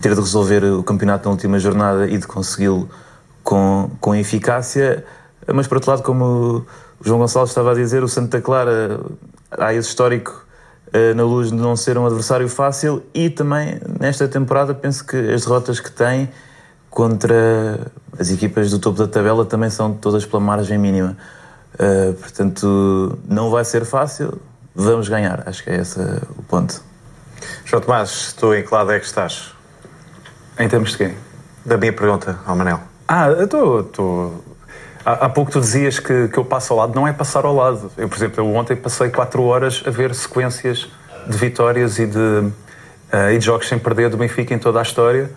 ter 0.00 0.14
de 0.14 0.20
resolver 0.20 0.64
o 0.64 0.82
campeonato 0.82 1.26
na 1.26 1.32
última 1.32 1.58
jornada 1.58 2.08
e 2.08 2.16
de 2.16 2.26
consegui-lo 2.26 2.88
com, 3.42 3.90
com 4.00 4.14
eficácia. 4.14 5.04
Mas, 5.52 5.66
por 5.66 5.76
outro 5.76 5.90
lado, 5.90 6.02
como 6.02 6.24
o 6.24 6.66
João 7.04 7.18
Gonçalves 7.18 7.50
estava 7.50 7.72
a 7.72 7.74
dizer, 7.74 8.02
o 8.02 8.08
Santa 8.08 8.40
Clara 8.40 9.00
há 9.50 9.74
esse 9.74 9.88
histórico 9.88 10.46
uh, 10.88 11.14
na 11.14 11.22
luz 11.22 11.50
de 11.50 11.56
não 11.56 11.76
ser 11.76 11.98
um 11.98 12.06
adversário 12.06 12.48
fácil 12.48 13.02
e 13.14 13.28
também 13.28 13.80
nesta 13.98 14.28
temporada 14.28 14.74
penso 14.74 15.04
que 15.04 15.16
as 15.16 15.44
derrotas 15.44 15.80
que 15.80 15.90
tem 15.90 16.30
contra 16.88 17.92
as 18.18 18.30
equipas 18.30 18.70
do 18.70 18.78
topo 18.78 18.98
da 18.98 19.06
tabela 19.06 19.44
também 19.44 19.70
são 19.70 19.92
todas 19.94 20.24
pela 20.26 20.40
margem 20.40 20.78
mínima. 20.78 21.16
Uh, 21.74 22.12
portanto, 22.14 23.18
não 23.28 23.50
vai 23.50 23.64
ser 23.64 23.84
fácil, 23.84 24.40
vamos 24.74 25.08
ganhar. 25.08 25.42
Acho 25.46 25.62
que 25.62 25.70
é 25.70 25.80
esse 25.80 26.00
o 26.36 26.42
ponto. 26.42 26.82
João 27.64 27.80
Tomás, 27.80 28.34
tu 28.38 28.52
em 28.54 28.62
que 28.62 28.74
lado 28.74 28.90
é 28.92 28.98
que 28.98 29.06
estás? 29.06 29.59
Em 30.60 30.68
termos 30.68 30.90
de 30.90 30.98
quê? 30.98 31.10
Da 31.64 31.78
minha 31.78 31.92
pergunta 31.92 32.38
ao 32.46 32.54
Manel. 32.54 32.80
Ah, 33.08 33.28
eu 33.28 33.80
estou. 33.80 34.44
Há, 35.02 35.12
há, 35.24 35.28
pouco 35.30 35.50
tu 35.50 35.58
dizias 35.58 35.98
que, 35.98 36.28
que 36.28 36.38
eu 36.38 36.44
passo 36.44 36.74
ao 36.74 36.80
lado. 36.80 36.94
Não 36.94 37.08
é 37.08 37.14
passar 37.14 37.46
ao 37.46 37.54
lado. 37.54 37.90
Eu, 37.96 38.10
por 38.10 38.16
exemplo, 38.16 38.44
eu 38.44 38.54
ontem 38.54 38.76
passei 38.76 39.08
4 39.08 39.42
horas 39.42 39.82
a 39.86 39.90
ver 39.90 40.14
sequências 40.14 40.86
de 41.26 41.36
vitórias 41.38 41.98
e 41.98 42.06
de, 42.06 42.18
uh, 42.18 42.52
e 43.32 43.38
de 43.38 43.44
jogos 43.44 43.68
sem 43.68 43.78
perder 43.78 44.10
do 44.10 44.18
Benfica 44.18 44.52
em 44.52 44.58
toda 44.58 44.78
a 44.78 44.82
história. 44.82 45.30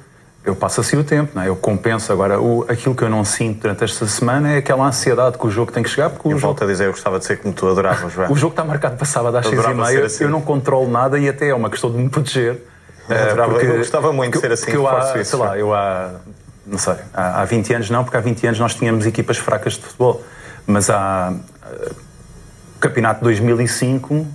Eu 0.44 0.58
passo 0.58 0.82
assim 0.82 0.98
o 0.98 1.06
tempo, 1.06 1.32
não 1.34 1.42
é? 1.42 1.48
eu 1.48 1.56
compenso. 1.56 2.12
Agora, 2.12 2.42
o, 2.42 2.66
aquilo 2.68 2.94
que 2.94 3.04
eu 3.04 3.10
não 3.10 3.24
sinto 3.24 3.62
durante 3.62 3.86
esta 3.86 4.06
semana 4.06 4.52
é 4.52 4.58
aquela 4.58 4.86
ansiedade 4.86 5.38
que 5.38 5.48
o 5.48 5.50
jogo 5.50 5.72
tem 5.72 5.82
que 5.82 5.90
chegar. 5.90 6.10
Porque 6.10 6.28
o 6.28 6.32
eu 6.32 6.38
jogo... 6.38 6.48
volto 6.48 6.66
a 6.66 6.68
dizer, 6.68 6.88
eu 6.88 6.92
gostava 6.92 7.18
de 7.18 7.24
ser 7.24 7.38
como 7.38 7.54
tu, 7.54 7.66
adorava, 7.66 8.10
João. 8.12 8.30
o 8.30 8.36
jogo 8.36 8.52
está 8.52 8.66
marcado 8.66 8.98
para 8.98 9.06
sábado 9.06 9.38
às 9.38 9.48
6h30. 9.48 10.04
Assim. 10.04 10.26
Eu 10.26 10.30
não 10.30 10.42
controlo 10.42 10.90
nada 10.92 11.18
e 11.18 11.30
até 11.30 11.48
é 11.48 11.56
uma 11.56 11.70
questão 11.70 11.90
de 11.90 11.98
me 11.98 12.10
proteger 12.10 12.73
eu, 13.10 13.50
porque, 13.50 13.66
eu 13.66 13.78
gostava 13.78 14.14
muito 14.14 14.34
de 14.34 14.40
ser 14.40 14.52
assim. 14.52 14.72
eu 14.72 14.88
há, 14.88 15.20
isso, 15.20 15.32
sei 15.32 15.40
lá, 15.40 15.58
eu 15.58 15.74
há, 15.74 16.12
não 16.66 16.78
sei, 16.78 16.96
há, 17.14 17.42
há 17.42 17.46
20 17.46 17.74
anos 17.74 17.90
não, 17.90 18.04
porque 18.04 18.18
há 18.18 18.22
20 18.22 18.48
anos 18.48 18.60
nós 18.60 18.76
tínhamos 18.76 19.06
equipas 19.06 19.38
fracas 19.38 19.74
de 19.74 19.82
futebol. 19.82 20.24
Mas 20.66 20.90
há 20.90 21.34
o 22.76 22.80
campeonato 22.80 23.20
de 23.20 23.26
2005 23.26 24.26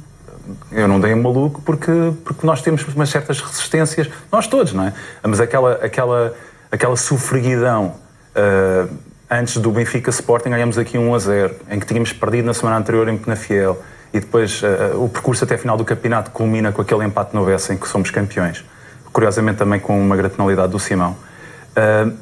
eu 0.72 0.88
não 0.88 1.00
dei 1.00 1.12
um 1.12 1.22
maluco 1.22 1.60
porque, 1.62 1.92
porque 2.24 2.46
nós 2.46 2.62
temos 2.62 2.82
umas 2.94 3.10
certas 3.10 3.40
resistências, 3.40 4.08
nós 4.32 4.46
todos, 4.46 4.72
não 4.72 4.84
é? 4.84 4.92
Mas 5.22 5.40
aquela, 5.40 5.72
aquela, 5.74 6.34
aquela 6.70 6.96
sofreguidão 6.96 7.94
uh, 8.34 8.94
antes 9.30 9.56
do 9.58 9.70
Benfica 9.70 10.10
Sporting 10.10 10.50
ganhamos 10.50 10.78
aqui 10.78 10.96
1 10.96 11.14
a 11.14 11.18
0, 11.18 11.54
em 11.70 11.78
que 11.78 11.86
tínhamos 11.86 12.12
perdido 12.12 12.46
na 12.46 12.54
semana 12.54 12.78
anterior 12.78 13.08
em 13.08 13.18
Penafiel 13.18 13.82
e 14.12 14.20
depois 14.20 14.62
uh, 14.62 15.02
o 15.02 15.08
percurso 15.08 15.44
até 15.44 15.54
a 15.54 15.58
final 15.58 15.76
do 15.76 15.84
campeonato 15.84 16.30
culmina 16.30 16.72
com 16.72 16.82
aquele 16.82 17.04
empate 17.04 17.34
no 17.34 17.44
Bessa 17.44 17.74
em 17.74 17.76
que 17.76 17.88
somos 17.88 18.10
campeões. 18.10 18.64
Curiosamente 19.12 19.58
também 19.58 19.80
com 19.80 20.00
uma 20.00 20.16
gratinalidade 20.16 20.72
do 20.72 20.78
Simão. 20.78 21.16
Uh, 21.76 22.16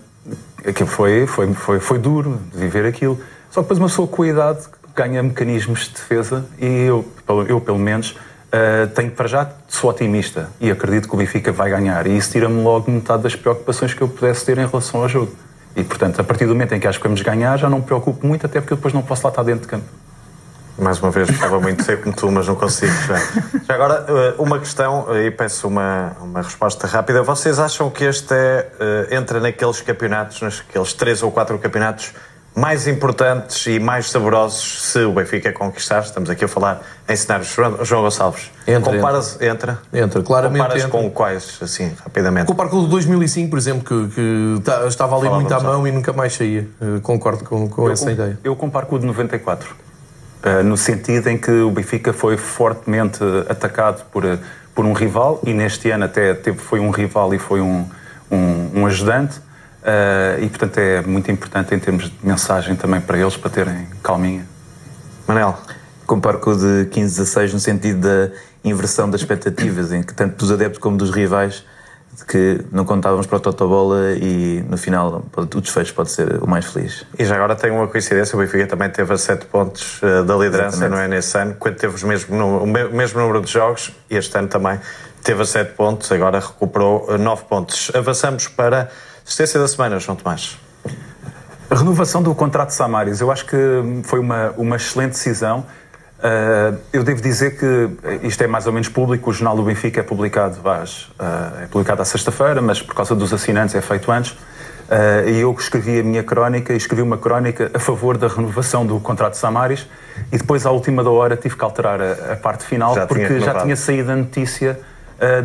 aquilo 0.66 0.88
foi, 0.88 1.26
foi, 1.26 1.52
foi, 1.54 1.80
foi 1.80 1.98
duro 1.98 2.40
de 2.52 2.58
viver 2.58 2.86
aquilo. 2.86 3.20
Só 3.50 3.60
que 3.60 3.64
depois 3.64 3.78
uma 3.78 3.88
pessoa 3.88 4.08
com 4.08 4.22
a 4.22 4.28
idade 4.28 4.60
ganha 4.94 5.22
mecanismos 5.22 5.88
de 5.88 5.94
defesa 5.94 6.44
e 6.58 6.66
eu, 6.66 7.04
eu 7.48 7.60
pelo 7.60 7.78
menos, 7.78 8.10
uh, 8.10 8.88
tenho 8.94 9.10
para 9.10 9.28
já, 9.28 9.50
sou 9.68 9.90
otimista 9.90 10.48
e 10.60 10.70
acredito 10.70 11.08
que 11.08 11.14
o 11.14 11.18
Benfica 11.18 11.52
vai 11.52 11.70
ganhar. 11.70 12.06
E 12.06 12.16
isso 12.16 12.32
tira-me 12.32 12.62
logo 12.62 12.90
metade 12.90 13.22
das 13.22 13.36
preocupações 13.36 13.94
que 13.94 14.02
eu 14.02 14.08
pudesse 14.08 14.44
ter 14.44 14.58
em 14.58 14.66
relação 14.66 15.02
ao 15.02 15.08
jogo. 15.08 15.32
E, 15.76 15.84
portanto, 15.84 16.18
a 16.18 16.24
partir 16.24 16.46
do 16.46 16.54
momento 16.54 16.74
em 16.74 16.80
que 16.80 16.86
acho 16.86 16.98
que 16.98 17.04
vamos 17.04 17.20
ganhar, 17.20 17.58
já 17.58 17.68
não 17.68 17.78
me 17.78 17.84
preocupo 17.84 18.26
muito, 18.26 18.46
até 18.46 18.60
porque 18.60 18.72
eu 18.72 18.76
depois 18.78 18.94
não 18.94 19.02
posso 19.02 19.22
lá 19.24 19.30
estar 19.30 19.42
dentro 19.42 19.62
de 19.62 19.68
campo. 19.68 19.84
Mais 20.78 21.00
uma 21.00 21.10
vez, 21.10 21.30
estava 21.30 21.58
muito 21.58 21.82
seco 21.82 22.02
como 22.02 22.14
tu, 22.14 22.30
mas 22.30 22.46
não 22.46 22.54
consigo. 22.54 22.92
Já. 23.06 23.16
já 23.66 23.74
agora, 23.74 24.04
eh, 24.08 24.34
uma 24.38 24.58
questão, 24.58 25.06
e 25.16 25.30
peço 25.30 25.68
uma, 25.68 26.12
uma 26.20 26.42
resposta 26.42 26.86
rápida. 26.86 27.22
Vocês 27.22 27.58
acham 27.58 27.88
que 27.88 28.04
este 28.04 28.34
é, 28.34 28.68
eh, 28.78 29.16
entra 29.16 29.40
naqueles 29.40 29.80
campeonatos, 29.80 30.42
naqueles 30.42 30.92
três 30.92 31.22
ou 31.22 31.30
quatro 31.30 31.58
campeonatos 31.58 32.12
mais 32.54 32.86
importantes 32.86 33.66
e 33.66 33.78
mais 33.78 34.10
saborosos 34.10 34.90
se 34.92 35.02
o 35.04 35.12
Benfica 35.12 35.50
conquistar? 35.50 36.00
Estamos 36.00 36.28
aqui 36.28 36.44
a 36.44 36.48
falar 36.48 36.82
em 37.08 37.16
cenários. 37.16 37.54
João 37.82 38.02
Gonçalves, 38.02 38.50
entra, 38.66 38.92
comparas, 38.92 39.40
entra. 39.40 39.78
Entra, 39.94 40.22
claramente. 40.22 40.60
Comparas 40.60 40.84
entra. 40.84 40.90
com 40.90 41.10
quais, 41.10 41.58
assim, 41.62 41.90
rapidamente? 42.04 42.46
Comparo 42.46 42.68
com 42.68 42.80
o 42.80 42.84
de 42.84 42.90
2005, 42.90 43.48
por 43.48 43.58
exemplo, 43.58 43.82
que, 43.82 44.14
que 44.14 44.60
tá, 44.62 44.86
estava 44.86 45.14
ali 45.16 45.24
Falava 45.24 45.40
muito 45.40 45.54
à 45.54 45.60
mão 45.60 45.86
e 45.86 45.92
nunca 45.92 46.12
mais 46.12 46.34
saía. 46.34 46.68
Concordo 47.02 47.44
com, 47.44 47.66
com 47.66 47.90
essa 47.90 48.10
ideia. 48.10 48.38
Eu 48.44 48.54
comparo 48.54 48.86
com 48.86 48.96
o 48.96 48.98
de 48.98 49.06
94. 49.06 49.85
Eh, 50.42 50.62
no 50.62 50.76
sentido 50.76 51.28
em 51.28 51.38
que 51.38 51.50
o 51.50 51.70
Benfica 51.70 52.12
foi 52.12 52.36
fortemente 52.36 53.20
atacado 53.48 54.04
por, 54.12 54.24
eh, 54.24 54.38
por 54.74 54.84
um 54.84 54.92
rival 54.92 55.40
e 55.44 55.52
neste 55.52 55.90
ano 55.90 56.04
até 56.04 56.34
teve, 56.34 56.58
foi 56.58 56.78
um 56.78 56.90
rival 56.90 57.34
e 57.34 57.38
foi 57.38 57.60
um, 57.60 57.88
um, 58.30 58.80
um 58.80 58.86
ajudante 58.86 59.38
uh, 59.38 60.42
e 60.42 60.48
portanto 60.48 60.78
é 60.78 61.00
muito 61.02 61.30
importante 61.30 61.74
em 61.74 61.78
termos 61.78 62.04
de 62.04 62.14
mensagem 62.22 62.76
também 62.76 63.00
para 63.00 63.18
eles 63.18 63.36
para 63.36 63.50
terem 63.50 63.88
calminha. 64.02 64.46
Manel? 65.26 65.58
Comparo 66.06 66.38
com 66.38 66.50
o 66.50 66.56
de 66.56 66.88
15-16 66.90 67.52
no 67.54 67.58
sentido 67.58 68.00
da 68.00 68.30
inversão 68.64 69.08
das 69.08 69.22
expectativas, 69.22 69.92
em 69.92 70.02
que 70.02 70.14
tanto 70.14 70.36
dos 70.36 70.52
adeptos 70.52 70.78
como 70.78 70.96
dos 70.96 71.10
rivais 71.10 71.64
que 72.24 72.64
não 72.72 72.84
contávamos 72.84 73.26
para 73.26 73.36
o 73.36 73.40
Totobola 73.40 74.12
e 74.12 74.64
no 74.68 74.76
final 74.76 75.24
o 75.36 75.60
desfecho 75.60 75.94
pode 75.94 76.10
ser 76.10 76.42
o 76.42 76.46
mais 76.46 76.64
feliz. 76.66 77.04
E 77.18 77.24
já 77.24 77.34
agora 77.34 77.54
tem 77.54 77.70
uma 77.70 77.86
coincidência, 77.86 78.36
o 78.36 78.40
Benfica 78.40 78.66
também 78.66 78.88
teve 78.90 79.12
a 79.12 79.18
7 79.18 79.46
pontos 79.46 80.00
uh, 80.02 80.24
da 80.24 80.34
liderança, 80.34 80.76
Exatamente. 80.76 80.90
não 80.90 80.98
é, 80.98 81.08
nesse 81.08 81.36
ano, 81.38 81.56
quando 81.58 81.76
teve 81.76 82.02
o 82.02 82.06
mesmo, 82.06 82.36
o 82.36 82.66
mesmo 82.66 83.20
número 83.20 83.40
de 83.42 83.52
jogos, 83.52 83.92
e 84.08 84.16
este 84.16 84.36
ano 84.38 84.48
também 84.48 84.80
teve 85.22 85.42
a 85.42 85.44
7 85.44 85.74
pontos, 85.74 86.10
agora 86.12 86.38
recuperou 86.38 87.18
9 87.18 87.42
eh, 87.42 87.44
pontos. 87.48 87.90
Avançamos 87.94 88.48
para 88.48 88.82
a 88.82 88.88
assistência 89.24 89.60
da 89.60 89.68
semana, 89.68 89.98
João 89.98 90.16
Tomás. 90.16 90.58
A 91.68 91.74
renovação 91.74 92.22
do 92.22 92.32
contrato 92.32 92.68
de 92.68 92.74
Samaris, 92.74 93.20
eu 93.20 93.30
acho 93.30 93.44
que 93.44 93.56
foi 94.04 94.20
uma, 94.20 94.54
uma 94.56 94.76
excelente 94.76 95.12
decisão. 95.12 95.66
Uh, 96.18 96.78
eu 96.94 97.04
devo 97.04 97.20
dizer 97.20 97.58
que 97.58 98.26
isto 98.26 98.42
é 98.42 98.46
mais 98.46 98.66
ou 98.66 98.72
menos 98.72 98.88
público, 98.88 99.28
o 99.28 99.32
Jornal 99.32 99.54
do 99.54 99.62
Benfica 99.62 100.00
é 100.00 100.02
publicado, 100.02 100.58
uh, 100.58 101.62
é 101.62 101.66
publicado 101.66 102.00
à 102.00 102.04
sexta-feira, 102.04 102.62
mas 102.62 102.80
por 102.80 102.94
causa 102.94 103.14
dos 103.14 103.32
assinantes 103.34 103.74
é 103.74 103.82
feito 103.82 104.10
antes. 104.10 104.30
Uh, 104.30 105.28
e 105.28 105.40
eu 105.40 105.54
escrevi 105.58 106.00
a 106.00 106.02
minha 106.02 106.22
crónica 106.22 106.72
e 106.72 106.76
escrevi 106.76 107.02
uma 107.02 107.18
crónica 107.18 107.70
a 107.74 107.78
favor 107.78 108.16
da 108.16 108.28
renovação 108.28 108.86
do 108.86 108.98
contrato 109.00 109.32
de 109.32 109.38
Samaris 109.38 109.86
e 110.32 110.38
depois, 110.38 110.64
à 110.64 110.70
última 110.70 111.04
da 111.04 111.10
hora, 111.10 111.36
tive 111.36 111.56
que 111.56 111.64
alterar 111.64 112.00
a, 112.00 112.32
a 112.32 112.36
parte 112.36 112.64
final 112.64 112.94
já 112.94 113.06
porque 113.06 113.26
tinha 113.26 113.40
já 113.40 113.54
tinha 113.62 113.76
saído 113.76 114.12
a 114.12 114.16
notícia 114.16 114.78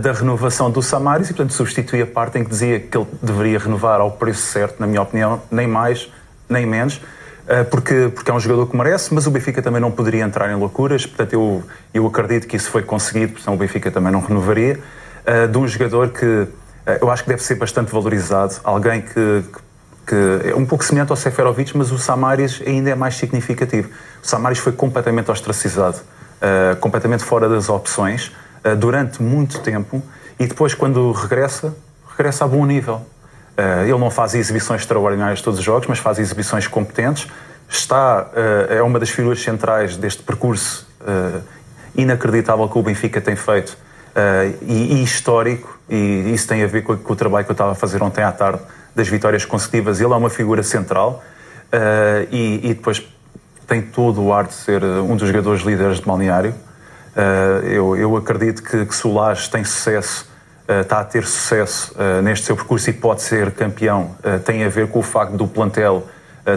da 0.01 0.11
renovação 0.11 0.69
do 0.69 0.81
Samaris 0.83 1.29
e, 1.29 1.33
portanto, 1.33 1.53
substituí 1.53 2.01
a 2.01 2.05
parte 2.05 2.37
em 2.37 2.43
que 2.43 2.49
dizia 2.49 2.77
que 2.77 2.97
ele 2.97 3.07
deveria 3.21 3.57
renovar 3.57 4.01
ao 4.01 4.11
preço 4.11 4.41
certo, 4.41 4.81
na 4.81 4.85
minha 4.85 5.01
opinião, 5.01 5.41
nem 5.49 5.65
mais 5.65 6.11
nem 6.49 6.65
menos 6.65 6.99
porque, 7.69 8.09
porque 8.15 8.31
é 8.31 8.33
um 8.33 8.39
jogador 8.39 8.67
que 8.67 8.77
merece, 8.77 9.13
mas 9.13 9.27
o 9.27 9.31
Benfica 9.31 9.61
também 9.61 9.81
não 9.81 9.91
poderia 9.91 10.23
entrar 10.23 10.49
em 10.49 10.55
loucuras, 10.55 11.05
portanto 11.05 11.33
eu, 11.33 11.63
eu 11.93 12.07
acredito 12.07 12.47
que 12.47 12.55
isso 12.55 12.69
foi 12.69 12.81
conseguido, 12.81 13.33
porque 13.33 13.43
senão 13.43 13.55
o 13.55 13.59
Benfica 13.59 13.91
também 13.91 14.11
não 14.11 14.21
renovaria, 14.21 14.79
uh, 15.25 15.47
de 15.49 15.57
um 15.57 15.67
jogador 15.67 16.09
que 16.09 16.25
uh, 16.25 16.49
eu 17.01 17.11
acho 17.11 17.23
que 17.23 17.29
deve 17.29 17.43
ser 17.43 17.55
bastante 17.55 17.91
valorizado, 17.91 18.55
alguém 18.63 19.01
que, 19.01 19.43
que 20.07 20.49
é 20.49 20.55
um 20.55 20.65
pouco 20.65 20.85
semelhante 20.85 21.11
ao 21.11 21.17
Seferovic, 21.17 21.75
mas 21.75 21.91
o 21.91 21.97
Samaris 21.97 22.61
ainda 22.65 22.89
é 22.89 22.95
mais 22.95 23.15
significativo. 23.15 23.89
O 24.23 24.27
Samaris 24.27 24.59
foi 24.59 24.71
completamente 24.71 25.29
ostracizado, 25.29 25.99
completamente 26.79 27.23
fora 27.23 27.47
das 27.47 27.69
opções, 27.69 28.31
durante 28.79 29.21
muito 29.21 29.59
tempo, 29.59 30.01
e 30.39 30.47
depois 30.47 30.73
quando 30.73 31.11
regressa, 31.11 31.75
regressa 32.09 32.45
a 32.45 32.47
bom 32.47 32.65
nível. 32.65 33.05
Uh, 33.57 33.83
ele 33.83 33.97
não 33.97 34.09
faz 34.09 34.33
exibições 34.33 34.81
extraordinárias 34.81 35.41
todos 35.41 35.59
os 35.59 35.65
jogos, 35.65 35.87
mas 35.87 35.99
faz 35.99 36.19
exibições 36.19 36.67
competentes. 36.67 37.27
Está, 37.69 38.23
uh, 38.23 38.73
é 38.73 38.81
uma 38.81 38.99
das 38.99 39.09
figuras 39.09 39.41
centrais 39.41 39.97
deste 39.97 40.23
percurso 40.23 40.87
uh, 41.01 41.41
inacreditável 41.95 42.67
que 42.69 42.77
o 42.77 42.81
Benfica 42.81 43.19
tem 43.19 43.35
feito 43.35 43.77
e, 44.61 44.95
e, 44.95 45.03
histórico, 45.03 45.79
e 45.89 46.33
isso 46.33 46.45
tem 46.45 46.61
a 46.63 46.67
ver 46.67 46.81
com, 46.81 46.97
com, 46.97 47.13
o 47.13 47.15
trabalho 47.15 47.45
que 47.45 47.51
eu 47.51 47.53
estava 47.53 47.71
a 47.71 47.75
fazer 47.75 48.03
ontem 48.03 48.21
à 48.21 48.31
tarde 48.31 48.61
das 48.93 49.07
vitórias 49.07 49.45
consecutivas. 49.45 50.01
Ele 50.01 50.11
é 50.11 50.15
uma 50.15 50.29
figura 50.29 50.63
central 50.63 51.23
e, 52.29 52.59
e, 52.61 52.73
depois 52.73 53.05
tem 53.67 53.81
todo 53.81 54.21
o 54.21 54.33
ar 54.33 54.47
de 54.47 54.53
ser 54.53 54.83
um 54.83 55.15
dos 55.15 55.27
jogadores 55.27 55.61
líderes 55.63 55.97
de 56.01 56.05
balneário. 56.05 56.53
Eu, 57.63 57.95
eu, 57.95 58.17
acredito 58.17 58.63
que, 58.63 58.85
que 58.85 59.49
tem 59.49 59.63
sucesso 59.63 60.30
está 60.67 60.99
a 60.99 61.03
ter 61.03 61.25
sucesso 61.25 61.93
neste 62.23 62.45
seu 62.45 62.55
percurso 62.55 62.89
e 62.89 62.93
pode 62.93 63.21
ser 63.21 63.51
campeão 63.51 64.15
tem 64.45 64.63
a 64.63 64.69
ver 64.69 64.87
com 64.87 64.99
o 64.99 65.03
facto 65.03 65.33
do 65.33 65.47
plantel 65.47 66.07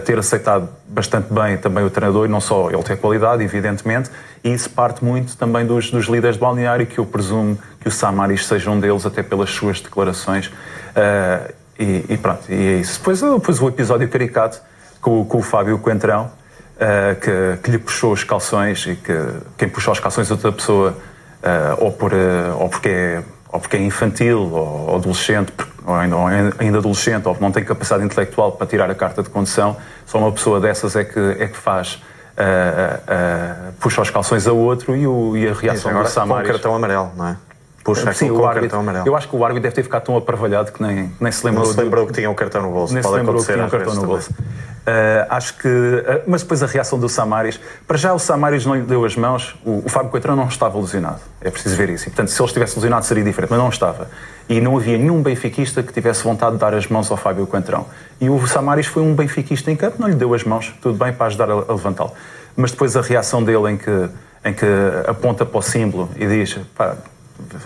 ter 0.05 0.19
aceitado 0.19 0.69
bastante 0.87 1.33
bem 1.33 1.59
também 1.59 1.85
o 1.85 1.91
treinador, 1.91 2.27
e 2.27 2.29
não 2.29 2.41
só 2.41 2.71
ele 2.71 2.83
tem 2.83 2.97
qualidade, 2.97 3.43
evidentemente, 3.43 4.11
e 4.45 4.53
isso 4.53 4.71
parte 4.71 5.05
muito 5.05 5.37
também 5.37 5.67
dos, 5.67 5.91
dos 5.91 6.07
líderes 6.07 6.37
de 6.37 6.41
balneário, 6.41 6.87
que 6.87 6.99
eu 6.99 7.07
presumo 7.07 7.59
que 7.81 7.89
o 7.89 7.91
Samaris 7.91 8.47
seja 8.47 8.71
um 8.71 8.79
deles, 8.79 9.05
até 9.05 9.23
pelas 9.23 9.51
suas 9.51 9.81
declarações. 9.81 10.47
Uh, 10.47 11.53
e, 11.79 12.05
e, 12.09 12.17
pronto, 12.17 12.51
e 12.51 12.55
é 12.55 12.77
isso. 12.77 12.99
Depois, 12.99 13.21
depois 13.21 13.61
o 13.61 13.69
episódio 13.69 14.09
caricato 14.09 14.61
com, 15.01 15.25
com 15.25 15.39
o 15.39 15.43
Fábio 15.43 15.79
Coentrão, 15.79 16.31
uh, 16.77 17.21
que, 17.21 17.63
que, 17.63 17.71
lhe 17.71 17.79
puxou 17.79 18.13
os 18.13 18.23
calções 18.23 18.87
e 18.87 18.97
que 18.97 19.15
quem 19.59 19.69
puxou 19.69 19.93
os 19.93 20.01
calções 20.01 20.31
outra 20.31 20.53
pessoa, 20.53 20.91
uh, 20.93 21.85
ou, 21.85 21.93
por, 21.93 22.13
ou 22.59 22.69
porque 22.69 22.89
é 22.89 23.23
ou 23.55 23.61
porque 23.61 23.77
é 23.77 23.81
infantil, 23.81 24.53
ou, 24.53 24.97
adolescente, 24.97 25.53
ou 25.87 25.95
ainda, 25.95 26.17
ou 26.17 26.27
ainda, 26.27 26.79
adolescente, 26.79 27.29
ou 27.29 27.37
não 27.41 27.53
tem 27.53 27.63
capacidade 27.65 28.05
intelectual 28.05 28.51
para 28.51 28.67
tirar 28.67 28.91
a 28.91 28.97
carta 28.97 29.23
de 29.23 29.31
condução, 29.31 29.77
só 30.05 30.19
uma 30.19 30.33
pessoa 30.33 30.59
dessas 30.59 30.97
é 30.97 31.05
que, 31.05 31.21
é 31.39 31.47
que 31.47 31.57
faz. 31.57 32.03
Uh, 32.35 33.69
uh, 33.69 33.73
puxa 33.75 34.03
os 34.03 34.11
calções 34.11 34.49
a 34.49 34.53
outro 34.53 34.97
e, 34.97 35.07
o, 35.07 35.37
e 35.37 35.47
a 35.49 35.53
reação 35.53 35.93
agora, 35.93 36.09
do 36.09 36.11
Samaris... 36.11 36.49
Com 36.49 36.53
cartão 36.53 36.75
amarelo, 36.75 37.13
não 37.17 37.29
é? 37.29 37.37
Puxa 37.85 38.11
Sim, 38.15 38.31
o 38.31 38.47
árbitro, 38.47 38.79
amarelo. 38.79 39.07
Eu 39.07 39.15
acho 39.15 39.29
que 39.29 39.37
o 39.37 39.45
árbitro 39.45 39.63
deve 39.65 39.75
ter 39.75 39.83
ficado 39.83 40.05
tão 40.05 40.17
aparvalhado 40.17 40.73
que 40.73 40.83
nem, 40.83 41.13
nem 41.21 41.31
se 41.31 41.45
lembrou... 41.45 41.67
Não 41.67 41.73
se 41.73 41.79
lembrou 41.79 42.07
de... 42.07 42.09
que 42.09 42.19
tinha 42.19 42.31
um 42.31 42.35
cartão 42.35 42.63
no 42.63 42.71
bolso. 42.71 42.95
Nem 42.95 43.03
Pode 43.03 43.13
se 43.13 43.21
lembrou 43.21 43.41
que 43.43 43.53
tinha 43.53 43.65
um 43.65 43.69
cartão 43.69 43.95
no 43.95 44.07
bolso. 44.07 44.31
Uh, 44.31 45.27
acho 45.31 45.57
que. 45.57 45.69
Uh, 45.69 46.23
mas 46.27 46.43
depois 46.43 46.63
a 46.63 46.67
reação 46.67 46.99
do 46.99 47.09
Samaris. 47.09 47.59
Para 47.87 47.97
já 47.97 48.13
o 48.13 48.19
Samaris 48.19 48.67
não 48.67 48.75
lhe 48.75 48.83
deu 48.83 49.05
as 49.05 49.17
mãos. 49.17 49.55
O, 49.65 49.83
o 49.85 49.89
Fábio 49.89 50.11
Coitrão 50.11 50.37
não 50.37 50.47
estava 50.47 50.79
lesionado. 50.79 51.21
É 51.41 51.51
preciso 51.51 51.75
ver 51.75 51.89
isso. 51.89 52.05
E, 52.05 52.11
portanto, 52.11 52.29
se 52.29 52.41
ele 52.41 52.47
estivesse 52.47 52.77
lesionado 52.77 53.05
seria 53.07 53.25
diferente, 53.25 53.51
mas 53.51 53.59
não 53.59 53.71
estava. 53.71 54.09
E 54.47 54.61
não 54.61 54.77
havia 54.77 54.99
nenhum 54.99 55.23
benfiquista 55.23 55.83
que 55.83 55.91
tivesse 55.91 56.23
vontade 56.23 56.53
de 56.53 56.59
dar 56.59 56.75
as 56.75 56.87
mãos 56.87 57.11
ao 57.11 57.17
Fábio 57.17 57.47
Coentrão. 57.47 57.87
E 58.21 58.29
o 58.29 58.47
Samaris 58.47 58.87
foi 58.87 59.03
um 59.03 59.15
benfiquista 59.15 59.71
em 59.71 59.77
campo, 59.77 59.97
não 59.99 60.07
lhe 60.07 60.15
deu 60.15 60.35
as 60.35 60.45
mãos, 60.45 60.75
tudo 60.83 61.03
bem, 61.03 61.15
para 61.15 61.27
ajudar 61.27 61.51
a, 61.51 61.55
a 61.55 61.73
levantá-lo. 61.73 62.13
Mas 62.55 62.71
depois 62.71 62.95
a 62.95 63.01
reação 63.01 63.43
dele 63.43 63.73
em 63.73 63.77
que, 63.79 64.09
em 64.45 64.53
que 64.53 64.67
aponta 65.09 65.47
para 65.47 65.59
o 65.59 65.63
símbolo 65.63 66.11
e 66.15 66.27
diz: 66.27 66.59
pá, 66.77 66.95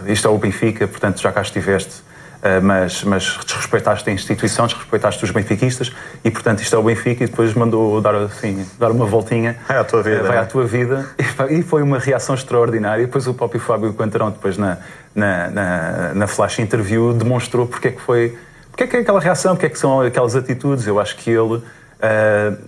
isto 0.07 0.27
é 0.27 0.31
o 0.31 0.39
Benfica, 0.39 0.87
portanto 0.87 1.21
já 1.21 1.33
cá 1.33 1.43
estiveste 1.43 2.09
Uh, 2.39 2.63
mas, 2.63 3.03
mas 3.03 3.37
desrespeitaste 3.45 4.09
a 4.09 4.13
instituição, 4.13 4.69
desrespeitaste 4.69 5.25
os 5.25 5.33
benfiquistas 5.33 5.93
e, 6.25 6.31
portanto, 6.31 6.61
isto 6.61 6.77
é 6.77 6.79
o 6.79 6.83
Benfica 6.85 7.25
e 7.25 7.27
depois 7.27 7.53
mandou 7.53 8.01
dar, 8.01 8.15
assim, 8.15 8.65
dar 8.79 8.93
uma 8.93 9.07
voltinha. 9.07 9.57
É 9.69 9.75
à 9.75 9.83
tua 9.83 10.05
vida. 10.05 10.23
Uh, 10.23 10.27
vai 10.29 10.37
é? 10.37 10.41
à 10.41 10.47
tua 10.47 10.65
vida. 10.65 11.11
E 11.51 11.63
foi 11.65 11.83
uma 11.83 11.99
reação 11.99 12.37
extraordinária. 12.37 13.05
Depois 13.05 13.27
o 13.27 13.35
próprio 13.35 13.61
Fábio 13.61 13.93
Quantarão, 13.93 14.31
depois 14.31 14.57
na, 14.57 14.79
na, 15.13 15.51
na, 15.51 16.15
na 16.15 16.27
flash 16.29 16.61
interview, 16.61 17.13
demonstrou 17.13 17.67
porque 17.67 17.89
é 17.89 17.91
que 17.91 18.01
foi... 18.01 18.39
Porque 18.71 18.85
é 18.85 18.87
que 18.87 18.97
é 18.99 19.01
aquela 19.01 19.19
reação, 19.19 19.57
porque 19.57 19.67
é 19.67 19.69
que 19.71 19.79
são 19.79 20.01
aquelas 20.01 20.37
atitudes. 20.37 20.87
Eu 20.87 21.01
acho 21.01 21.17
que 21.17 21.31
ele... 21.31 21.57
Uh, 21.57 21.63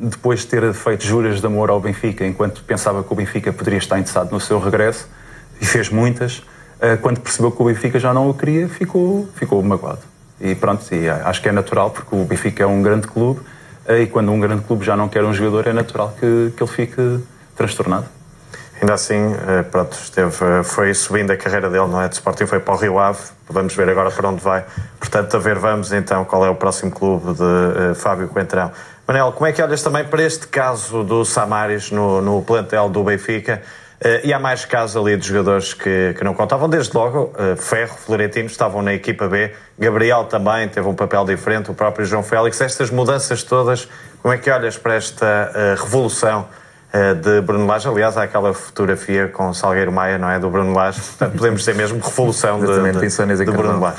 depois 0.00 0.40
de 0.40 0.46
ter 0.48 0.72
feito 0.74 1.04
juras 1.04 1.40
de 1.40 1.46
amor 1.46 1.70
ao 1.70 1.80
Benfica, 1.80 2.26
enquanto 2.26 2.64
pensava 2.64 3.04
que 3.04 3.12
o 3.12 3.14
Benfica 3.14 3.52
poderia 3.52 3.78
estar 3.78 3.96
interessado 4.00 4.32
no 4.32 4.40
seu 4.40 4.58
regresso, 4.58 5.08
e 5.60 5.64
fez 5.64 5.88
muitas, 5.88 6.42
eh, 6.42 6.59
quando 7.02 7.20
percebeu 7.20 7.50
que 7.50 7.62
o 7.62 7.66
Benfica 7.66 7.98
já 7.98 8.14
não 8.14 8.30
o 8.30 8.34
queria, 8.34 8.68
ficou, 8.68 9.28
ficou 9.34 9.62
magoado. 9.62 10.00
E 10.40 10.54
pronto, 10.54 10.82
e 10.94 11.08
acho 11.08 11.42
que 11.42 11.48
é 11.48 11.52
natural, 11.52 11.90
porque 11.90 12.16
o 12.16 12.24
Benfica 12.24 12.62
é 12.62 12.66
um 12.66 12.82
grande 12.82 13.06
clube, 13.06 13.40
eh, 13.86 14.02
e 14.02 14.06
quando 14.06 14.32
um 14.32 14.40
grande 14.40 14.62
clube 14.62 14.84
já 14.84 14.96
não 14.96 15.08
quer 15.08 15.22
um 15.22 15.34
jogador, 15.34 15.66
é 15.66 15.72
natural 15.72 16.14
que, 16.18 16.52
que 16.56 16.62
ele 16.62 16.70
fique 16.70 17.20
transtornado. 17.54 18.06
Ainda 18.80 18.94
assim, 18.94 19.36
eh, 19.46 19.62
pronto, 19.64 19.92
esteve, 19.92 20.32
foi 20.64 20.94
subindo 20.94 21.30
a 21.30 21.36
carreira 21.36 21.68
dele, 21.68 21.86
não 21.86 22.00
é? 22.00 22.08
De 22.08 22.14
Sporting 22.14 22.46
foi 22.46 22.60
para 22.60 22.72
o 22.72 22.76
Rio 22.78 22.98
Ave, 22.98 23.18
vamos 23.46 23.74
ver 23.74 23.90
agora 23.90 24.10
para 24.10 24.28
onde 24.30 24.42
vai. 24.42 24.64
Portanto, 24.98 25.36
a 25.36 25.38
ver, 25.38 25.58
vamos 25.58 25.92
então 25.92 26.24
qual 26.24 26.46
é 26.46 26.48
o 26.48 26.54
próximo 26.54 26.90
clube 26.90 27.34
de 27.34 27.42
uh, 27.42 27.94
Fábio 27.94 28.28
Coentrão. 28.28 28.72
Manel, 29.06 29.32
como 29.32 29.46
é 29.46 29.52
que 29.52 29.60
olhas 29.60 29.82
também 29.82 30.04
para 30.04 30.22
este 30.22 30.46
caso 30.46 31.04
do 31.04 31.24
Samaris 31.26 31.90
no, 31.90 32.22
no 32.22 32.40
plantel 32.40 32.88
do 32.88 33.04
Benfica? 33.04 33.60
Uh, 34.00 34.24
e 34.24 34.32
há 34.32 34.38
mais 34.38 34.64
casos 34.64 34.96
ali 34.96 35.14
de 35.14 35.28
jogadores 35.28 35.74
que, 35.74 36.14
que 36.16 36.24
não 36.24 36.32
contavam. 36.32 36.70
Desde 36.70 36.96
logo, 36.96 37.34
uh, 37.34 37.54
Ferro, 37.54 37.94
Florentino 37.94 38.46
estavam 38.46 38.80
na 38.80 38.94
equipa 38.94 39.28
B, 39.28 39.52
Gabriel 39.78 40.24
também 40.24 40.66
teve 40.68 40.88
um 40.88 40.94
papel 40.94 41.22
diferente, 41.26 41.70
o 41.70 41.74
próprio 41.74 42.06
João 42.06 42.22
Félix. 42.22 42.62
Estas 42.62 42.90
mudanças 42.90 43.42
todas, 43.42 43.86
como 44.22 44.32
é 44.32 44.38
que 44.38 44.50
olhas 44.50 44.78
para 44.78 44.94
esta 44.94 45.52
uh, 45.52 45.82
revolução 45.82 46.48
de 47.22 47.40
Bruno 47.42 47.66
Lage? 47.66 47.86
Aliás, 47.86 48.16
há 48.16 48.24
aquela 48.24 48.52
fotografia 48.52 49.28
com 49.28 49.54
Salgueiro 49.54 49.92
Maia, 49.92 50.18
não 50.18 50.28
é? 50.28 50.40
Do 50.40 50.50
Bruno 50.50 50.74
Lage. 50.74 50.98
Portanto, 51.16 51.36
podemos 51.36 51.60
dizer 51.60 51.76
mesmo 51.76 52.00
revolução 52.00 52.58
de, 52.58 52.66
de, 52.66 53.36
de, 53.36 53.44
de 53.44 53.50
Bruno 53.52 53.78
Lage. 53.78 53.94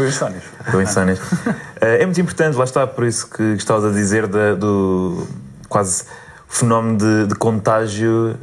Foi 0.72 0.84
insónias. 0.84 1.20
É 1.80 2.06
muito 2.06 2.20
importante, 2.20 2.58
lá 2.58 2.64
está, 2.64 2.86
por 2.86 3.06
isso 3.06 3.30
que 3.30 3.42
estavas 3.54 3.86
a 3.86 3.90
dizer 3.90 4.28
da, 4.28 4.54
do 4.54 5.26
quase 5.70 6.04
fenómeno 6.48 6.98
de, 6.98 7.28
de 7.28 7.36
contágio 7.36 8.38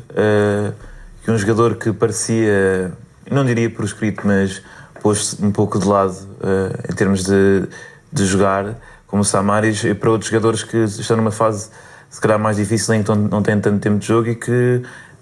que 1.28 1.32
um 1.32 1.36
jogador 1.36 1.76
que 1.76 1.92
parecia, 1.92 2.90
não 3.30 3.44
diria 3.44 3.68
proscrito, 3.68 4.26
mas 4.26 4.62
posto 5.02 5.44
um 5.44 5.52
pouco 5.52 5.78
de 5.78 5.86
lado 5.86 6.14
uh, 6.14 6.90
em 6.90 6.94
termos 6.94 7.22
de, 7.22 7.68
de 8.10 8.24
jogar, 8.24 8.78
como 9.06 9.20
o 9.20 9.24
Samaris, 9.26 9.84
e 9.84 9.92
para 9.92 10.10
outros 10.10 10.30
jogadores 10.30 10.62
que 10.62 10.78
estão 10.78 11.18
numa 11.18 11.30
fase 11.30 11.68
se 12.08 12.18
calhar 12.18 12.38
mais 12.38 12.56
difícil, 12.56 12.94
em 12.94 13.02
que 13.02 13.14
não 13.14 13.42
têm 13.42 13.60
tanto 13.60 13.78
tempo 13.78 13.98
de 13.98 14.06
jogo 14.06 14.26
e 14.28 14.36
que 14.36 14.80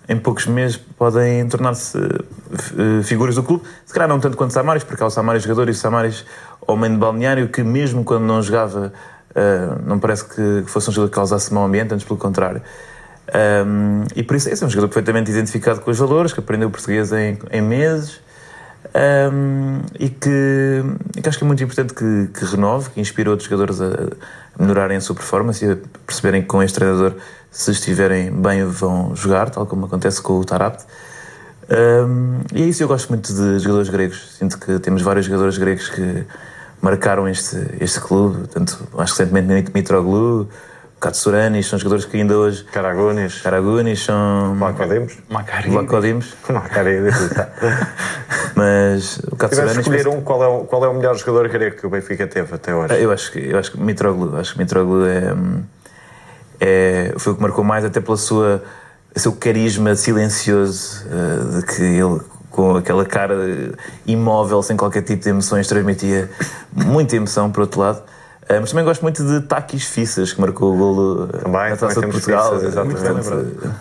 em 0.09 0.17
poucos 0.17 0.47
meses 0.47 0.77
podem 0.77 1.49
tornar-se 1.49 1.99
uh, 1.99 3.03
figuras 3.03 3.35
do 3.35 3.43
clube. 3.43 3.65
Se 3.85 3.93
calhar 3.93 4.09
não 4.09 4.21
tanto 4.21 4.37
quanto 4.37 4.53
Samaris, 4.53 4.85
porque 4.85 5.03
há 5.03 5.07
o 5.07 5.11
Samaris 5.11 5.43
jogador 5.43 5.67
e 5.67 5.73
o 5.73 5.75
Samaris 5.75 6.25
homem 6.69 6.93
de 6.93 6.99
balneário 6.99 7.49
que 7.49 7.65
mesmo 7.65 8.05
quando 8.05 8.23
não 8.23 8.41
jogava 8.41 8.93
uh, 9.31 9.83
não 9.85 9.99
parece 9.99 10.25
que 10.25 10.63
fosse 10.69 10.89
um 10.89 10.93
jogador 10.93 11.11
que 11.11 11.17
causasse 11.17 11.53
mau 11.53 11.65
ambiente, 11.65 11.93
antes 11.93 12.07
pelo 12.07 12.17
contrário. 12.17 12.63
Um, 13.35 14.05
e 14.15 14.23
por 14.23 14.37
isso 14.37 14.49
esse 14.49 14.63
é 14.63 14.67
um 14.67 14.71
jogador 14.71 14.89
perfeitamente 14.89 15.31
identificado 15.31 15.81
com 15.81 15.91
os 15.91 15.99
valores, 15.99 16.33
que 16.33 16.41
aprendeu 16.41 16.71
português 16.71 17.13
em, 17.13 17.39
em 17.51 17.61
meses 17.61 18.21
um, 18.95 19.81
e, 19.99 20.09
que, 20.09 20.83
que, 21.21 21.29
acho 21.29 21.39
que 21.39 21.45
é 21.45 21.47
muito 21.47 21.63
importante 21.63 21.93
que, 21.93 22.29
que 22.33 22.45
renove, 22.45 22.91
que 22.91 23.01
inspire 23.01 23.29
outros 23.29 23.49
jogadores 23.49 23.81
a, 23.81 24.11
melhorarem 24.59 24.97
a 24.97 25.01
sua 25.01 25.15
performance 25.15 25.65
e 25.65 25.73
a 25.73 25.77
perceberem 26.07 26.43
que 26.43 26.49
com 26.49 26.63
este 26.63 26.77
treinador, 26.77 27.15
se 27.51 27.71
estiverem 27.71 28.31
bem, 28.31 28.65
vão 28.65 29.15
jogar, 29.15 29.51
tal 29.51 29.67
como 29.67 29.87
acontece 29.87 30.21
com 30.23 30.35
o 30.35 30.45
Tarabt. 30.45 30.85
Um, 31.69 32.41
e 32.55 32.63
é 32.63 32.67
isso, 32.67 32.83
eu 32.83 32.89
gosto 32.89 33.09
muito 33.09 33.33
de 33.33 33.59
jogadores 33.59 33.89
gregos. 33.89 34.37
Sinto 34.39 34.59
que 34.59 34.79
temos 34.79 35.03
vários 35.03 35.27
jogadores 35.27 35.59
gregos 35.59 35.89
que 35.89 36.25
marcaram 36.81 37.29
este, 37.29 37.57
este 37.81 38.01
clube, 38.01 38.47
tanto 38.49 38.79
mais 38.95 39.11
recentemente 39.11 39.73
Mitroglou, 39.75 40.49
Katsuranis, 41.07 41.67
são 41.69 41.79
jogadores 41.79 42.05
que 42.05 42.17
ainda 42.17 42.37
hoje. 42.37 42.65
Caragunis. 42.65 43.41
Caragunis 43.41 44.03
são. 44.03 44.57
Macodimos. 44.57 45.17
Macodimos. 45.29 46.35
Macaridimos. 46.49 47.15
Mas 48.57 49.19
o 49.31 49.37
Katsuranis. 49.37 49.79
escolher 49.79 50.09
um, 50.09 50.21
qual 50.21 50.43
é, 50.43 50.49
o, 50.49 50.65
qual 50.65 50.85
é 50.85 50.89
o 50.89 50.95
melhor 50.95 51.17
jogador 51.17 51.49
grego 51.49 51.77
que 51.77 51.87
o 51.87 51.91
Benfica 51.91 52.27
teve 52.27 52.53
até 52.53 52.75
hoje? 52.75 53.01
Eu 53.01 53.13
acho 53.13 53.31
que, 53.31 53.39
eu 53.39 53.57
acho 53.57 53.71
que 53.71 53.81
Mitroglou. 53.81 54.37
Acho 54.37 54.55
que 54.55 54.59
Mitroglou 54.59 55.07
é, 55.07 55.33
é, 56.59 57.15
foi 57.19 57.35
o 57.35 57.37
que 57.37 57.43
marcou 57.43 57.63
mais, 57.63 57.85
até 57.85 58.01
pela 58.01 58.17
sua 58.17 58.63
seu 59.15 59.33
carisma 59.33 59.95
silencioso, 59.95 61.07
uh, 61.07 61.61
de 61.61 61.67
que 61.67 61.83
ele 61.83 62.21
com 62.51 62.77
aquela 62.77 63.05
cara 63.05 63.37
imóvel, 64.07 64.63
sem 64.63 64.77
qualquer 64.77 65.03
tipo 65.03 65.23
de 65.23 65.29
emoções, 65.29 65.69
transmitia 65.69 66.31
muita 66.73 67.15
emoção, 67.15 67.51
por 67.51 67.61
outro 67.61 67.81
lado. 67.81 68.03
Uh, 68.49 68.61
mas 68.61 68.71
também 68.71 68.85
gosto 68.85 69.03
muito 69.03 69.25
de 69.25 69.41
Takis 69.41 69.85
Fissas, 69.85 70.33
que 70.33 70.41
marcou 70.41 70.75
o 70.75 70.77
golo 70.77 71.27
também, 71.29 71.71
na 71.71 71.77
Taça 71.77 72.01
de 72.01 72.07
Portugal. 72.07 72.53
Fissas, 72.53 72.69
exatamente. 72.69 73.01
Portanto, 73.01 73.75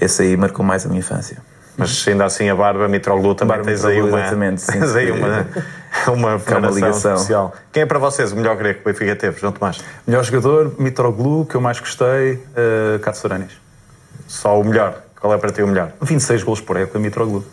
esse 0.00 0.22
aí 0.22 0.36
marcou 0.36 0.64
mais 0.64 0.86
a 0.86 0.88
minha 0.88 1.00
infância. 1.00 1.38
Mas 1.76 2.06
ainda 2.06 2.24
assim 2.26 2.48
a 2.50 2.54
Barba 2.54 2.86
Mitroglou 2.88 3.34
também 3.34 3.56
Barba 3.56 3.70
tens 3.70 3.84
aí 3.84 4.02
uma, 4.02 4.20
exatamente, 4.20 4.60
sim, 4.60 4.72
tens 4.78 4.94
aí 4.94 5.10
uma, 5.10 5.46
uma, 6.08 6.36
uma 6.36 6.70
ligação 6.70 7.14
especial. 7.14 7.54
Quem 7.72 7.82
é 7.82 7.86
para 7.86 7.98
vocês 7.98 8.32
o 8.32 8.36
melhor 8.36 8.54
grego 8.56 8.82
que 8.82 8.90
o 8.90 8.92
Benfica 8.92 9.16
teve, 9.16 9.40
João 9.40 9.52
Tomás? 9.52 9.80
Melhor 10.06 10.22
jogador, 10.22 10.74
Mitroglou, 10.78 11.46
que 11.46 11.54
eu 11.54 11.60
mais 11.60 11.80
gostei, 11.80 12.34
uh, 12.34 12.98
Katsuranis. 13.00 13.52
Só 14.28 14.60
o 14.60 14.64
melhor? 14.64 15.02
Qual 15.18 15.32
é 15.32 15.38
para 15.38 15.50
ti 15.50 15.62
o 15.62 15.66
melhor? 15.66 15.92
26 16.02 16.42
gols 16.42 16.60
por 16.60 16.76
época, 16.76 16.98
Mitroglou. 16.98 17.44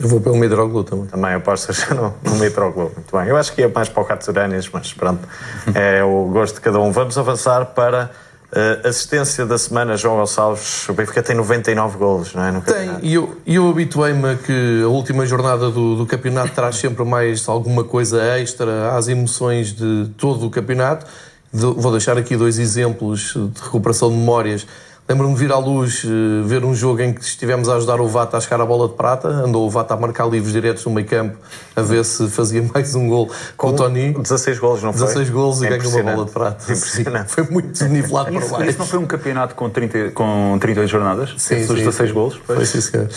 Eu 0.00 0.08
vou 0.08 0.20
pelo 0.20 0.36
Mitroglou 0.36 0.82
também. 0.82 1.06
Também 1.06 1.34
apostas 1.34 1.86
no, 1.90 2.14
no 2.24 2.36
Mitroglou. 2.36 2.90
Muito 2.96 3.16
bem. 3.16 3.28
Eu 3.28 3.36
acho 3.36 3.52
que 3.52 3.60
ia 3.60 3.68
mais 3.68 3.88
para 3.88 4.02
o 4.02 4.06
Katsuranis, 4.06 4.68
mas 4.72 4.92
pronto, 4.94 5.28
é 5.74 6.02
o 6.02 6.24
gosto 6.32 6.54
de 6.54 6.60
cada 6.62 6.80
um. 6.80 6.90
Vamos 6.90 7.18
avançar 7.18 7.66
para 7.66 8.10
Uh, 8.50 8.88
assistência 8.88 9.46
da 9.46 9.56
semana, 9.56 9.96
João 9.96 10.16
Gonçalves, 10.16 10.88
o 10.88 10.92
Benfica 10.92 11.22
tem 11.22 11.36
99 11.36 11.96
golos, 11.96 12.34
não 12.34 12.42
é? 12.42 12.50
No 12.50 12.60
tem, 12.60 12.98
e 13.00 13.14
eu, 13.14 13.36
eu 13.46 13.70
habituei-me 13.70 14.32
a 14.32 14.34
que 14.34 14.82
a 14.82 14.88
última 14.88 15.24
jornada 15.24 15.70
do, 15.70 15.94
do 15.94 16.04
campeonato 16.04 16.50
traz 16.52 16.74
sempre 16.74 17.04
mais 17.04 17.48
alguma 17.48 17.84
coisa 17.84 18.20
extra 18.20 18.96
às 18.96 19.06
emoções 19.06 19.72
de 19.72 20.10
todo 20.18 20.48
o 20.48 20.50
campeonato. 20.50 21.06
Vou 21.52 21.92
deixar 21.92 22.18
aqui 22.18 22.36
dois 22.36 22.58
exemplos 22.58 23.34
de 23.34 23.62
recuperação 23.62 24.10
de 24.10 24.16
memórias 24.16 24.66
Lembro-me 25.10 25.34
de 25.34 25.40
vir 25.40 25.50
à 25.50 25.58
luz, 25.58 26.04
eh, 26.04 26.46
ver 26.46 26.64
um 26.64 26.72
jogo 26.72 27.02
em 27.02 27.12
que 27.12 27.20
estivemos 27.20 27.68
a 27.68 27.74
ajudar 27.74 28.00
o 28.00 28.06
Vata 28.06 28.36
a 28.36 28.40
chegar 28.40 28.60
a 28.60 28.64
bola 28.64 28.86
de 28.86 28.94
prata, 28.94 29.26
andou 29.26 29.66
o 29.66 29.68
Vata 29.68 29.92
a 29.94 29.96
marcar 29.96 30.30
livros 30.30 30.52
diretos 30.52 30.84
no 30.84 30.92
meio 30.92 31.04
campo 31.04 31.36
a 31.74 31.82
ver 31.82 32.04
se 32.04 32.28
fazia 32.28 32.62
mais 32.72 32.94
um 32.94 33.08
gol 33.08 33.28
com, 33.56 33.70
o 33.70 33.72
Tony. 33.72 34.12
16 34.12 34.60
golos, 34.60 34.84
não 34.84 34.92
foi? 34.92 35.08
16 35.08 35.30
golos 35.30 35.62
e 35.62 35.66
é 35.66 35.76
ganhou 35.76 36.00
uma 36.00 36.12
bola 36.12 36.26
de 36.26 36.30
prata. 36.30 36.62
Impressionante. 36.62 37.28
Foi 37.32 37.42
muito 37.50 37.84
nivelado 37.86 38.30
para 38.30 38.46
baixo. 38.46 38.70
Isso 38.70 38.78
não 38.78 38.86
foi 38.86 38.98
um 39.00 39.06
campeonato 39.06 39.56
com, 39.56 39.68
30, 39.68 40.12
com 40.12 40.56
38 40.60 40.88
jornadas? 40.88 41.34
Sim, 41.38 41.66
sim, 41.66 41.74
16 41.74 42.12
golos? 42.12 42.40
Foi, 42.46 42.64
sim, 42.64 42.80
senhor. 42.80 43.08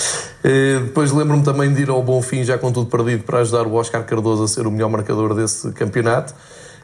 Eh, 0.44 0.80
depois 0.86 1.12
lembro-me 1.12 1.44
também 1.44 1.72
de 1.72 1.84
ir 1.84 1.90
ao 1.92 2.02
Bom 2.02 2.24
Fim, 2.24 2.44
já 2.44 2.58
com 2.58 2.72
tudo 2.72 2.90
perdido, 2.90 3.24
para 3.24 3.38
ajudar 3.42 3.68
o 3.68 3.74
Oscar 3.76 4.04
Cardoso 4.04 4.44
a 4.44 4.48
ser 4.48 4.66
o 4.66 4.72
melhor 4.72 4.90
marcador 4.90 5.36
desse 5.36 5.72
campeonato. 5.74 6.34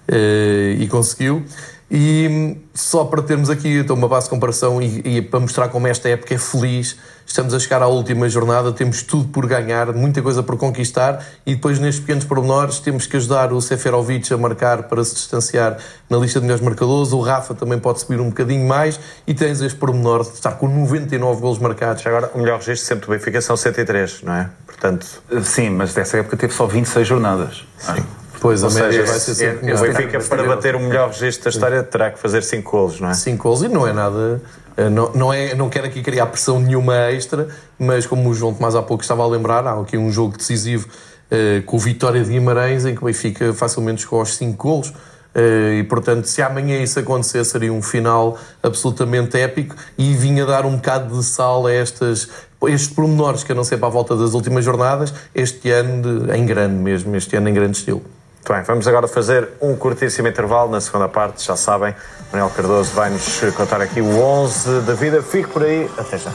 Eh, 0.07 0.75
e 0.77 0.87
conseguiu. 0.87 1.43
E 1.91 2.55
só 2.71 3.03
para 3.03 3.21
termos 3.23 3.49
aqui 3.49 3.79
então, 3.79 3.95
uma 3.95 4.07
base 4.07 4.25
de 4.25 4.29
comparação 4.29 4.79
e, 4.79 5.01
e, 5.17 5.21
para 5.23 5.39
mostrar 5.39 5.69
como 5.69 5.87
esta 5.87 6.07
época 6.07 6.35
é 6.35 6.37
feliz, 6.37 6.95
estamos 7.25 7.51
a 7.51 7.59
chegar 7.59 7.81
à 7.81 7.87
última 7.87 8.29
jornada, 8.29 8.71
temos 8.71 9.01
tudo 9.01 9.27
por 9.29 9.47
ganhar, 9.47 9.91
muita 9.93 10.21
coisa 10.21 10.43
por 10.43 10.55
conquistar 10.55 11.25
e 11.47 11.55
depois 11.55 11.79
nestes 11.79 11.99
pequenos 11.99 12.25
pormenores 12.25 12.79
temos 12.79 13.07
que 13.07 13.17
ajudar 13.17 13.51
o 13.51 13.59
Seferovic 13.59 14.31
a 14.31 14.37
marcar 14.37 14.83
para 14.83 15.03
se 15.03 15.15
distanciar 15.15 15.77
na 16.07 16.17
lista 16.17 16.39
de 16.39 16.45
melhores 16.45 16.63
marcadores, 16.63 17.11
o 17.11 17.21
Rafa 17.21 17.55
também 17.55 17.79
pode 17.79 18.01
subir 18.01 18.19
um 18.19 18.29
bocadinho 18.29 18.67
mais 18.67 18.99
e 19.25 19.33
tens 19.33 19.59
este 19.59 19.77
pormenor 19.77 20.23
de 20.23 20.35
estar 20.35 20.51
com 20.53 20.67
99 20.67 21.41
golos 21.41 21.57
marcados. 21.57 22.05
Agora, 22.05 22.29
o 22.35 22.39
melhor 22.39 22.59
registro 22.59 22.87
sempre 22.87 23.07
do 23.07 23.11
Benfica 23.11 23.41
são 23.41 23.57
103, 23.57 24.21
não 24.21 24.33
é? 24.33 24.49
Portanto... 24.67 25.07
Sim, 25.43 25.71
mas 25.71 25.93
dessa 25.95 26.17
época 26.17 26.37
teve 26.37 26.53
só 26.53 26.67
26 26.67 27.07
jornadas. 27.07 27.63
Sim. 27.79 28.03
Pois, 28.39 28.63
Ou 28.63 28.69
a 28.69 28.73
média 28.73 28.91
seja, 28.91 29.05
vai 29.05 29.19
ser 29.19 29.35
sempre. 29.35 29.73
O 29.73 29.79
Benfica, 29.79 30.19
para 30.21 30.43
bater 30.43 30.75
o 30.75 30.79
melhor 30.79 31.09
registro 31.09 31.45
da 31.45 31.49
história, 31.49 31.83
terá 31.83 32.11
que 32.11 32.19
fazer 32.19 32.41
5 32.41 32.71
golos, 32.71 32.99
não 32.99 33.09
é? 33.09 33.13
5 33.13 33.43
golos 33.43 33.63
e 33.63 33.67
não 33.67 33.85
é 33.85 33.93
nada. 33.93 34.41
Eh, 34.77 34.89
não, 34.89 35.11
não, 35.13 35.33
é, 35.33 35.53
não 35.53 35.69
quero 35.69 35.87
aqui 35.87 36.01
criar 36.01 36.25
pressão 36.27 36.59
nenhuma 36.59 36.95
extra, 37.11 37.49
mas 37.77 38.05
como 38.05 38.29
o 38.29 38.33
João 38.33 38.53
Tomás 38.53 38.75
há 38.75 38.81
pouco 38.81 39.03
estava 39.03 39.23
a 39.23 39.27
lembrar, 39.27 39.67
há 39.67 39.79
aqui 39.79 39.97
um 39.97 40.09
jogo 40.09 40.37
decisivo 40.37 40.87
uh, 40.87 41.61
com 41.63 41.75
o 41.75 41.79
Vitória 41.79 42.23
de 42.23 42.29
Guimarães, 42.29 42.85
em 42.85 42.95
que 42.95 43.01
o 43.01 43.05
Benfica 43.05 43.53
facilmente 43.53 44.03
chegou 44.03 44.19
aos 44.19 44.35
5 44.37 44.55
golos. 44.55 44.89
Uh, 45.35 45.73
e 45.79 45.83
portanto, 45.83 46.25
se 46.25 46.41
amanhã 46.41 46.81
isso 46.81 46.97
acontecer, 46.97 47.43
seria 47.43 47.71
um 47.73 47.81
final 47.81 48.37
absolutamente 48.63 49.37
épico 49.37 49.75
e 49.97 50.13
vinha 50.15 50.45
dar 50.45 50.65
um 50.65 50.77
bocado 50.77 51.15
de 51.15 51.23
sal 51.23 51.67
a 51.67 51.73
estas, 51.73 52.29
estes 52.67 52.87
pormenores 52.93 53.43
que 53.43 53.51
a 53.51 53.55
não 53.55 53.63
ser 53.65 53.77
para 53.77 53.87
a 53.87 53.91
volta 53.91 54.15
das 54.15 54.33
últimas 54.33 54.63
jornadas, 54.63 55.13
este 55.35 55.69
ano 55.71 56.25
de, 56.25 56.35
em 56.35 56.45
grande 56.45 56.75
mesmo, 56.75 57.15
este 57.15 57.35
ano 57.35 57.49
em 57.49 57.53
grande 57.53 57.77
estilo. 57.77 58.01
Muito 58.39 58.53
bem, 58.53 58.63
vamos 58.63 58.87
agora 58.87 59.07
fazer 59.07 59.49
um 59.61 59.75
curtíssimo 59.75 60.27
intervalo 60.27 60.71
na 60.71 60.81
segunda 60.81 61.07
parte. 61.07 61.45
Já 61.45 61.55
sabem, 61.55 61.93
Manuel 62.31 62.49
Cardoso 62.49 62.93
vai-nos 62.93 63.41
contar 63.55 63.81
aqui 63.81 64.01
o 64.01 64.17
11 64.17 64.81
da 64.81 64.93
vida. 64.93 65.21
Fique 65.21 65.49
por 65.49 65.63
aí, 65.63 65.89
até 65.97 66.17
já. 66.17 66.31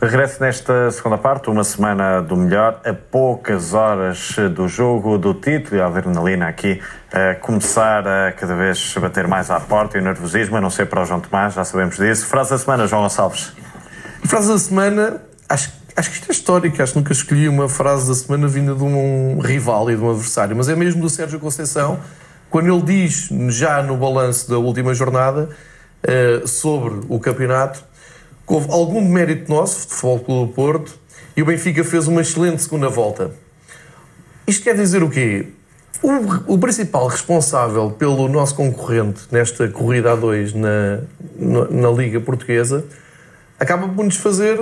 Regresso 0.00 0.40
nesta 0.40 0.90
segunda 0.90 1.16
parte, 1.16 1.48
uma 1.48 1.62
semana 1.62 2.20
do 2.20 2.36
melhor, 2.36 2.80
a 2.84 2.92
poucas 2.92 3.72
horas 3.72 4.34
do 4.54 4.66
jogo, 4.66 5.16
do 5.16 5.32
título 5.32 5.76
e 5.76 5.80
a 5.80 5.86
adrenalina 5.86 6.48
aqui 6.48 6.82
a 7.12 7.36
começar 7.36 8.06
a 8.06 8.32
cada 8.32 8.56
vez 8.56 8.94
bater 9.00 9.28
mais 9.28 9.50
à 9.50 9.60
porta 9.60 9.96
e 9.96 10.00
o 10.00 10.04
nervosismo, 10.04 10.56
a 10.56 10.60
não 10.60 10.70
ser 10.70 10.86
para 10.86 11.02
o 11.02 11.04
João 11.04 11.20
Tomás, 11.20 11.54
já 11.54 11.64
sabemos 11.64 11.96
disso. 11.96 12.26
Frase 12.26 12.50
da 12.50 12.58
semana, 12.58 12.86
João 12.86 13.02
Gonçalves. 13.02 13.52
Frase 14.24 14.48
da 14.48 14.58
semana, 14.58 15.22
acho 15.48 15.70
que 15.70 15.81
Acho 15.94 16.10
que 16.10 16.16
isto 16.16 16.30
é 16.30 16.32
histórico, 16.32 16.82
acho 16.82 16.92
que 16.92 16.98
nunca 16.98 17.12
escolhi 17.12 17.48
uma 17.48 17.68
frase 17.68 18.08
da 18.08 18.14
semana 18.14 18.48
vinda 18.48 18.74
de 18.74 18.82
um 18.82 19.38
rival 19.40 19.90
e 19.90 19.96
de 19.96 20.02
um 20.02 20.10
adversário, 20.10 20.56
mas 20.56 20.68
é 20.68 20.74
mesmo 20.74 21.02
do 21.02 21.10
Sérgio 21.10 21.38
Conceição, 21.38 22.00
quando 22.48 22.72
ele 22.72 22.82
diz, 22.82 23.28
já 23.48 23.82
no 23.82 23.96
balanço 23.96 24.48
da 24.48 24.58
última 24.58 24.94
jornada, 24.94 25.50
uh, 26.02 26.48
sobre 26.48 27.00
o 27.08 27.20
campeonato, 27.20 27.84
que 28.46 28.54
houve 28.54 28.70
algum 28.70 29.06
mérito 29.06 29.52
nosso, 29.52 29.88
Futebol 29.88 30.20
Clube 30.20 30.48
do 30.48 30.54
Porto, 30.54 30.94
e 31.36 31.42
o 31.42 31.44
Benfica 31.44 31.84
fez 31.84 32.08
uma 32.08 32.22
excelente 32.22 32.62
segunda 32.62 32.88
volta. 32.88 33.30
Isto 34.46 34.64
quer 34.64 34.74
dizer 34.74 35.02
o 35.02 35.10
quê? 35.10 35.48
O, 36.02 36.54
o 36.54 36.58
principal 36.58 37.06
responsável 37.06 37.90
pelo 37.90 38.28
nosso 38.28 38.54
concorrente 38.54 39.22
nesta 39.30 39.68
corrida 39.68 40.12
a 40.12 40.16
dois 40.16 40.52
na, 40.52 41.00
na, 41.36 41.64
na 41.70 41.90
Liga 41.90 42.20
Portuguesa 42.20 42.84
acaba 43.58 43.86
por 43.88 44.04
nos 44.04 44.16
fazer 44.16 44.58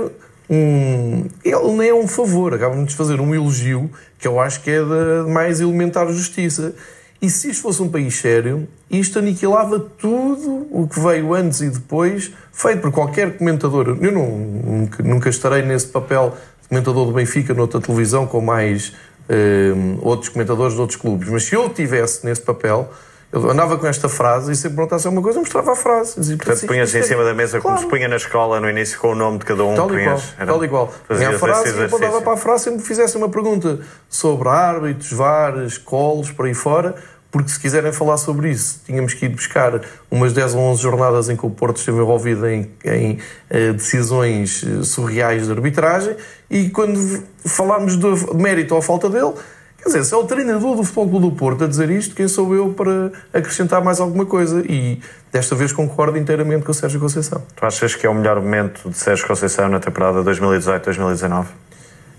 um. 0.51 1.27
Ele 1.45 1.73
nem 1.77 1.89
é 1.91 1.95
um 1.95 2.09
favor, 2.09 2.53
acaba 2.53 2.83
de 2.83 2.95
fazer 2.95 3.21
um 3.21 3.33
elogio 3.33 3.89
que 4.19 4.27
eu 4.27 4.41
acho 4.41 4.61
que 4.63 4.71
é 4.71 4.85
da 4.85 5.25
mais 5.29 5.61
elementar 5.61 6.09
justiça. 6.09 6.75
E 7.23 7.31
se 7.31 7.51
isto 7.51 7.63
fosse 7.63 7.83
um 7.83 7.89
país 7.89 8.17
sério, 8.17 8.67
isto 8.91 9.19
aniquilava 9.19 9.79
tudo 9.79 10.67
o 10.71 10.89
que 10.89 10.99
veio 10.99 11.35
antes 11.35 11.61
e 11.61 11.69
depois, 11.69 12.33
feito 12.51 12.81
por 12.81 12.91
qualquer 12.91 13.37
comentador. 13.37 13.99
Eu 14.01 14.11
não, 14.11 14.27
nunca, 14.27 15.03
nunca 15.03 15.29
estarei 15.29 15.63
nesse 15.63 15.87
papel 15.87 16.35
de 16.63 16.69
comentador 16.69 17.07
do 17.07 17.13
Benfica 17.13 17.53
noutra 17.53 17.81
televisão 17.81 18.27
com 18.27 18.41
mais 18.41 18.95
eh, 19.29 19.73
outros 20.01 20.31
comentadores 20.31 20.75
de 20.75 20.81
outros 20.81 20.99
clubes, 20.99 21.29
mas 21.29 21.45
se 21.45 21.55
eu 21.55 21.69
tivesse 21.69 22.25
nesse 22.25 22.41
papel, 22.41 22.91
eu 23.33 23.49
andava 23.49 23.79
com 23.79 23.87
esta 23.87 24.09
frase 24.09 24.51
e 24.51 24.57
sempre 24.57 24.77
perguntasse 24.77 25.07
alguma 25.07 25.23
coisa, 25.23 25.39
mostrava 25.39 25.73
a 25.73 25.77
frase. 25.77 26.19
Dizia, 26.19 26.37
Portanto, 26.37 26.67
punhas 26.67 26.93
em 26.95 27.03
cima 27.03 27.23
da 27.23 27.33
mesa 27.33 27.61
claro. 27.61 27.77
como 27.77 27.79
se 27.79 27.87
punha 27.87 28.09
na 28.09 28.17
escola 28.17 28.61
no 28.61 28.69
início 28.69 28.99
com 28.99 29.13
o 29.13 29.15
nome 29.15 29.39
de 29.39 29.45
cada 29.45 29.65
um. 29.65 29.75
Tal 29.75 29.95
e 29.97 30.05
qual. 30.05 30.23
Era... 30.37 30.47
Tal 30.47 30.65
e 30.65 30.69
qual. 30.69 30.95
A 31.09 31.39
frase 31.39 31.79
e 31.79 31.85
apontava 31.85 32.21
para 32.23 32.33
a 32.33 32.37
frase 32.37 32.65
sempre 32.65 32.83
fizesse 32.83 33.17
uma 33.17 33.29
pergunta 33.29 33.79
sobre 34.09 34.49
árbitros, 34.49 35.13
vares, 35.13 35.79
colos, 35.79 36.33
por 36.33 36.47
aí 36.47 36.55
fora. 36.55 36.95
Porque 37.31 37.49
se 37.49 37.61
quiserem 37.61 37.93
falar 37.93 38.17
sobre 38.17 38.51
isso, 38.51 38.81
tínhamos 38.85 39.15
que 39.15 39.27
ir 39.27 39.29
buscar 39.29 39.81
umas 40.11 40.33
10 40.33 40.57
ou 40.57 40.63
11 40.63 40.83
jornadas 40.83 41.29
em 41.29 41.37
que 41.37 41.47
o 41.47 41.51
Porto 41.51 41.77
esteve 41.77 41.99
envolvido 41.99 42.45
em, 42.49 42.73
em 42.85 43.19
eh, 43.49 43.73
decisões 43.73 44.65
eh, 44.65 44.83
surreais 44.83 45.47
de 45.47 45.53
arbitragem 45.53 46.17
e 46.51 46.69
quando 46.71 47.23
falarmos 47.47 47.97
de 47.97 48.35
mérito 48.35 48.75
ou 48.75 48.83
falta 48.83 49.09
dele, 49.09 49.35
Quer 49.83 49.89
dizer, 49.89 50.05
se 50.05 50.15
é 50.15 50.17
o 50.17 50.25
treinador 50.25 50.77
do 50.77 50.85
Futebol 50.85 51.09
Clube 51.09 51.31
do 51.31 51.33
Porto 51.33 51.65
a 51.65 51.67
dizer 51.67 51.91
isto, 51.91 52.15
quem 52.15 52.29
sou 52.29 52.55
eu 52.55 52.75
para 52.75 53.11
acrescentar 53.33 53.83
mais 53.83 53.99
alguma 53.99 54.27
coisa? 54.27 54.63
E 54.69 55.01
desta 55.33 55.55
vez 55.55 55.73
concordo 55.73 56.19
inteiramente 56.19 56.65
com 56.65 56.71
o 56.71 56.75
Sérgio 56.75 57.01
Conceição. 57.01 57.43
Tu 57.57 57.65
achas 57.65 57.95
que 57.95 58.07
é 58.07 58.11
o 58.11 58.15
melhor 58.15 58.41
momento 58.41 58.91
de 58.91 58.99
Sérgio 58.99 59.27
Conceição 59.27 59.71
na 59.71 59.81
temporada 59.81 60.23
2018-2019? 60.23 61.47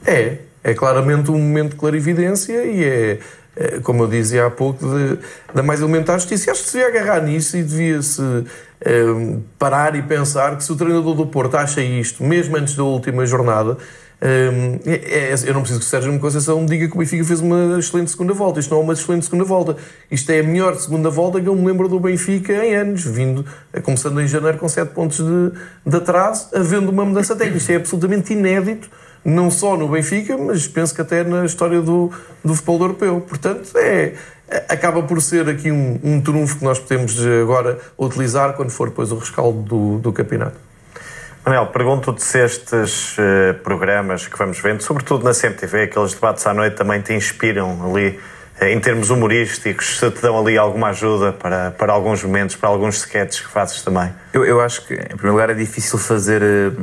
É, 0.06 0.38
é 0.64 0.74
claramente 0.74 1.30
um 1.30 1.38
momento 1.38 1.72
de 1.72 1.76
clarividência 1.76 2.66
e 2.66 2.84
é, 2.84 3.20
é 3.56 3.80
como 3.82 4.04
eu 4.04 4.08
dizia 4.08 4.48
há 4.48 4.50
pouco, 4.50 4.84
da 5.54 5.62
mais 5.62 5.82
elementar 5.82 6.20
justiça. 6.20 6.52
Acho 6.52 6.64
que 6.64 6.70
se 6.70 6.78
devia 6.80 7.00
agarrar 7.00 7.22
nisso 7.22 7.56
e 7.58 7.62
devia-se 7.62 8.22
é, 8.82 9.04
parar 9.60 9.96
e 9.96 10.02
pensar 10.02 10.58
que 10.58 10.64
se 10.64 10.72
o 10.72 10.76
treinador 10.76 11.14
do 11.14 11.28
Porto 11.28 11.56
acha 11.56 11.82
isto, 11.82 12.24
mesmo 12.24 12.58
antes 12.58 12.76
da 12.76 12.84
última 12.84 13.24
jornada, 13.28 13.78
eu 14.22 15.54
não 15.54 15.62
preciso 15.62 15.80
que 15.80 15.86
o 15.86 15.90
Sérgio 15.90 16.20
Conceição 16.20 16.62
me 16.62 16.68
diga 16.68 16.88
que 16.88 16.94
o 16.94 17.00
Benfica 17.00 17.24
fez 17.24 17.40
uma 17.40 17.80
excelente 17.80 18.12
segunda 18.12 18.34
volta. 18.34 18.60
Isto 18.60 18.70
não 18.72 18.82
é 18.82 18.84
uma 18.84 18.94
excelente 18.94 19.26
segunda 19.26 19.44
volta. 19.44 19.76
Isto 20.12 20.32
é 20.32 20.40
a 20.40 20.44
melhor 20.44 20.76
segunda 20.76 21.10
volta 21.10 21.42
que 21.42 21.48
eu 21.48 21.56
me 21.56 21.66
lembro 21.66 21.90
do 21.90 22.00
Benfica 22.00 22.54
em 22.54 22.76
anos, 22.76 23.04
vindo, 23.04 23.44
começando 23.82 24.22
em 24.22 24.28
janeiro 24.28 24.60
com 24.60 24.70
7 24.70 24.94
pontos 24.94 25.18
de, 25.18 25.52
de 25.86 25.98
atraso, 25.98 26.50
havendo 26.54 26.92
uma 26.92 27.04
mudança 27.04 27.36
técnica. 27.36 27.58
Isto 27.58 27.72
é 27.72 27.76
absolutamente 27.78 28.34
inédito, 28.34 28.90
não 29.26 29.50
só 29.50 29.76
no 29.76 29.88
Benfica, 29.88 30.38
mas 30.38 30.68
penso 30.68 30.94
que 30.94 31.02
até 31.02 31.24
na 31.24 31.44
história 31.44 31.82
do, 31.82 32.12
do 32.46 32.54
futebol 32.54 32.82
europeu. 32.82 33.22
Portanto, 33.22 33.72
é, 33.76 34.14
acaba 34.70 35.02
por 35.02 35.20
ser 35.20 35.50
aqui 35.50 35.72
um, 35.72 36.00
um 36.04 36.22
trunfo 36.22 36.60
que 36.60 36.64
nós 36.64 36.78
podemos 36.78 37.18
agora 37.42 37.80
utilizar 37.98 38.54
quando 38.54 38.70
for 38.70 38.90
depois 38.90 39.12
o 39.12 39.18
rescaldo 39.18 39.62
do, 39.64 39.98
do 39.98 40.14
campeonato. 40.14 40.71
Manel, 41.44 41.66
pergunto-te 41.68 42.24
se 42.24 42.38
estes 42.38 43.18
uh, 43.18 43.56
programas 43.64 44.28
que 44.28 44.38
vamos 44.38 44.60
vendo, 44.60 44.84
sobretudo 44.84 45.24
na 45.24 45.34
CMTV, 45.34 45.84
aqueles 45.84 46.14
debates 46.14 46.46
à 46.46 46.54
noite, 46.54 46.76
também 46.76 47.02
te 47.02 47.14
inspiram 47.14 47.84
ali, 47.84 48.20
uh, 48.62 48.66
em 48.66 48.80
termos 48.80 49.10
humorísticos, 49.10 49.98
se 49.98 50.12
te 50.12 50.22
dão 50.22 50.40
ali 50.40 50.56
alguma 50.56 50.90
ajuda 50.90 51.34
para, 51.34 51.72
para 51.72 51.94
alguns 51.94 52.24
momentos, 52.24 52.56
para 52.56 52.70
alguns 52.70 52.98
sketches 52.98 53.42
que 53.42 53.52
fazes 53.52 53.82
também? 53.82 54.14
Eu, 54.32 54.46
eu 54.46 54.62
acho 54.62 54.86
que, 54.86 54.94
em 54.94 55.16
primeiro 55.18 55.32
lugar, 55.32 55.50
é 55.50 55.56
difícil 55.56 55.98
fazer 55.98 56.44
uh, 56.44 56.76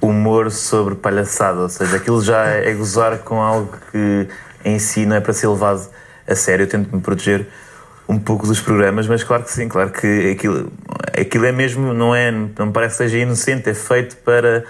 humor 0.00 0.50
sobre 0.50 0.96
palhaçada, 0.96 1.60
ou 1.60 1.68
seja, 1.68 1.98
aquilo 1.98 2.20
já 2.20 2.46
é 2.46 2.72
gozar 2.74 3.18
com 3.18 3.40
algo 3.40 3.72
que 3.92 4.28
em 4.64 4.80
si 4.80 5.06
não 5.06 5.14
é 5.14 5.20
para 5.20 5.32
ser 5.32 5.46
levado 5.46 5.88
a 6.26 6.34
sério. 6.34 6.64
Eu 6.64 6.68
tento 6.68 6.92
me 6.92 7.00
proteger 7.00 7.46
um 8.08 8.18
pouco 8.18 8.46
dos 8.46 8.60
programas, 8.60 9.06
mas 9.06 9.24
claro 9.24 9.42
que 9.42 9.52
sim, 9.52 9.68
claro 9.68 9.90
que 9.90 10.30
aquilo, 10.30 10.72
aquilo 11.18 11.46
é 11.46 11.52
mesmo, 11.52 11.92
não 11.92 12.14
é, 12.14 12.30
não 12.30 12.70
parece 12.70 12.98
que 12.98 13.04
seja 13.04 13.18
inocente, 13.18 13.68
é 13.68 13.74
feito 13.74 14.16
para 14.18 14.64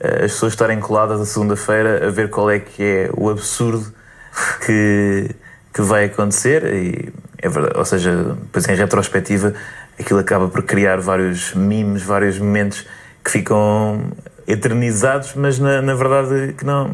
uh, 0.00 0.24
as 0.24 0.32
pessoas 0.32 0.54
estarem 0.54 0.80
coladas 0.80 1.20
a 1.20 1.26
segunda-feira 1.26 2.06
a 2.06 2.10
ver 2.10 2.30
qual 2.30 2.50
é 2.50 2.58
que 2.58 2.82
é 2.82 3.10
o 3.14 3.28
absurdo 3.28 3.92
que, 4.64 5.30
que 5.72 5.82
vai 5.82 6.06
acontecer 6.06 6.64
e, 6.64 7.12
é 7.38 7.48
verdade. 7.48 7.78
Ou 7.78 7.84
seja, 7.84 8.36
depois 8.42 8.68
em 8.68 8.74
retrospectiva, 8.74 9.54
aquilo 9.98 10.18
acaba 10.18 10.48
por 10.48 10.62
criar 10.62 11.00
vários 11.00 11.54
memes, 11.54 12.02
vários 12.02 12.38
momentos 12.38 12.86
que 13.24 13.30
ficam 13.30 14.10
eternizados, 14.46 15.34
mas 15.34 15.58
na, 15.58 15.82
na 15.82 15.94
verdade 15.94 16.54
que 16.54 16.64
não, 16.64 16.90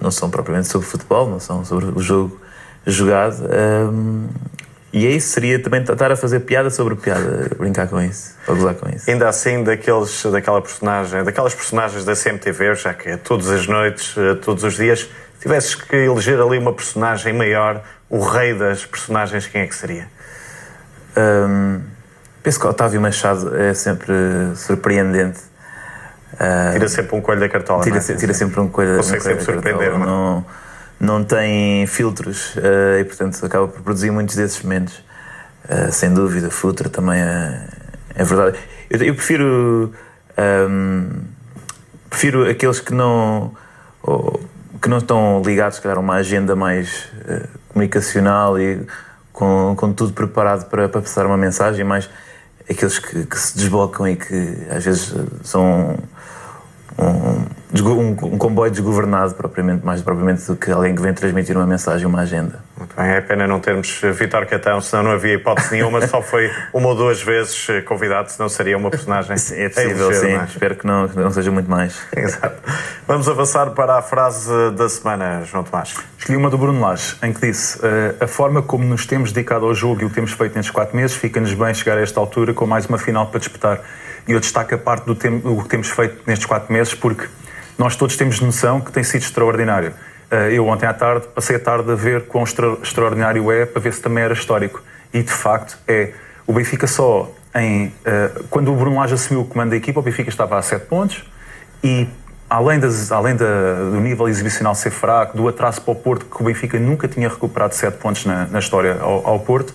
não 0.00 0.10
são 0.10 0.30
propriamente 0.30 0.68
sobre 0.68 0.86
futebol, 0.86 1.28
não 1.28 1.40
são 1.40 1.64
sobre 1.64 1.86
o 1.86 2.00
jogo 2.00 2.38
jogado. 2.86 3.44
Um, 3.44 4.28
e 4.92 5.06
é 5.06 5.10
isso, 5.10 5.28
seria 5.28 5.58
também 5.58 5.82
estar 5.82 6.10
a 6.10 6.16
fazer 6.16 6.40
piada 6.40 6.70
sobre 6.70 6.96
piada, 6.96 7.50
brincar 7.58 7.88
com 7.88 8.00
isso, 8.00 8.34
ou 8.46 8.56
gozar 8.56 8.74
com 8.74 8.88
isso. 8.88 9.10
Ainda 9.10 9.28
assim, 9.28 9.62
daqueles, 9.62 10.24
daquela 10.24 10.62
personagem, 10.62 11.22
daquelas 11.24 11.54
personagens 11.54 12.04
da 12.04 12.14
CMTV, 12.14 12.74
já 12.74 12.94
que 12.94 13.10
é 13.10 13.16
todas 13.18 13.50
as 13.50 13.66
noites, 13.66 14.14
eh, 14.16 14.34
todos 14.36 14.64
os 14.64 14.76
dias, 14.76 15.08
tivesses 15.40 15.74
que 15.74 15.94
eleger 15.94 16.40
ali 16.40 16.58
uma 16.58 16.72
personagem 16.72 17.34
maior, 17.34 17.82
o 18.08 18.20
rei 18.20 18.54
das 18.54 18.86
personagens, 18.86 19.46
quem 19.46 19.60
é 19.60 19.66
que 19.66 19.76
seria? 19.76 20.08
Um, 21.16 21.80
penso 22.42 22.58
que 22.58 22.66
o 22.66 22.70
Otávio 22.70 23.00
Machado 23.00 23.54
é 23.56 23.74
sempre 23.74 24.12
surpreendente. 24.56 25.40
Uh, 26.34 26.72
tira 26.72 26.88
sempre 26.88 27.16
um 27.16 27.20
coelho 27.20 27.40
da 27.40 27.48
cartola. 27.48 27.82
Tira, 27.82 27.98
é? 27.98 28.00
tira 28.00 28.32
sempre 28.32 28.60
um 28.60 28.68
coelho, 28.68 28.96
Consegue 28.96 29.18
um 29.18 29.22
coelho 29.22 29.40
sempre 29.40 29.54
surpreender, 29.54 29.90
cartola. 29.90 30.06
Não, 30.06 30.46
não 31.00 31.22
tem 31.22 31.86
filtros 31.86 32.54
uh, 32.56 32.98
e, 33.00 33.04
portanto, 33.04 33.44
acaba 33.44 33.68
por 33.68 33.82
produzir 33.82 34.10
muitos 34.10 34.36
desses 34.36 34.62
momentos. 34.62 34.94
Uh, 35.64 35.92
sem 35.92 36.12
dúvida, 36.12 36.50
Futra 36.50 36.88
também 36.88 37.20
é, 37.20 37.68
é 38.14 38.24
verdade. 38.24 38.58
Eu, 38.90 39.00
eu 39.02 39.14
prefiro. 39.14 39.92
Um, 40.38 41.10
prefiro 42.08 42.48
aqueles 42.48 42.80
que 42.80 42.92
não. 42.92 43.52
Ou, 44.02 44.40
que 44.80 44.88
não 44.88 44.98
estão 44.98 45.42
ligados, 45.44 45.80
calhar, 45.80 45.98
a 45.98 46.00
uma 46.00 46.14
agenda 46.14 46.54
mais 46.54 47.08
uh, 47.28 47.48
comunicacional 47.68 48.58
e 48.58 48.86
com, 49.32 49.74
com 49.76 49.92
tudo 49.92 50.12
preparado 50.12 50.68
para, 50.68 50.88
para 50.88 51.00
passar 51.00 51.26
uma 51.26 51.36
mensagem, 51.36 51.84
mais 51.84 52.08
aqueles 52.68 52.98
que, 52.98 53.24
que 53.24 53.38
se 53.38 53.56
desblocam 53.56 54.06
e 54.06 54.16
que 54.16 54.56
às 54.70 54.84
vezes 54.84 55.14
são 55.42 55.96
um, 56.98 57.04
um, 57.04 57.46
um, 57.80 58.14
comboio 58.14 58.70
desgovernado, 58.70 59.34
propriamente, 59.34 59.84
mais 59.84 60.02
propriamente 60.02 60.46
do 60.46 60.56
que 60.56 60.70
alguém 60.70 60.94
que 60.94 61.02
vem 61.02 61.12
transmitir 61.12 61.56
uma 61.56 61.66
mensagem, 61.66 62.06
uma 62.06 62.20
agenda. 62.20 62.60
Muito 62.76 62.94
bem, 62.94 63.06
é 63.06 63.20
pena 63.20 63.46
não 63.46 63.60
termos 63.60 64.00
Vitor 64.14 64.46
Catão, 64.46 64.80
senão 64.80 65.02
não 65.02 65.10
havia 65.12 65.34
hipótese 65.34 65.72
nenhuma, 65.72 66.06
só 66.06 66.22
foi 66.22 66.50
uma 66.72 66.88
ou 66.88 66.94
duas 66.94 67.22
vezes 67.22 67.66
convidado, 67.84 68.30
senão 68.30 68.48
seria 68.48 68.76
uma 68.76 68.90
personagem. 68.90 69.32
É 69.32 69.68
possível, 69.68 70.12
sim. 70.14 70.32
É? 70.32 70.44
Espero 70.44 70.76
que 70.76 70.86
não, 70.86 71.08
que 71.08 71.16
não 71.16 71.30
seja 71.30 71.50
muito 71.50 71.70
mais. 71.70 72.00
Exato. 72.16 72.62
Vamos 73.06 73.28
avançar 73.28 73.70
para 73.70 73.98
a 73.98 74.02
frase 74.02 74.50
da 74.76 74.88
semana, 74.88 75.42
João 75.44 75.64
Tomás. 75.64 75.94
Escolhi 76.18 76.36
uma 76.36 76.50
do 76.50 76.58
Bruno 76.58 76.80
Lage, 76.80 77.16
em 77.22 77.32
que 77.32 77.40
disse: 77.40 77.80
A 78.20 78.26
forma 78.26 78.62
como 78.62 78.84
nos 78.84 79.06
temos 79.06 79.32
dedicado 79.32 79.66
ao 79.66 79.74
jogo 79.74 80.02
e 80.02 80.04
o 80.04 80.08
que 80.08 80.14
temos 80.14 80.32
feito 80.32 80.54
nestes 80.54 80.72
quatro 80.72 80.96
meses, 80.96 81.16
fica-nos 81.16 81.52
bem 81.54 81.72
chegar 81.74 81.98
a 81.98 82.00
esta 82.00 82.20
altura 82.20 82.54
com 82.54 82.66
mais 82.66 82.86
uma 82.86 82.98
final 82.98 83.26
para 83.26 83.40
disputar. 83.40 83.80
E 84.26 84.32
eu 84.32 84.40
destaco 84.40 84.74
a 84.74 84.78
parte 84.78 85.06
do, 85.06 85.14
do 85.14 85.62
que 85.62 85.68
temos 85.68 85.88
feito 85.88 86.22
nestes 86.26 86.46
quatro 86.46 86.70
meses, 86.70 86.94
porque 86.94 87.26
nós 87.78 87.94
todos 87.94 88.16
temos 88.16 88.40
noção 88.40 88.80
que 88.80 88.90
tem 88.90 89.04
sido 89.04 89.22
extraordinário. 89.22 89.94
Eh, 90.30 90.54
eu 90.54 90.66
ontem 90.66 90.86
à 90.86 90.92
tarde 90.92 91.26
passei 91.34 91.56
a 91.56 91.60
tarde 91.60 91.90
a 91.90 91.94
ver 91.94 92.26
quão 92.26 92.44
extra, 92.44 92.76
extraordinário 92.82 93.50
é 93.50 93.64
para 93.64 93.80
ver 93.80 93.94
se 93.94 94.02
também 94.02 94.24
era 94.24 94.34
histórico. 94.34 94.82
E 95.12 95.22
de 95.22 95.32
facto 95.32 95.78
é. 95.86 96.12
O 96.46 96.52
Benfica 96.52 96.86
só 96.86 97.30
em. 97.54 97.86
Uh, 97.88 98.44
quando 98.48 98.72
o 98.72 98.76
Bruno 98.76 98.96
Lage 98.96 99.14
assumiu 99.14 99.42
o 99.42 99.44
comando 99.44 99.70
da 99.70 99.76
equipa, 99.76 100.00
o 100.00 100.02
Benfica 100.02 100.30
estava 100.30 100.58
a 100.58 100.62
7 100.62 100.86
pontos 100.86 101.24
e 101.84 102.08
além, 102.48 102.80
das, 102.80 103.12
além 103.12 103.36
da, 103.36 103.90
do 103.90 104.00
nível 104.00 104.26
exibicional 104.28 104.74
ser 104.74 104.90
fraco, 104.90 105.36
do 105.36 105.46
atraso 105.46 105.82
para 105.82 105.92
o 105.92 105.94
Porto, 105.94 106.24
que 106.24 106.42
o 106.42 106.44
Benfica 106.46 106.78
nunca 106.78 107.06
tinha 107.06 107.28
recuperado 107.28 107.74
7 107.74 107.98
pontos 107.98 108.24
na, 108.24 108.46
na 108.46 108.58
história 108.58 108.98
ao, 109.00 109.26
ao 109.26 109.40
Porto, 109.40 109.74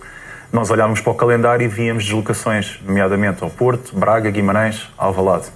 nós 0.51 0.71
olhávamos 0.71 0.99
para 0.99 1.11
o 1.11 1.15
calendário 1.15 1.63
e 1.63 1.67
víamos 1.67 2.05
deslocações, 2.05 2.79
nomeadamente 2.83 3.43
ao 3.43 3.49
Porto, 3.51 3.95
Braga, 3.95 4.31
Guimarães, 4.31 4.89
Alvalade. 4.97 5.47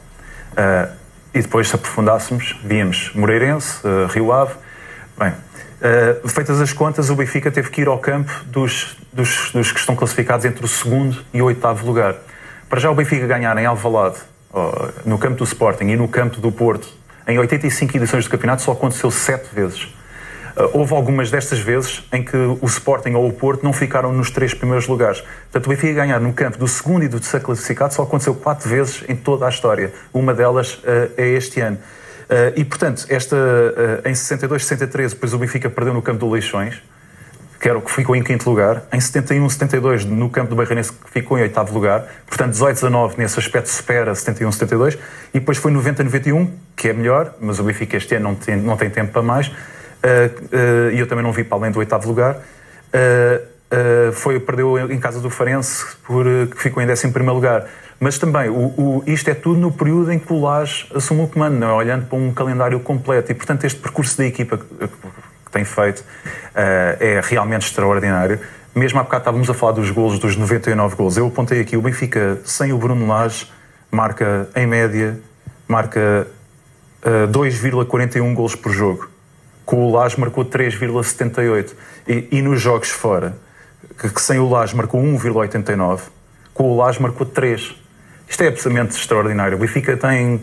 Uh, 0.54 0.92
e 1.38 1.42
depois, 1.42 1.70
se 1.70 1.76
aprofundássemos, 1.76 2.60
víamos 2.64 3.12
Moreirense, 3.14 3.86
uh, 3.86 4.08
Rio 4.08 4.32
Ave. 4.32 4.54
Bem, 5.18 5.30
uh, 5.30 6.28
feitas 6.28 6.60
as 6.60 6.74
contas, 6.74 7.12
o 7.12 7.16
Benfica 7.16 7.52
teve 7.52 7.70
que 7.70 7.82
ir 7.82 7.88
ao 7.88 8.00
campo 8.00 8.32
dos, 8.46 8.98
dos, 9.14 9.52
dos, 9.52 9.72
que 9.72 9.80
estão 9.80 9.96
classificados 9.96 10.46
entre 10.46 10.66
o 10.66 10.68
segundo 10.68 11.24
e 11.32 11.42
o 11.42 11.46
oitavo 11.46 11.86
lugar. 11.86 12.16
Para 12.68 12.80
já 12.80 12.90
o 12.90 12.96
Benfica 12.96 13.28
ganhar 13.28 13.56
em 13.58 13.66
Alvalade, 13.66 14.18
no 15.06 15.20
campo 15.20 15.36
do 15.36 15.44
Sporting 15.44 15.86
e 15.86 15.96
no 15.96 16.08
campo 16.08 16.42
do 16.42 16.52
Porto, 16.52 16.88
em 17.28 17.38
85 17.38 17.96
edições 17.96 18.24
do 18.24 18.32
campeonato, 18.32 18.64
só 18.64 18.72
aconteceu 18.72 19.12
sete 19.12 19.54
vezes. 19.54 19.88
Ah, 20.58 20.70
houve 20.74 20.94
algumas 20.94 21.30
destas 21.30 21.60
vezes 21.60 22.04
em 22.12 22.24
que 22.24 22.36
o 22.36 22.66
Sporting 22.66 23.12
ou 23.12 23.28
o 23.28 23.32
Porto 23.32 23.64
não 23.64 23.72
ficaram 23.72 24.12
nos 24.12 24.32
três 24.32 24.54
primeiros 24.56 24.88
lugares. 24.88 25.22
Portanto, 25.22 25.68
o 25.68 25.70
Benfica 25.70 25.94
ganhar 25.94 26.20
no 26.20 26.34
campo 26.34 26.58
do 26.58 26.68
segundo 26.68 27.06
e 27.06 27.08
do 27.08 27.20
terceiro 27.20 27.46
classificado 27.46 27.94
só 27.94 28.02
aconteceu 28.02 28.34
quatro 28.34 28.68
vezes 28.68 29.04
em 29.08 29.16
toda 29.16 29.46
a 29.46 29.50
história. 29.50 29.94
Uma 30.12 30.34
delas 30.34 30.74
uh, 30.76 31.12
é 31.16 31.28
este 31.30 31.62
ano. 31.62 31.78
Uh, 31.78 32.52
e, 32.58 32.66
portanto, 32.66 33.06
esta, 33.08 33.38
em 34.04 34.14
62, 34.14 34.66
63, 34.66 35.14
depois 35.14 35.34
o 35.34 35.38
Benfica 35.38 35.70
perdeu 35.70 35.94
no 35.94 36.02
campo 36.02 36.20
do 36.20 36.30
Leixões, 36.30 36.82
que 37.60 37.70
era 37.70 37.78
o 37.78 37.82
que 37.82 37.92
ficou 37.92 38.16
em 38.16 38.24
quinto 38.24 38.50
lugar. 38.50 38.84
Em 38.92 39.00
71, 39.00 39.50
72, 39.50 40.06
no 40.06 40.30
campo 40.30 40.50
do 40.50 40.56
Barreirense, 40.56 40.92
que 40.92 41.10
ficou 41.10 41.38
em 41.38 41.44
oitavo 41.44 41.74
lugar. 41.74 42.06
Portanto, 42.26 42.52
18, 42.52 42.74
19, 42.74 43.16
nesse 43.18 43.40
aspecto, 43.40 43.70
supera 43.70 44.14
71, 44.14 44.52
72. 44.52 44.98
E 45.34 45.40
depois 45.40 45.58
foi 45.58 45.72
90, 45.72 46.04
91, 46.04 46.52
que 46.76 46.90
é 46.90 46.94
melhor, 46.94 47.34
mas 47.40 47.60
o 47.60 47.64
Benfica 47.64 47.96
este 47.96 48.16
ano 48.16 48.30
não 48.30 48.36
tem, 48.36 48.56
não 48.58 48.76
tem 48.76 48.90
tempo 48.90 49.14
para 49.14 49.22
mais. 49.22 49.52
Eh, 50.04 50.32
eh, 50.52 50.92
e 50.94 51.00
eu 51.00 51.08
também 51.08 51.24
não 51.24 51.32
vi 51.32 51.44
para 51.44 51.58
além 51.58 51.72
do 51.72 51.80
oitavo 51.80 52.08
lugar. 52.08 52.38
Uh, 52.88 53.58
foi, 54.14 54.40
perdeu 54.40 54.90
em 54.90 54.98
casa 54.98 55.20
do 55.20 55.30
Farense, 55.30 55.84
por, 56.06 56.26
que 56.26 56.58
ficou 56.58 56.82
em 56.82 56.90
11 56.90 57.08
lugar. 57.08 57.68
Mas 58.00 58.18
também, 58.18 58.50
o, 58.50 58.68
o, 58.78 59.04
isto 59.06 59.30
é 59.30 59.34
tudo 59.34 59.60
no 59.60 59.74
período 59.74 60.10
em 60.12 60.20
que 60.20 60.32
o 60.32 60.40
Lage 60.40 60.88
assumiu 60.96 61.26
o 61.26 61.28
comando, 61.28 61.56
não 61.56 61.72
é? 61.72 61.74
olhando 61.74 62.06
para 62.06 62.18
um 62.18 62.32
calendário 62.32 62.80
completo. 62.80 63.30
E, 63.32 63.36
portanto, 63.36 63.66
este 63.66 63.80
percurso 63.80 64.18
da 64.18 64.26
equipa 64.26 64.58
que, 64.58 64.66
que 64.66 65.52
tem 65.52 65.66
feito 65.66 66.00
uh, 66.00 66.04
é 66.98 67.20
realmente 67.22 67.64
extraordinário. 67.64 68.40
Mesmo 68.74 69.00
há 69.00 69.04
bocado 69.04 69.24
estávamos 69.24 69.50
a 69.50 69.54
falar 69.54 69.74
dos 69.74 69.92
golos, 69.92 70.18
dos 70.18 70.38
99 70.38 70.96
golos. 70.96 71.18
Eu 71.18 71.28
apontei 71.28 71.60
aqui, 71.60 71.76
o 71.76 71.82
Benfica, 71.82 72.40
sem 72.46 72.72
o 72.72 72.78
Bruno 72.78 73.06
Lage, 73.06 73.52
marca, 73.92 74.48
em 74.56 74.66
média, 74.66 75.20
marca 75.68 76.26
uh, 77.04 77.28
2,41 77.28 78.34
golos 78.34 78.56
por 78.56 78.72
jogo 78.72 79.10
com 79.68 79.86
o 79.86 79.92
Lage 79.92 80.18
marcou 80.18 80.46
3,78. 80.46 81.74
E, 82.08 82.28
e, 82.32 82.42
nos 82.42 82.62
jogos 82.62 82.90
fora, 82.90 83.38
que, 84.00 84.10
que 84.10 84.22
sem 84.22 84.40
o 84.40 84.50
Lage 84.50 84.74
marcou 84.74 85.00
1,89, 85.04 86.00
com 86.54 86.72
o 86.72 86.78
Lage 86.78 87.02
marcou 87.02 87.28
3. 87.28 87.76
Isto 88.30 88.44
é 88.44 88.48
absolutamente 88.48 88.98
extraordinário. 88.98 89.58
O 89.58 89.60
Benfica 89.60 89.98
tem, 89.98 90.42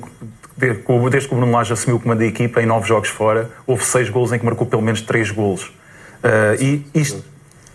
desde 0.56 0.82
que 1.28 1.34
o 1.34 1.36
Bruno 1.38 1.50
Lage 1.50 1.72
assumiu 1.72 1.96
o 1.96 2.00
comando 2.00 2.18
da 2.18 2.26
equipa, 2.26 2.62
em 2.62 2.66
9 2.66 2.86
jogos 2.86 3.08
fora, 3.08 3.50
houve 3.66 3.82
6 3.82 4.10
golos 4.10 4.30
em 4.30 4.38
que 4.38 4.44
marcou 4.44 4.66
pelo 4.66 4.82
menos 4.82 5.00
3 5.00 5.30
golos. 5.30 5.64
Uh, 5.64 6.60
e 6.60 6.86
isto, 6.94 7.24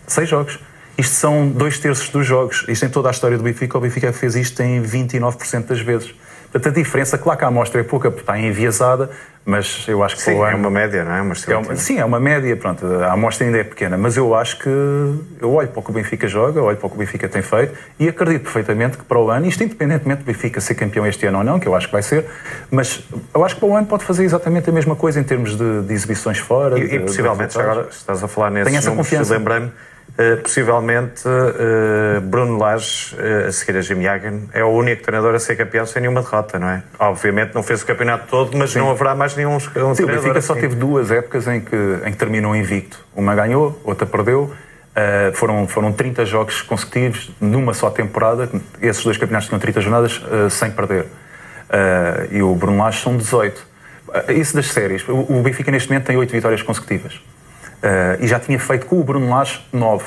6 0.05 0.29
jogos. 0.29 0.59
Isto 0.99 1.15
são 1.15 1.47
dois 1.47 1.79
terços 1.79 2.09
dos 2.09 2.27
jogos. 2.27 2.63
Isto 2.67 2.85
em 2.85 2.89
toda 2.89 3.07
a 3.07 3.11
história 3.11 3.37
do 3.37 3.43
Benfica, 3.43 3.75
o 3.75 3.81
Benfica 3.81 4.13
fez 4.13 4.35
isto 4.35 4.61
em 4.61 4.83
29% 4.83 5.65
das 5.65 5.79
vezes. 5.79 6.13
Portanto, 6.51 6.67
a 6.67 6.71
diferença, 6.71 7.17
claro 7.17 7.37
que 7.37 7.45
a 7.45 7.47
amostra 7.47 7.79
é 7.79 7.83
pouca, 7.83 8.09
porque 8.09 8.23
está 8.23 8.37
enviesada, 8.39 9.09
mas 9.45 9.85
eu 9.87 10.03
acho 10.03 10.15
que 10.15 10.21
sim, 10.21 10.31
é 10.31 10.55
uma 10.55 10.69
média, 10.69 11.03
não 11.03 11.11
é? 11.11 11.21
Uma 11.21 11.33
é 11.47 11.55
uma, 11.55 11.75
sim, 11.75 11.97
é 11.99 12.05
uma 12.05 12.19
média, 12.19 12.55
pronto, 12.55 12.85
a 12.85 13.13
amostra 13.13 13.45
ainda 13.45 13.57
é 13.57 13.63
pequena, 13.63 13.97
mas 13.97 14.17
eu 14.17 14.35
acho 14.35 14.59
que 14.59 14.69
eu 14.69 15.53
olho 15.53 15.67
para 15.69 15.79
o 15.79 15.83
que 15.83 15.89
o 15.89 15.93
Benfica 15.93 16.27
joga, 16.27 16.61
olho 16.61 16.77
para 16.77 16.87
o 16.87 16.89
que 16.89 16.95
o 16.95 16.99
Benfica 16.99 17.27
tem 17.27 17.41
feito 17.41 17.73
e 17.99 18.09
acredito 18.09 18.43
perfeitamente 18.43 18.97
que 18.97 19.03
para 19.03 19.19
o 19.19 19.29
ano, 19.29 19.47
isto 19.47 19.63
independentemente 19.63 20.23
do 20.23 20.25
Benfica 20.25 20.59
ser 20.59 20.75
campeão 20.75 21.05
este 21.07 21.25
ano 21.25 21.39
ou 21.39 21.43
não, 21.43 21.59
que 21.59 21.67
eu 21.67 21.75
acho 21.75 21.87
que 21.87 21.93
vai 21.93 22.03
ser, 22.03 22.25
mas 22.69 23.03
eu 23.33 23.43
acho 23.43 23.55
que 23.55 23.61
para 23.61 23.69
o 23.69 23.75
ano 23.75 23.87
pode 23.87 24.03
fazer 24.03 24.23
exatamente 24.23 24.69
a 24.69 24.73
mesma 24.73 24.95
coisa 24.95 25.19
em 25.19 25.23
termos 25.23 25.55
de, 25.55 25.81
de 25.83 25.93
exibições 25.93 26.37
fora. 26.37 26.77
E, 26.77 26.87
de, 26.87 26.95
e 26.95 26.99
possivelmente, 26.99 27.59
agora 27.59 27.87
estás 27.89 28.23
a 28.23 28.27
falar 28.27 28.55
essa 28.57 28.69
números, 28.69 28.85
confiança. 28.97 29.33
lembrei-me 29.35 29.71
possivelmente 30.43 31.23
uh, 31.27 32.19
Bruno 32.21 32.57
Lage, 32.57 33.15
uh, 33.15 33.47
a 33.47 33.51
seguir 33.53 33.77
a 33.77 33.81
Jim 33.81 34.01
Jagan, 34.01 34.41
é 34.53 34.61
o 34.63 34.67
único 34.67 35.01
treinador 35.01 35.33
a 35.33 35.39
ser 35.39 35.55
campeão 35.55 35.85
sem 35.85 36.01
nenhuma 36.01 36.21
derrota, 36.21 36.59
não 36.59 36.67
é? 36.67 36.83
Obviamente 36.99 37.55
não 37.55 37.63
fez 37.63 37.81
o 37.81 37.85
campeonato 37.85 38.27
todo, 38.27 38.57
mas 38.57 38.71
Sim. 38.71 38.79
não 38.79 38.91
haverá 38.91 39.15
mais 39.15 39.35
nenhum 39.37 39.55
um 39.55 39.59
Sim, 39.59 40.03
o 40.03 40.07
Benfica 40.07 40.41
só 40.41 40.55
teve 40.55 40.75
duas 40.75 41.09
épocas 41.09 41.47
em 41.47 41.61
que, 41.61 41.75
em 42.05 42.11
que 42.11 42.17
terminou 42.17 42.53
invicto. 42.53 42.99
Uma 43.15 43.33
ganhou, 43.33 43.79
outra 43.83 44.05
perdeu. 44.05 44.53
foram, 45.35 45.65
foram 45.67 45.93
30 45.93 46.25
jogos 46.25 46.61
consecutivos 46.61 47.31
numa 47.39 47.73
só 47.73 47.89
temporada. 47.89 48.49
Esses 48.81 49.03
dois 49.03 49.17
campeonatos 49.17 49.47
tinham 49.47 49.59
30 49.59 49.81
jornadas 49.81 50.21
sem 50.51 50.71
perder. 50.71 51.05
e 52.29 52.41
o 52.41 52.53
Bruno 52.55 52.77
Lage 52.77 53.01
são 53.01 53.15
18. 53.15 53.65
isso 54.35 54.55
das 54.55 54.67
séries. 54.67 55.07
O, 55.07 55.13
o 55.29 55.41
Benfica 55.41 55.71
neste 55.71 55.89
momento 55.89 56.05
tem 56.05 56.17
8 56.17 56.29
vitórias 56.31 56.61
consecutivas. 56.61 57.21
Uh, 57.83 58.23
e 58.23 58.27
já 58.27 58.39
tinha 58.39 58.59
feito 58.59 58.85
com 58.85 58.99
o 58.99 59.03
Bruno 59.03 59.29
Lage 59.29 59.59
9. 59.71 60.03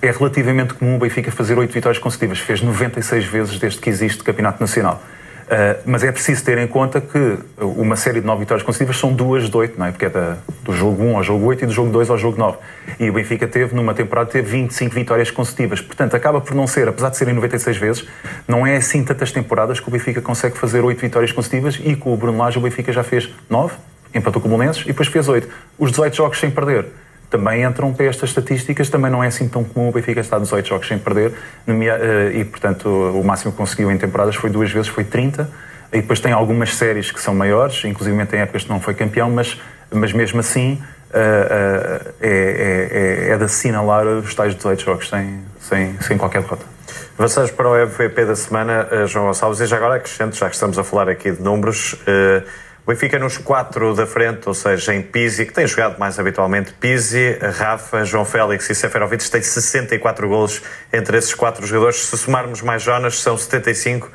É 0.00 0.10
relativamente 0.10 0.74
comum 0.74 0.96
o 0.96 0.98
Benfica 0.98 1.30
fazer 1.30 1.56
8 1.56 1.72
vitórias 1.72 2.02
consecutivas. 2.02 2.38
Fez 2.40 2.60
96 2.60 3.24
vezes 3.24 3.58
desde 3.58 3.80
que 3.80 3.88
existe 3.88 4.24
Campeonato 4.24 4.60
Nacional. 4.60 5.00
Uh, 5.42 5.82
mas 5.84 6.02
é 6.02 6.10
preciso 6.10 6.42
ter 6.44 6.56
em 6.56 6.66
conta 6.66 7.00
que 7.00 7.38
uma 7.60 7.94
série 7.94 8.20
de 8.20 8.26
nove 8.26 8.40
vitórias 8.40 8.64
consecutivas 8.64 8.98
são 8.98 9.12
duas 9.12 9.50
de 9.50 9.56
oito, 9.56 9.78
não 9.78 9.86
é? 9.86 9.90
Porque 9.90 10.06
é 10.06 10.08
da, 10.08 10.38
do 10.62 10.72
jogo 10.72 11.02
1 11.02 11.16
ao 11.16 11.22
jogo 11.22 11.44
8 11.44 11.64
e 11.64 11.66
do 11.66 11.72
jogo 11.72 11.90
2 11.90 12.10
ao 12.10 12.16
jogo 12.16 12.38
9. 12.38 12.56
E 12.98 13.10
o 13.10 13.12
Benfica 13.12 13.46
teve, 13.46 13.74
numa 13.74 13.92
temporada, 13.92 14.30
teve 14.30 14.50
25 14.50 14.94
vitórias 14.94 15.30
consecutivas. 15.30 15.80
Portanto, 15.80 16.14
acaba 16.14 16.40
por 16.40 16.54
não 16.54 16.66
ser, 16.66 16.88
apesar 16.88 17.10
de 17.10 17.18
serem 17.18 17.34
96 17.34 17.76
vezes, 17.76 18.08
não 18.48 18.66
é 18.66 18.76
assim 18.76 19.04
tantas 19.04 19.30
temporadas 19.30 19.78
que 19.78 19.86
o 19.86 19.90
Benfica 19.90 20.22
consegue 20.22 20.56
fazer 20.56 20.82
oito 20.84 21.00
vitórias 21.00 21.32
consecutivas 21.32 21.78
e 21.84 21.94
com 21.96 22.14
o 22.14 22.16
Bruno 22.16 22.38
Lage 22.38 22.58
o 22.58 22.60
Benfica 22.62 22.92
já 22.92 23.02
fez 23.02 23.28
nove, 23.50 23.74
empatou 24.14 24.40
com 24.40 24.48
o 24.48 24.50
Belenenses 24.50 24.82
e 24.82 24.86
depois 24.86 25.08
fez 25.08 25.28
oito. 25.28 25.48
Os 25.78 25.90
18 25.90 26.16
jogos 26.16 26.38
sem 26.38 26.50
perder 26.50 26.86
também 27.32 27.62
entram 27.64 27.94
para 27.94 28.04
estas 28.04 28.28
estatísticas, 28.28 28.90
também 28.90 29.10
não 29.10 29.24
é 29.24 29.28
assim 29.28 29.48
tão 29.48 29.64
comum 29.64 29.88
o 29.88 29.92
Benfica 29.92 30.20
estar 30.20 30.38
18 30.38 30.68
jogos 30.68 30.86
sem 30.86 30.98
perder, 30.98 31.32
eh, 31.66 32.32
e 32.34 32.44
portanto 32.44 32.86
o 32.86 33.24
máximo 33.24 33.52
que 33.52 33.56
conseguiu 33.56 33.90
em 33.90 33.96
temporadas 33.96 34.36
foi 34.36 34.50
duas 34.50 34.70
vezes, 34.70 34.88
foi 34.88 35.02
30, 35.02 35.48
e 35.90 36.02
depois 36.02 36.20
tem 36.20 36.30
algumas 36.30 36.74
séries 36.74 37.10
que 37.10 37.18
são 37.18 37.34
maiores, 37.34 37.82
inclusive 37.86 38.26
tem 38.26 38.40
épocas 38.40 38.64
que 38.64 38.68
não 38.68 38.80
foi 38.80 38.92
campeão, 38.92 39.30
mas, 39.30 39.58
mas 39.90 40.12
mesmo 40.12 40.40
assim 40.40 40.74
uh, 40.74 41.16
uh, 41.16 42.14
é, 42.20 43.28
é, 43.28 43.28
é, 43.30 43.36
de 43.38 43.44
assinalar 43.44 44.06
os 44.06 44.34
tais 44.34 44.54
18 44.54 44.82
jogos 44.82 45.08
sem, 45.08 45.40
sem, 45.58 45.98
sem 46.02 46.18
qualquer 46.18 46.42
derrota. 46.42 46.66
Avançamos 47.18 47.50
para 47.50 47.68
o 47.68 47.76
MVP 47.76 48.26
da 48.26 48.36
semana, 48.36 49.06
João 49.06 49.26
Gonçalves, 49.26 49.60
e 49.60 49.66
já 49.66 49.76
agora 49.76 49.94
acrescento, 49.96 50.36
já 50.36 50.48
que 50.48 50.54
estamos 50.54 50.78
a 50.78 50.84
falar 50.84 51.08
aqui 51.08 51.30
de 51.30 51.42
números, 51.42 51.94
uh, 51.94 52.42
o 52.84 52.90
Benfica 52.90 53.16
nos 53.16 53.38
quatro 53.38 53.94
da 53.94 54.06
frente, 54.06 54.48
ou 54.48 54.54
seja, 54.54 54.92
em 54.92 55.02
Pizzi, 55.02 55.46
que 55.46 55.52
tem 55.52 55.66
jogado 55.68 56.00
mais 56.00 56.18
habitualmente, 56.18 56.72
Pizzi, 56.72 57.38
Rafa, 57.54 58.04
João 58.04 58.24
Félix 58.24 58.68
e 58.70 58.74
Seferovic 58.74 59.30
tem 59.30 59.40
64 59.40 60.28
golos 60.28 60.60
entre 60.92 61.16
esses 61.16 61.32
quatro 61.32 61.64
jogadores. 61.64 62.06
Se 62.06 62.18
somarmos 62.18 62.60
mais 62.60 62.82
Jonas, 62.82 63.20
são 63.20 63.38
75. 63.38 64.06
Uh, 64.06 64.10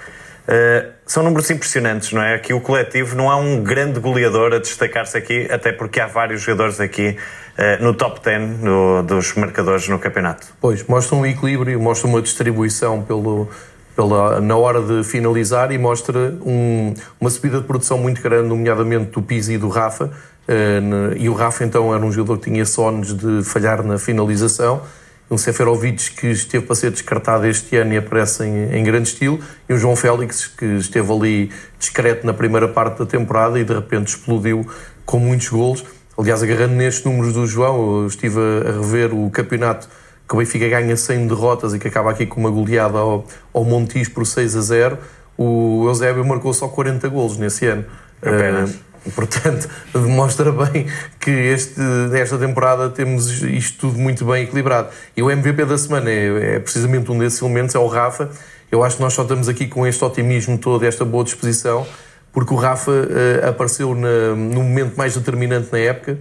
eh, 0.49 0.85
são 1.05 1.23
números 1.23 1.49
impressionantes, 1.49 2.11
não 2.11 2.21
é? 2.21 2.35
Aqui 2.35 2.53
o 2.53 2.59
coletivo 2.59 3.15
não 3.15 3.29
há 3.29 3.37
um 3.37 3.63
grande 3.63 4.01
goleador 4.01 4.53
a 4.53 4.59
destacar-se 4.59 5.17
aqui, 5.17 5.47
até 5.49 5.71
porque 5.71 6.01
há 6.01 6.07
vários 6.07 6.41
jogadores 6.41 6.81
aqui 6.81 7.17
uh, 7.57 7.83
no 7.83 7.93
top 7.93 8.21
10 8.21 8.59
no, 8.59 9.01
dos 9.01 9.33
marcadores 9.35 9.87
no 9.87 9.97
campeonato. 9.97 10.47
Pois, 10.59 10.83
mostra 10.83 11.15
um 11.15 11.25
equilíbrio, 11.25 11.79
mostra 11.79 12.07
uma 12.07 12.21
distribuição 12.21 13.01
pelo, 13.01 13.49
pela, 13.97 14.39
na 14.39 14.55
hora 14.55 14.79
de 14.79 15.03
finalizar 15.03 15.71
e 15.71 15.77
mostra 15.79 16.37
um, 16.45 16.93
uma 17.19 17.31
subida 17.31 17.59
de 17.59 17.65
produção 17.65 17.97
muito 17.97 18.21
grande, 18.21 18.47
nomeadamente 18.47 19.09
do 19.09 19.23
Pizzi 19.23 19.53
e 19.53 19.57
do 19.57 19.69
Rafa. 19.69 20.11
Uh, 20.47 21.17
e 21.17 21.27
o 21.27 21.33
Rafa 21.33 21.65
então 21.65 21.93
era 21.93 22.05
um 22.05 22.11
jogador 22.11 22.37
que 22.37 22.51
tinha 22.51 22.63
sones 22.63 23.11
de 23.11 23.43
falhar 23.43 23.81
na 23.81 23.97
finalização. 23.97 24.83
Um 25.31 25.37
Seferovic 25.37 26.11
que 26.11 26.27
esteve 26.27 26.63
para 26.63 26.75
ser 26.75 26.91
descartado 26.91 27.47
este 27.47 27.75
ano 27.75 27.91
e 27.91 27.97
aparece 27.97 28.45
em, 28.45 28.71
em 28.71 28.83
grande 28.83 29.09
estilo. 29.09 29.39
E 29.67 29.73
um 29.73 29.77
João 29.79 29.95
Félix 29.95 30.45
que 30.45 30.77
esteve 30.77 31.11
ali 31.11 31.51
discreto 31.79 32.23
na 32.23 32.35
primeira 32.35 32.67
parte 32.67 32.99
da 32.99 33.05
temporada 33.05 33.59
e 33.59 33.63
de 33.63 33.73
repente 33.73 34.09
explodiu 34.09 34.63
com 35.07 35.17
muitos 35.17 35.49
golos. 35.49 35.83
Aliás, 36.15 36.43
agarrando 36.43 36.75
nestes 36.75 37.03
números 37.03 37.33
do 37.33 37.47
João, 37.47 38.01
eu 38.01 38.07
estive 38.07 38.39
a 38.39 38.73
rever 38.73 39.11
o 39.11 39.29
campeonato 39.31 39.89
que 40.27 40.35
o 40.35 40.37
Benfica 40.37 40.67
ganha 40.67 40.95
100 40.95 41.27
derrotas 41.27 41.73
e 41.73 41.79
que 41.79 41.87
acaba 41.87 42.11
aqui 42.11 42.25
com 42.25 42.39
uma 42.39 42.49
goleada 42.49 42.97
ao, 42.97 43.25
ao 43.53 43.63
Montijo 43.63 44.11
por 44.11 44.25
6 44.25 44.55
a 44.57 44.61
0, 44.61 44.97
o 45.37 45.85
Eusébio 45.87 46.25
marcou 46.25 46.53
só 46.53 46.67
40 46.67 47.07
golos 47.07 47.37
nesse 47.37 47.65
ano. 47.65 47.85
Apenas. 48.21 48.71
Uh, 48.71 49.11
portanto, 49.15 49.69
demonstra 49.93 50.51
bem 50.51 50.87
que 51.19 51.31
este, 51.31 51.79
nesta 51.79 52.37
temporada 52.37 52.89
temos 52.89 53.41
isto 53.43 53.87
tudo 53.87 53.97
muito 53.97 54.25
bem 54.25 54.43
equilibrado. 54.43 54.89
E 55.15 55.23
o 55.23 55.31
MVP 55.31 55.63
da 55.63 55.77
semana 55.77 56.09
é, 56.09 56.55
é 56.55 56.59
precisamente 56.59 57.09
um 57.09 57.17
desses 57.17 57.41
elementos, 57.41 57.73
é 57.73 57.79
o 57.79 57.87
Rafa. 57.87 58.29
Eu 58.69 58.83
acho 58.83 58.97
que 58.97 59.01
nós 59.01 59.13
só 59.13 59.21
estamos 59.21 59.47
aqui 59.47 59.65
com 59.67 59.87
este 59.87 60.03
otimismo 60.03 60.57
todo, 60.57 60.83
esta 60.83 61.05
boa 61.05 61.23
disposição, 61.23 61.87
porque 62.33 62.53
o 62.53 62.57
Rafa 62.57 62.91
uh, 62.91 63.47
apareceu 63.47 63.95
na, 63.95 64.35
no 64.35 64.61
momento 64.61 64.97
mais 64.97 65.15
determinante 65.15 65.69
na 65.71 65.79
época 65.79 66.17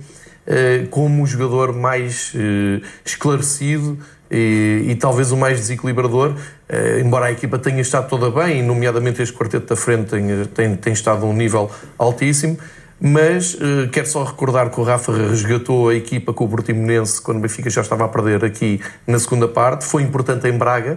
como 0.90 1.22
o 1.22 1.26
jogador 1.26 1.72
mais 1.72 2.32
eh, 2.34 2.80
esclarecido 3.04 3.98
e, 4.30 4.84
e, 4.88 4.94
talvez 4.94 5.32
o 5.32 5.36
mais 5.36 5.58
desequilibrador, 5.58 6.34
eh, 6.68 7.00
embora 7.00 7.26
a 7.26 7.32
equipa 7.32 7.58
tenha 7.58 7.80
estado 7.80 8.08
toda 8.08 8.30
bem, 8.30 8.62
nomeadamente 8.62 9.22
este 9.22 9.36
quarteto 9.36 9.66
da 9.66 9.76
frente 9.76 10.10
tem, 10.10 10.44
tem, 10.46 10.76
tem 10.76 10.92
estado 10.92 11.24
a 11.24 11.28
um 11.28 11.32
nível 11.32 11.70
altíssimo, 11.98 12.58
mas 12.98 13.56
quero 13.92 14.06
só 14.06 14.24
recordar 14.24 14.70
que 14.70 14.80
o 14.80 14.82
Rafa 14.82 15.12
resgatou 15.12 15.90
a 15.90 15.94
equipa 15.94 16.32
com 16.32 16.44
o 16.44 16.48
Portimonense 16.48 17.20
quando 17.20 17.36
o 17.36 17.40
Benfica 17.40 17.68
já 17.68 17.82
estava 17.82 18.06
a 18.06 18.08
perder 18.08 18.42
aqui 18.42 18.80
na 19.06 19.18
segunda 19.18 19.46
parte, 19.46 19.84
foi 19.84 20.02
importante 20.02 20.48
em 20.48 20.56
Braga, 20.56 20.96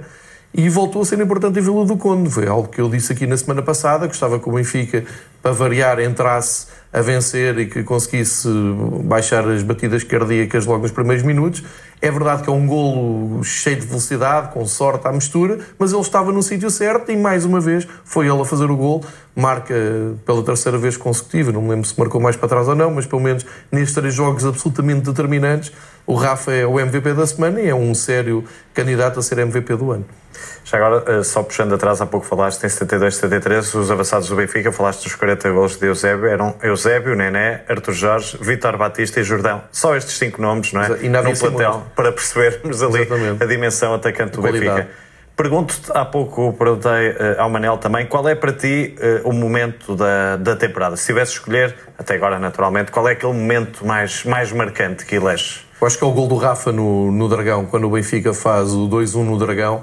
e 0.54 0.68
voltou 0.68 1.02
a 1.02 1.06
ser 1.06 1.20
importante 1.20 1.60
em 1.60 1.62
Vila 1.62 1.86
do 1.86 1.96
Conde. 1.96 2.30
Foi 2.30 2.48
algo 2.48 2.68
que 2.68 2.82
eu 2.82 2.90
disse 2.90 3.14
aqui 3.14 3.28
na 3.28 3.38
semana 3.38 3.62
passada, 3.62 4.08
que 4.08 4.50
o 4.50 4.52
Benfica, 4.52 5.06
para 5.42 5.52
variar, 5.52 6.00
entrasse 6.00 6.68
a 6.92 7.02
vencer 7.02 7.58
e 7.60 7.66
que 7.68 7.84
conseguisse 7.84 8.48
baixar 9.04 9.48
as 9.48 9.62
batidas 9.62 10.04
cardíacas 10.04 10.66
logo 10.66 10.82
nos 10.82 10.92
primeiros 10.92 11.24
minutos. 11.24 11.64
É 12.02 12.10
verdade 12.10 12.44
que 12.44 12.50
é 12.50 12.54
um 12.54 12.66
golo 12.66 13.44
cheio 13.44 13.80
de 13.80 13.86
velocidade, 13.86 14.52
com 14.52 14.66
sorte 14.66 15.08
à 15.08 15.12
mistura, 15.12 15.60
mas 15.78 15.92
ele 15.92 16.02
estava 16.02 16.32
no 16.32 16.42
sítio 16.42 16.70
certo 16.72 17.12
e 17.12 17.18
mais 17.18 17.46
uma 17.46 17.60
vez 17.60 17.88
foi 18.04 18.28
ele 18.28 18.42
a 18.42 18.46
fazer 18.46 18.72
o 18.72 18.76
golo. 18.76 19.04
Marca 19.36 19.74
pela 20.26 20.44
terceira 20.44 20.78
vez 20.78 20.98
consecutiva, 20.98 21.52
não 21.52 21.62
me 21.62 21.70
lembro 21.70 21.88
se 21.88 21.98
marcou 21.98 22.20
mais 22.20 22.36
para 22.36 22.50
trás 22.50 22.68
ou 22.68 22.76
não, 22.76 22.92
mas 22.92 23.06
pelo 23.06 23.22
menos 23.22 23.46
nestes 23.72 23.94
três 23.94 24.14
jogos 24.14 24.46
absolutamente 24.46 25.02
determinantes, 25.02 25.72
o 26.06 26.16
Rafa 26.16 26.52
é 26.52 26.66
o 26.66 26.80
MVP 26.80 27.14
da 27.14 27.28
semana 27.28 27.62
e 27.62 27.70
é 27.70 27.76
um 27.76 27.94
sério 27.94 28.44
candidato 28.74 29.20
a 29.20 29.22
ser 29.22 29.38
MVP 29.38 29.76
do 29.76 29.92
ano. 29.92 30.06
Já 30.64 30.78
agora, 30.78 31.04
eh, 31.08 31.24
só 31.24 31.42
puxando 31.42 31.74
atrás, 31.74 32.00
há 32.00 32.06
pouco 32.06 32.26
falaste 32.26 32.64
em 32.64 32.70
72, 32.70 33.16
73, 33.16 33.74
os 33.74 33.90
avançados 33.90 34.30
do 34.30 34.36
Benfica, 34.36 34.72
falaste 34.72 35.04
dos 35.04 35.16
40 35.16 35.50
gols 35.52 35.78
de 35.78 35.88
Eusébio, 35.88 36.28
eram 36.28 36.56
Eusébio, 36.62 37.16
Nené, 37.16 37.64
Artur 37.68 37.94
Jorge, 37.94 38.38
Vitor 38.40 38.78
Batista 38.78 39.20
e 39.20 39.24
Jordão. 39.24 39.64
Só 39.72 39.96
estes 39.96 40.18
cinco 40.18 40.42
nomes, 40.42 40.72
não 40.72 40.84
é? 40.84 41.00
E 41.02 41.10
no 41.10 41.22
plantel, 41.22 41.84
para 41.96 42.12
percebermos 42.12 42.84
ali 42.84 43.02
Exatamente. 43.02 43.44
a 43.44 43.46
dimensão 43.48 43.94
atacante 43.94 44.36
do 44.36 44.42
Benfica. 44.42 44.88
Pergunto-te, 45.40 45.90
há 45.94 46.04
pouco 46.04 46.52
perguntei 46.52 47.12
uh, 47.12 47.40
ao 47.40 47.50
Manel 47.50 47.78
também, 47.78 48.06
qual 48.06 48.28
é 48.28 48.36
para 48.36 48.52
ti 48.52 48.94
uh, 49.24 49.30
o 49.30 49.32
momento 49.32 49.96
da, 49.96 50.36
da 50.36 50.54
temporada? 50.54 50.98
Se 50.98 51.06
tivesse 51.06 51.32
escolher, 51.32 51.74
até 51.98 52.16
agora 52.16 52.38
naturalmente, 52.38 52.92
qual 52.92 53.08
é 53.08 53.14
aquele 53.14 53.32
momento 53.32 53.88
mais, 53.88 54.26
mais 54.26 54.52
marcante 54.52 55.06
que 55.06 55.16
eleges? 55.16 55.66
Eu 55.80 55.88
acho 55.88 55.98
que 55.98 56.04
é 56.04 56.08
o 56.08 56.12
gol 56.12 56.28
do 56.28 56.36
Rafa 56.36 56.74
no, 56.74 57.10
no 57.10 57.30
Dragão, 57.30 57.66
quando 57.66 57.88
o 57.88 57.92
Benfica 57.92 58.34
faz 58.34 58.74
o 58.74 58.90
2-1 58.90 59.24
no 59.24 59.38
Dragão 59.38 59.82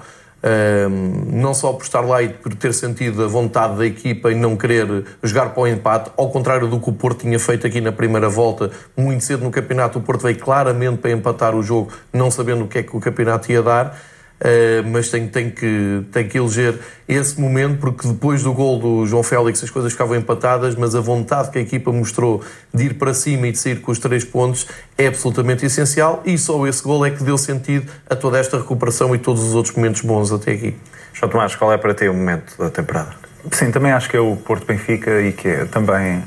não 1.32 1.52
só 1.54 1.72
por 1.72 1.82
estar 1.82 2.00
lá 2.00 2.22
e 2.22 2.28
por 2.28 2.54
ter 2.54 2.72
sentido 2.72 3.24
a 3.24 3.26
vontade 3.26 3.76
da 3.76 3.86
equipa 3.86 4.30
e 4.30 4.34
não 4.34 4.56
querer 4.56 5.04
jogar 5.22 5.50
para 5.50 5.62
o 5.62 5.66
empate, 5.66 6.10
ao 6.16 6.30
contrário 6.30 6.68
do 6.68 6.78
que 6.78 6.88
o 6.88 6.92
Porto 6.92 7.22
tinha 7.22 7.38
feito 7.38 7.66
aqui 7.66 7.80
na 7.80 7.92
primeira 7.92 8.28
volta, 8.28 8.70
muito 8.96 9.24
cedo 9.24 9.44
no 9.44 9.50
campeonato, 9.50 9.98
o 9.98 10.02
Porto 10.02 10.22
veio 10.22 10.38
claramente 10.38 10.98
para 10.98 11.10
empatar 11.10 11.54
o 11.54 11.62
jogo, 11.62 11.92
não 12.12 12.30
sabendo 12.30 12.64
o 12.64 12.68
que 12.68 12.78
é 12.78 12.82
que 12.82 12.96
o 12.96 13.00
campeonato 13.00 13.50
ia 13.50 13.62
dar. 13.62 13.98
Uh, 14.38 14.86
mas 14.90 15.08
tem, 15.08 15.26
tem, 15.26 15.50
que, 15.50 16.04
tem 16.12 16.28
que 16.28 16.36
eleger 16.36 16.78
esse 17.08 17.40
momento, 17.40 17.78
porque 17.80 18.06
depois 18.06 18.42
do 18.42 18.52
gol 18.52 18.78
do 18.78 19.06
João 19.06 19.22
Félix 19.22 19.64
as 19.64 19.70
coisas 19.70 19.92
ficavam 19.92 20.14
empatadas, 20.14 20.74
mas 20.74 20.94
a 20.94 21.00
vontade 21.00 21.50
que 21.50 21.58
a 21.58 21.62
equipa 21.62 21.90
mostrou 21.90 22.42
de 22.72 22.84
ir 22.84 22.94
para 22.94 23.14
cima 23.14 23.48
e 23.48 23.52
de 23.52 23.58
sair 23.58 23.80
com 23.80 23.90
os 23.90 23.98
três 23.98 24.24
pontos 24.24 24.66
é 24.98 25.06
absolutamente 25.06 25.64
essencial 25.64 26.22
e 26.26 26.36
só 26.36 26.66
esse 26.66 26.82
gol 26.82 27.06
é 27.06 27.10
que 27.10 27.24
deu 27.24 27.38
sentido 27.38 27.90
a 28.10 28.14
toda 28.14 28.38
esta 28.38 28.58
recuperação 28.58 29.14
e 29.14 29.18
todos 29.18 29.42
os 29.42 29.54
outros 29.54 29.74
momentos 29.74 30.02
bons 30.02 30.30
até 30.30 30.52
aqui. 30.52 30.76
João 31.14 31.30
Tomás, 31.30 31.54
qual 31.56 31.72
é 31.72 31.78
para 31.78 31.94
ti 31.94 32.06
o 32.06 32.12
momento 32.12 32.58
da 32.58 32.68
temporada? 32.68 33.14
Sim, 33.50 33.70
também 33.70 33.90
acho 33.90 34.10
que 34.10 34.18
é 34.18 34.20
o 34.20 34.36
Porto 34.36 34.66
Benfica 34.66 35.22
e 35.22 35.32
que 35.32 35.48
é 35.48 35.64
também 35.64 36.22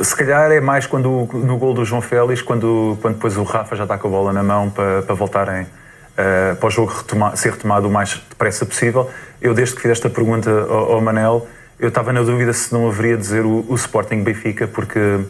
se 0.00 0.16
calhar 0.16 0.50
é 0.50 0.60
mais 0.60 0.86
quando 0.86 1.28
no 1.34 1.58
gol 1.58 1.74
do 1.74 1.84
João 1.84 2.00
Félix, 2.00 2.40
quando, 2.40 2.96
quando 3.02 3.16
depois 3.16 3.36
o 3.36 3.42
Rafa 3.42 3.76
já 3.76 3.82
está 3.82 3.98
com 3.98 4.08
a 4.08 4.10
bola 4.10 4.32
na 4.32 4.42
mão 4.42 4.70
para, 4.70 5.02
para 5.02 5.14
voltarem 5.14 5.66
uh, 6.12 6.56
para 6.56 6.66
o 6.66 6.70
jogo 6.70 6.92
retoma, 6.92 7.36
ser 7.36 7.52
retomado 7.52 7.88
o 7.88 7.90
mais 7.90 8.22
depressa 8.28 8.66
possível. 8.66 9.10
Eu, 9.40 9.54
desde 9.54 9.74
que 9.74 9.82
fiz 9.82 9.92
esta 9.92 10.10
pergunta 10.10 10.50
ao, 10.50 10.92
ao 10.92 11.00
Manel, 11.00 11.46
eu 11.78 11.88
estava 11.88 12.12
na 12.12 12.22
dúvida 12.22 12.52
se 12.52 12.72
não 12.72 12.88
haveria 12.88 13.16
dizer 13.16 13.44
o, 13.44 13.64
o 13.68 13.74
Sporting 13.74 14.22
Benfica, 14.22 14.66
porque 14.66 14.98
uh, 14.98 15.26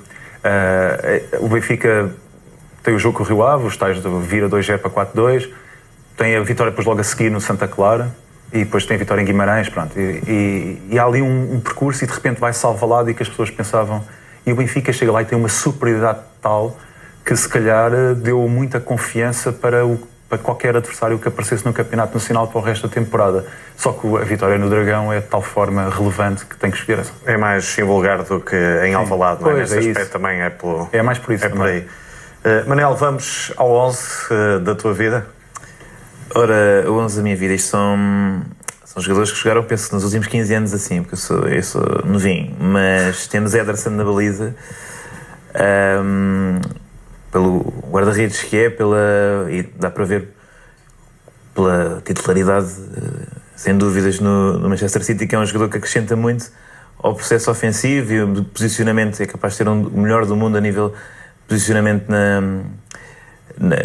o 1.40 1.48
Benfica 1.48 2.10
tem 2.82 2.94
o 2.94 2.98
jogo 2.98 3.18
com 3.18 3.24
o 3.24 3.26
Rio 3.26 3.42
Ave, 3.42 3.66
os 3.66 3.76
tais 3.76 4.02
de 4.02 4.08
vira 4.20 4.48
2-0 4.48 4.78
para 4.78 4.90
4-2, 4.90 5.48
tem 6.16 6.36
a 6.36 6.40
vitória 6.40 6.70
depois 6.70 6.86
logo 6.86 7.00
a 7.00 7.04
seguir 7.04 7.30
no 7.30 7.40
Santa 7.40 7.66
Clara 7.66 8.14
e 8.52 8.58
depois 8.58 8.84
tem 8.84 8.96
a 8.96 8.98
vitória 8.98 9.22
em 9.22 9.24
Guimarães, 9.24 9.68
pronto. 9.68 9.98
E, 9.98 10.22
e, 10.28 10.88
e 10.90 10.98
há 10.98 11.04
ali 11.04 11.22
um, 11.22 11.54
um, 11.54 11.60
percurso 11.60 12.04
e 12.04 12.06
de 12.06 12.12
repente 12.12 12.38
vai 12.38 12.52
salvar 12.52 12.88
lado 12.88 13.10
e 13.10 13.14
que 13.14 13.22
as 13.22 13.28
pessoas 13.28 13.50
pensavam. 13.50 14.04
E 14.44 14.52
o 14.52 14.56
Benfica 14.56 14.92
chega 14.92 15.10
lá 15.10 15.22
e 15.22 15.24
tem 15.24 15.38
uma 15.38 15.48
superioridade 15.48 16.18
tal 16.40 16.76
que 17.24 17.34
se 17.34 17.48
calhar 17.48 17.90
deu 18.16 18.46
muita 18.48 18.78
confiança 18.78 19.52
para 19.52 19.86
o 19.86 19.96
para 20.32 20.38
qualquer 20.38 20.74
adversário 20.74 21.18
que 21.18 21.28
aparecesse 21.28 21.62
no 21.66 21.74
Campeonato 21.74 22.14
Nacional 22.14 22.48
para 22.48 22.58
o 22.58 22.64
resto 22.64 22.88
da 22.88 22.94
temporada. 22.94 23.44
Só 23.76 23.92
que 23.92 24.06
a 24.16 24.24
vitória 24.24 24.56
no 24.56 24.70
Dragão 24.70 25.12
é 25.12 25.20
de 25.20 25.26
tal 25.26 25.42
forma 25.42 25.90
relevante 25.90 26.46
que 26.46 26.56
tem 26.56 26.70
que 26.70 26.78
escolher 26.78 27.00
essa. 27.00 27.12
É 27.26 27.36
mais 27.36 27.76
invulgar 27.78 28.22
do 28.22 28.40
que 28.40 28.56
em 28.56 28.94
Alvalade, 28.94 29.42
não 29.42 29.50
é? 29.50 29.56
Nesse 29.56 29.74
é 29.74 29.78
aspecto 29.80 30.00
isso. 30.00 30.10
também 30.10 30.40
é 30.40 30.48
pelo... 30.48 30.88
É 30.90 31.02
mais 31.02 31.18
por 31.18 31.34
isso 31.34 31.44
é 31.44 31.50
por 31.50 31.66
aí. 31.66 31.80
Uh, 31.80 32.66
Manel, 32.66 32.96
vamos 32.96 33.52
ao 33.58 33.72
11 33.72 33.98
uh, 33.98 34.60
da 34.60 34.74
tua 34.74 34.94
vida? 34.94 35.26
Ora, 36.34 36.90
o 36.90 36.94
11 36.94 37.16
da 37.18 37.22
minha 37.22 37.36
vida, 37.36 37.52
isto 37.52 37.68
são, 37.68 38.42
são 38.86 39.02
jogadores 39.02 39.32
que 39.32 39.38
jogaram, 39.38 39.62
penso, 39.64 39.94
nos 39.94 40.02
últimos 40.02 40.28
15 40.28 40.54
anos 40.54 40.72
assim, 40.72 41.02
porque 41.02 41.14
eu 41.14 41.18
sou, 41.18 41.46
eu 41.46 41.62
sou 41.62 41.82
novinho. 42.06 42.56
Mas 42.58 43.26
temos 43.26 43.52
Ederson 43.52 43.90
na 43.90 44.02
baliza, 44.02 44.54
um, 46.02 46.58
pelo 47.32 47.60
guarda-redes 47.90 48.42
que 48.42 48.56
é, 48.56 48.70
pela, 48.70 49.46
e 49.50 49.62
dá 49.62 49.90
para 49.90 50.04
ver 50.04 50.28
pela 51.54 52.02
titularidade, 52.04 52.68
eh, 52.96 53.26
sem 53.56 53.76
dúvidas, 53.76 54.20
no, 54.20 54.58
no, 54.58 54.68
Manchester 54.68 55.02
City, 55.02 55.26
que 55.26 55.34
é 55.34 55.38
um 55.38 55.46
jogador 55.46 55.70
que 55.70 55.78
acrescenta 55.78 56.14
muito 56.14 56.50
ao 56.98 57.14
processo 57.14 57.50
ofensivo 57.50 58.12
e 58.12 58.22
o 58.22 58.44
posicionamento, 58.44 59.20
é 59.20 59.26
capaz 59.26 59.54
de 59.54 59.58
ser 59.58 59.68
um, 59.68 59.86
o 59.88 60.00
melhor 60.00 60.26
do 60.26 60.36
mundo 60.36 60.56
a 60.56 60.60
nível 60.60 60.94
posicionamento 61.48 62.08
na, 62.08 62.40
na, 63.58 63.76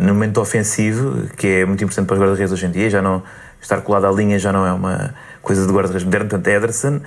no 0.00 0.14
momento 0.14 0.40
ofensivo, 0.40 1.28
que 1.36 1.46
é 1.46 1.64
muito 1.66 1.82
importante 1.82 2.06
para 2.06 2.14
os 2.14 2.20
guarda-redes 2.20 2.52
hoje 2.52 2.66
em 2.66 2.70
dia, 2.70 2.88
já 2.88 3.02
não 3.02 3.22
estar 3.60 3.80
colado 3.82 4.06
à 4.06 4.10
linha 4.10 4.38
já 4.38 4.52
não 4.52 4.66
é 4.66 4.72
uma 4.72 5.14
coisa 5.40 5.66
de 5.66 5.72
guarda-redes 5.72 6.04
moderno, 6.04 6.28
portanto 6.28 6.48
Ederson. 6.48 7.00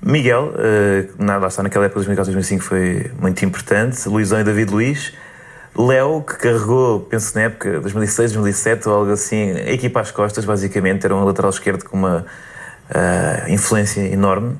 Miguel, 0.00 0.54
uh, 0.54 1.24
lá 1.24 1.48
está 1.48 1.62
naquela 1.62 1.86
época 1.86 2.00
de 2.00 2.10
2004-2005 2.10 2.60
foi 2.60 3.10
muito 3.20 3.44
importante. 3.44 4.08
Luizão 4.08 4.40
e 4.40 4.44
David 4.44 4.70
Luiz. 4.70 5.12
Léo, 5.78 6.22
que 6.22 6.36
carregou, 6.36 7.00
penso 7.00 7.36
na 7.36 7.42
época 7.42 7.80
2006, 7.80 8.32
2007 8.32 8.88
ou 8.88 8.94
algo 8.96 9.12
assim, 9.12 9.52
a 9.52 9.70
equipa 9.70 10.00
às 10.00 10.10
costas, 10.10 10.44
basicamente, 10.44 11.04
era 11.04 11.14
um 11.14 11.24
lateral 11.24 11.50
esquerdo 11.50 11.84
com 11.84 11.96
uma 11.96 12.26
uh, 12.90 13.50
influência 13.50 14.00
enorme. 14.00 14.56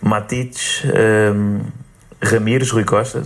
Matites, 0.00 0.82
um, 0.84 1.60
eh, 2.22 2.26
Ramires, 2.26 2.70
Rui 2.70 2.84
Costa. 2.84 3.22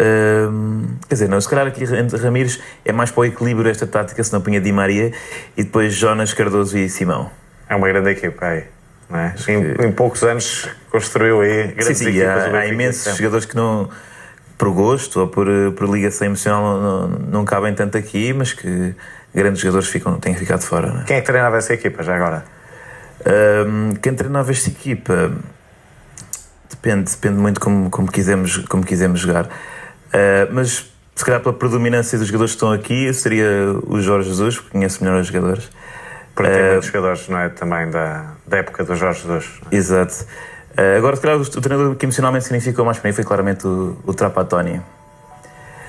Um, 0.00 0.96
quer 1.06 1.14
dizer, 1.14 1.28
não, 1.28 1.38
se 1.38 1.46
calhar 1.46 1.66
aqui 1.66 1.84
Ramires 1.84 2.58
é 2.86 2.92
mais 2.92 3.10
para 3.10 3.20
o 3.20 3.24
equilíbrio 3.26 3.70
esta 3.70 3.86
tática, 3.86 4.24
se 4.24 4.32
não 4.32 4.40
punha 4.40 4.62
Di 4.62 4.72
Maria 4.72 5.12
e 5.58 5.62
depois 5.62 5.92
Jonas, 5.92 6.32
Cardoso 6.32 6.78
e 6.78 6.88
Simão. 6.88 7.30
É 7.68 7.76
uma 7.76 7.86
grande 7.86 8.08
equipa 8.12 8.46
aí. 8.46 8.64
É? 9.12 9.34
Em, 9.52 9.88
em, 9.88 9.92
poucos 9.92 10.22
anos 10.22 10.68
construiu 10.90 11.42
aí 11.42 11.66
grandes 11.66 11.98
sim, 11.98 12.04
sim, 12.04 12.08
equipas. 12.10 12.44
Há, 12.44 12.58
há 12.60 12.66
imensos 12.66 13.16
jogadores 13.16 13.44
que 13.44 13.56
não 13.56 13.90
por 14.60 14.70
gosto 14.72 15.20
ou 15.20 15.26
por, 15.26 15.46
por 15.74 15.88
ligação 15.88 16.26
emocional 16.26 16.78
não, 16.78 17.08
não, 17.08 17.44
cabem 17.46 17.74
tanto 17.74 17.96
aqui, 17.96 18.30
mas 18.34 18.52
que 18.52 18.94
grandes 19.34 19.62
jogadores 19.62 19.88
ficam, 19.88 20.20
têm 20.20 20.34
ficado 20.34 20.60
fora. 20.60 21.00
É? 21.00 21.04
Quem 21.04 21.16
é 21.16 21.20
que 21.20 21.26
treinava 21.26 21.56
essa 21.56 21.72
equipa 21.72 22.02
já 22.02 22.14
agora? 22.14 22.44
Um, 23.66 23.94
quem 23.94 24.12
treinava 24.12 24.50
esta 24.50 24.68
equipa 24.68 25.32
depende, 26.68 27.10
depende 27.10 27.38
muito 27.38 27.58
como, 27.58 27.88
como, 27.88 28.12
quisemos, 28.12 28.58
como 28.66 28.84
quisemos 28.84 29.20
jogar. 29.20 29.46
Uh, 29.46 30.52
mas 30.52 30.92
se 31.14 31.24
calhar 31.24 31.40
pela 31.40 31.54
predominância 31.54 32.18
dos 32.18 32.26
jogadores 32.26 32.52
que 32.52 32.56
estão 32.56 32.70
aqui, 32.70 33.10
seria 33.14 33.46
o 33.86 33.98
Jorge 34.02 34.28
Jesus, 34.28 34.56
porque 34.56 34.72
conhece 34.72 35.02
melhor 35.02 35.22
os 35.22 35.28
jogadores. 35.28 35.70
Para 36.34 36.50
ter 36.50 36.60
uh, 36.60 36.72
muitos 36.72 36.88
jogadores, 36.88 37.28
não 37.30 37.38
é? 37.38 37.48
Também 37.48 37.90
da, 37.90 38.34
da 38.46 38.58
época 38.58 38.84
do 38.84 38.94
Jorge 38.94 39.22
Jesus. 39.22 39.58
É? 39.70 39.74
Exato. 39.74 40.26
Uh, 40.78 40.96
agora, 40.98 41.16
se 41.16 41.22
calhar, 41.22 41.38
o, 41.38 41.44
treinador 41.44 41.94
que 41.96 42.06
emocionalmente 42.06 42.44
significou 42.44 42.84
mais 42.84 42.98
para 42.98 43.08
mim 43.08 43.14
foi 43.14 43.24
claramente 43.24 43.66
o, 43.66 43.96
o 44.06 44.14
Trapattoni. 44.14 44.80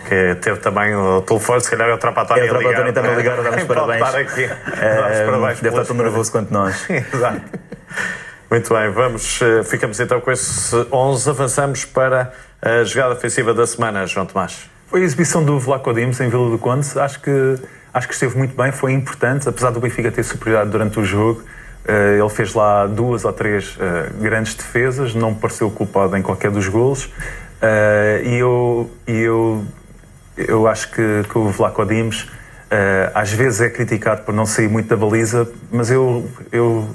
Que 0.07 0.35
teve 0.35 0.59
também 0.59 0.95
o 0.95 1.21
telefone, 1.21 1.61
se 1.61 1.69
calhar 1.69 1.89
é 1.89 1.93
o 1.93 1.97
Trapattoni. 1.97 2.41
É, 2.41 2.45
o 2.45 2.49
Trapattoni 2.49 2.89
está 2.89 3.01
a 3.01 3.15
ligar 3.15 3.39
a 3.39 3.41
dar-nos 3.43 3.63
parabéns. 3.63 4.15
Aqui. 4.15 4.45
Uh, 4.45 5.25
parabéns 5.25 5.59
deve 5.61 5.79
estar 5.79 5.85
tão 5.85 5.95
nervoso 5.95 6.31
quanto 6.31 6.51
nós. 6.51 6.85
Exato. 6.89 7.41
Muito 8.49 8.73
bem, 8.73 8.91
vamos, 8.91 9.39
ficamos 9.63 9.99
então 9.99 10.19
com 10.19 10.29
esse 10.29 10.75
11. 10.91 11.29
Avançamos 11.29 11.85
para 11.85 12.33
a 12.61 12.83
jogada 12.83 13.13
ofensiva 13.13 13.53
da 13.53 13.65
semana, 13.65 14.05
João 14.05 14.25
Tomás. 14.25 14.69
Foi 14.87 15.01
a 15.01 15.05
exibição 15.05 15.41
do 15.41 15.57
Vlaco 15.57 15.93
Dimos 15.93 16.19
em 16.19 16.27
Vila 16.27 16.49
do 16.49 16.57
Conde. 16.57 16.85
Acho 16.99 17.21
que, 17.21 17.55
acho 17.93 18.07
que 18.09 18.13
esteve 18.13 18.37
muito 18.37 18.53
bem, 18.53 18.73
foi 18.73 18.91
importante, 18.91 19.47
apesar 19.47 19.69
do 19.69 19.79
Benfica 19.79 20.11
ter 20.11 20.21
superioridade 20.21 20.69
durante 20.69 20.99
o 20.99 21.05
jogo. 21.05 21.41
Uh, 21.87 22.21
ele 22.21 22.29
fez 22.29 22.53
lá 22.53 22.85
duas 22.85 23.25
ou 23.25 23.33
três 23.33 23.75
uh, 23.75 24.21
grandes 24.21 24.53
defesas, 24.53 25.15
não 25.15 25.31
me 25.31 25.37
pareceu 25.37 25.69
culpado 25.71 26.15
em 26.15 26.21
qualquer 26.21 26.51
dos 26.51 26.67
golos. 26.67 27.05
Uh, 27.05 28.23
e 28.23 28.35
eu, 28.37 28.91
eu, 29.07 29.65
eu 30.37 30.67
acho 30.67 30.91
que, 30.91 31.23
que 31.27 31.37
o 31.37 31.49
Vlaco 31.49 31.85
Dimos 31.85 32.27
às 33.13 33.33
vezes 33.33 33.59
é 33.59 33.69
criticado 33.69 34.21
por 34.21 34.33
não 34.33 34.45
sair 34.45 34.69
muito 34.69 34.87
da 34.87 34.95
baliza, 34.95 35.45
mas 35.69 35.91
eu, 35.91 36.25
eu, 36.53 36.87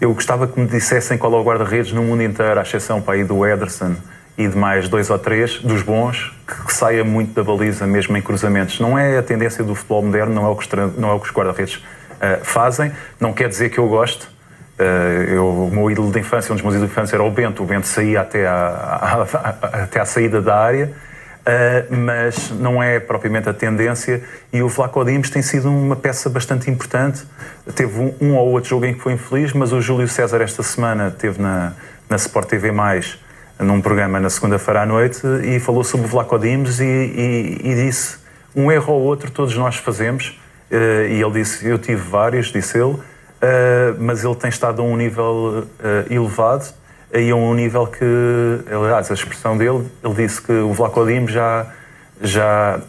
eu 0.00 0.14
gostava 0.14 0.46
que 0.46 0.60
me 0.60 0.68
dissessem 0.68 1.18
qual 1.18 1.32
é 1.32 1.36
o 1.36 1.42
guarda-redes 1.42 1.90
no 1.92 2.00
mundo 2.00 2.22
inteiro, 2.22 2.60
à 2.60 2.62
exceção 2.62 3.02
para 3.02 3.14
aí 3.14 3.24
do 3.24 3.44
Ederson 3.44 3.96
e 4.38 4.46
de 4.46 4.56
mais 4.56 4.88
dois 4.88 5.10
ou 5.10 5.18
três 5.18 5.58
dos 5.58 5.82
bons 5.82 6.32
que, 6.46 6.66
que, 6.66 6.72
saia 6.72 7.02
muito 7.02 7.34
da 7.34 7.42
baliza 7.42 7.88
mesmo 7.88 8.16
em 8.16 8.22
cruzamentos. 8.22 8.78
Não 8.78 8.96
é 8.96 9.18
a 9.18 9.22
tendência 9.22 9.64
do 9.64 9.74
futebol 9.74 10.02
moderno, 10.02 10.32
não 10.32 10.46
é 10.46 10.48
o 10.48 10.54
que, 10.54 10.68
não 10.96 11.10
é 11.10 11.12
o 11.14 11.18
que 11.18 11.26
os 11.26 11.34
guarda-redes 11.34 11.82
uh, 12.16 12.44
fazem. 12.44 12.92
Não 13.20 13.32
quer 13.32 13.48
dizer 13.48 13.70
que 13.70 13.78
eu 13.78 13.88
goste. 13.88 14.26
Uh, 14.78 15.22
eu, 15.28 15.46
o 15.46 15.70
meu 15.70 15.90
ídolo 15.90 16.12
de 16.12 16.20
infância, 16.20 16.52
um 16.52 16.56
dos 16.56 16.62
meus 16.62 16.74
ídolos 16.74 16.90
de 16.90 16.92
infância 16.92 17.16
era 17.16 17.22
o 17.24 17.30
Bento. 17.30 17.62
O 17.62 17.66
Bento 17.66 17.86
saía 17.86 18.20
até 18.20 18.46
à, 18.46 19.26
até 19.72 20.00
à 20.00 20.04
saída 20.04 20.40
da 20.40 20.56
área. 20.56 20.92
Uh, 21.46 21.94
mas 21.94 22.50
não 22.50 22.82
é 22.82 22.98
propriamente 22.98 23.48
a 23.48 23.54
tendência 23.54 24.20
e 24.52 24.60
o 24.62 24.68
Vlaco 24.68 25.04
Dimos 25.04 25.30
tem 25.30 25.42
sido 25.42 25.70
uma 25.70 25.94
peça 25.94 26.28
bastante 26.28 26.68
importante. 26.68 27.22
Teve 27.72 28.00
um, 28.00 28.14
um, 28.20 28.34
ou 28.34 28.48
outro 28.48 28.70
jogo 28.70 28.84
em 28.84 28.94
que 28.94 29.00
foi 29.00 29.12
infeliz, 29.12 29.52
mas 29.52 29.72
o 29.72 29.80
Júlio 29.80 30.08
César 30.08 30.40
esta 30.42 30.64
semana 30.64 31.08
teve 31.08 31.40
na, 31.40 31.72
na 32.10 32.16
Sport 32.16 32.48
TV+, 32.48 32.72
num 33.60 33.80
programa 33.80 34.18
na 34.18 34.28
segunda-feira 34.28 34.82
à 34.82 34.86
noite 34.86 35.20
e 35.44 35.60
falou 35.60 35.84
sobre 35.84 36.06
o 36.06 36.08
Vlaco 36.08 36.36
Dimos 36.36 36.80
e, 36.80 36.84
e, 36.84 37.60
e, 37.62 37.74
disse 37.76 38.18
um 38.54 38.70
erro 38.72 38.92
ou 38.92 39.02
outro 39.02 39.30
todos 39.30 39.56
nós 39.56 39.76
fazemos 39.76 40.36
e 40.70 41.22
ele 41.22 41.30
disse, 41.32 41.66
eu 41.66 41.78
tive 41.78 42.00
vários, 42.00 42.46
disse 42.46 42.76
ele, 42.76 42.92
uh, 42.94 43.00
mas 43.98 44.24
ele 44.24 44.34
tem 44.34 44.48
estado 44.48 44.82
a 44.82 44.84
um 44.84 44.96
nível 44.96 45.64
uh, 45.64 46.12
elevado 46.12 46.66
e 47.12 47.30
a 47.30 47.36
um 47.36 47.54
nível 47.54 47.86
que, 47.86 48.04
aliás, 48.70 49.10
a 49.10 49.14
expressão 49.14 49.56
dele, 49.56 49.86
ele 50.02 50.14
disse 50.14 50.42
que 50.42 50.52
o 50.52 50.72
Vlaco 50.72 51.06
Dimos 51.06 51.32
já, 51.32 51.66
já 52.20 52.80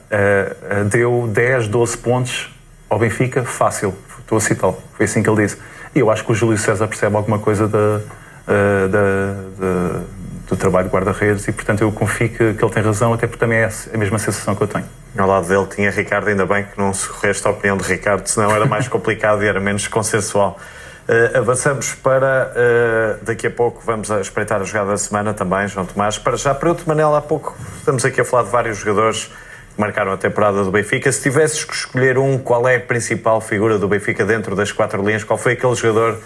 deu 0.90 1.30
10, 1.32 1.68
12 1.68 1.98
pontos 2.00 2.54
ao 2.90 2.98
Benfica, 2.98 3.44
fácil, 3.44 3.94
estou 4.20 4.38
a 4.40 4.42
citá-lo, 4.42 4.78
foi 4.96 5.06
assim 5.06 5.22
que 5.22 5.30
ele 5.30 5.44
disse. 5.44 5.58
E 5.96 6.00
eu 6.00 6.10
acho 6.10 6.26
que 6.26 6.32
o 6.32 6.36
Júlio 6.36 6.58
César 6.58 6.88
percebe 6.88 7.16
alguma 7.16 7.40
coisa 7.40 7.68
da, 7.68 8.02
da, 8.48 9.34
da 9.58 10.02
do 10.48 10.56
trabalho 10.56 10.88
de 10.88 10.94
guarda-redes 10.94 11.48
e, 11.48 11.52
portanto, 11.52 11.82
eu 11.82 11.92
confio 11.92 12.30
que, 12.30 12.54
que, 12.54 12.64
ele 12.64 12.74
tem 12.74 12.84
razão, 12.84 13.14
até 13.14 13.28
porque 13.28 13.40
também 13.40 13.60
é 13.60 13.70
a 13.94 13.98
mesma 13.98 14.18
sensação 14.18 14.56
que 14.56 14.64
eu 14.64 14.68
tenho. 14.68 14.86
Ao 15.18 15.28
lado 15.28 15.48
dele 15.48 15.66
tinha 15.66 15.90
Ricardo, 15.90 16.28
ainda 16.28 16.46
bem 16.46 16.64
que 16.64 16.78
não 16.78 16.94
se 16.94 17.08
correste 17.08 17.48
a 17.48 17.52
opinião 17.52 17.76
de 17.76 17.84
Ricardo, 17.84 18.28
senão 18.28 18.52
era 18.52 18.66
mais 18.66 18.88
complicado 18.90 19.44
e 19.44 19.48
era 19.48 19.60
menos 19.60 19.88
consensual. 19.88 20.60
Uh, 21.08 21.38
avançamos 21.38 21.94
para. 21.94 22.52
Uh, 22.52 23.26
daqui 23.26 23.48
a 23.48 23.52
pouco 23.52 23.82
vamos 23.86 24.12
a 24.12 24.20
espreitar 24.20 24.62
a 24.62 24.64
jogada 24.64 24.92
da 24.92 24.98
semana 24.98 25.34
também, 25.34 25.68
João 25.68 25.86
Tomás. 25.86 26.18
Para 26.18 26.36
já, 26.36 26.54
para 26.54 26.70
outro 26.70 26.88
Manel, 26.88 27.16
há 27.16 27.22
pouco 27.22 27.56
estamos 27.78 28.04
aqui 28.04 28.22
a 28.22 28.26
falar 28.26 28.44
de 28.44 28.50
vários 28.50 28.78
jogadores 28.78 29.26
que 29.26 29.80
marcaram 29.82 30.12
a 30.12 30.18
temporada 30.18 30.64
do 30.64 30.70
Benfica. 30.70 31.10
Se 31.12 31.22
tivesses 31.22 31.64
que 31.64 31.74
escolher 31.74 32.18
um, 32.18 32.38
qual 32.38 32.68
é 32.68 32.76
a 32.76 32.80
principal 32.80 33.40
figura 33.40 33.80
do 33.80 33.88
Benfica 33.88 34.26
dentro 34.26 34.56
das 34.56 34.72
quatro 34.72 35.02
linhas? 35.02 35.24
Qual 35.24 35.38
foi 35.38 35.54
aquele 35.54 35.76
jogador 35.76 36.20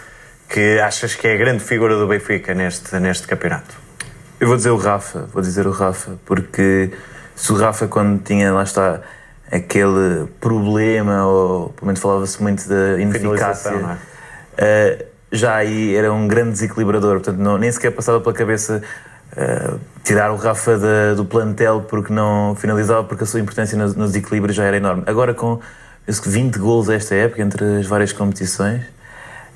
que 0.50 0.80
achas 0.80 1.14
que 1.14 1.28
é 1.28 1.36
a 1.36 1.38
grande 1.38 1.64
figura 1.64 1.96
do 1.96 2.08
Benfica 2.08 2.54
neste, 2.56 2.96
neste 3.00 3.28
campeonato? 3.28 3.76
Eu 4.40 4.48
vou 4.48 4.58
dizer 4.58 4.72
o 4.72 4.78
Rafa, 4.78 5.30
vou 5.32 5.44
dizer 5.44 5.68
o 5.68 5.72
Rafa, 5.72 6.18
porque 6.26 6.90
se 7.36 7.52
o 7.52 7.56
Rafa, 7.56 7.88
quando 7.88 8.22
tinha, 8.22 8.52
lá 8.52 8.64
está, 8.64 9.02
aquele 9.52 10.28
problema, 10.40 11.26
ou 11.26 11.70
pelo 11.70 11.88
menos 11.88 12.00
falava-se 12.00 12.42
muito 12.42 12.68
da 12.68 13.00
ineficácia, 13.00 13.98
é? 14.58 14.98
uh, 15.02 15.06
já 15.32 15.56
aí 15.56 15.96
era 15.96 16.12
um 16.12 16.28
grande 16.28 16.52
desequilibrador, 16.52 17.16
portanto, 17.16 17.38
não, 17.38 17.58
nem 17.58 17.72
sequer 17.72 17.92
passava 17.92 18.20
pela 18.20 18.34
cabeça 18.34 18.82
uh, 19.34 19.80
tirar 20.04 20.32
o 20.32 20.36
Rafa 20.36 20.78
da, 20.78 21.14
do 21.16 21.26
plantel 21.26 21.86
porque 21.88 22.14
não 22.14 22.56
finalizava, 22.56 23.04
porque 23.04 23.24
a 23.24 23.28
sua 23.28 23.40
importância 23.40 23.78
nos, 23.78 23.96
nos 23.96 24.16
equilíbrios 24.16 24.56
já 24.56 24.64
era 24.66 24.78
enorme. 24.78 25.04
Agora, 25.06 25.34
com 25.34 25.60
20 26.08 26.58
gols 26.58 26.90
esta 26.90 27.16
época, 27.16 27.42
entre 27.42 27.80
as 27.80 27.88
várias 27.88 28.12
competições 28.12 28.82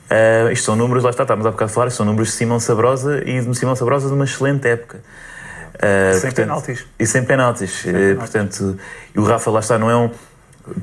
Uh, 0.06 0.52
isto 0.52 0.66
são 0.66 0.76
números, 0.76 1.04
lá 1.04 1.10
está, 1.10 1.24
estávamos 1.24 1.48
há 1.48 1.52
bocado 1.52 1.72
a 1.72 1.74
falar, 1.74 1.88
isto 1.88 1.98
são 1.98 2.06
números 2.06 2.30
de 2.30 2.36
Simão 2.36 2.60
Sabrosa 2.60 3.24
e 3.26 3.42
de 3.42 3.56
Simão 3.58 3.76
Sabrosa 3.76 4.08
de 4.08 4.14
uma 4.14 4.26
excelente 4.26 4.68
época. 4.68 5.00
Uh, 5.76 6.14
sem 6.14 6.22
portanto, 6.22 6.36
penaltis. 6.36 6.86
E 7.00 7.06
sem 7.06 7.24
penaltis. 7.24 7.72
Sem 7.72 7.92
uh, 7.92 7.94
penaltis. 7.94 8.18
Portanto, 8.18 8.80
e 9.14 9.20
o 9.20 9.24
Rafa, 9.24 9.52
lá 9.52 9.60
está, 9.60 9.78
não 9.78 9.90
é 9.90 9.96
um. 9.96 10.10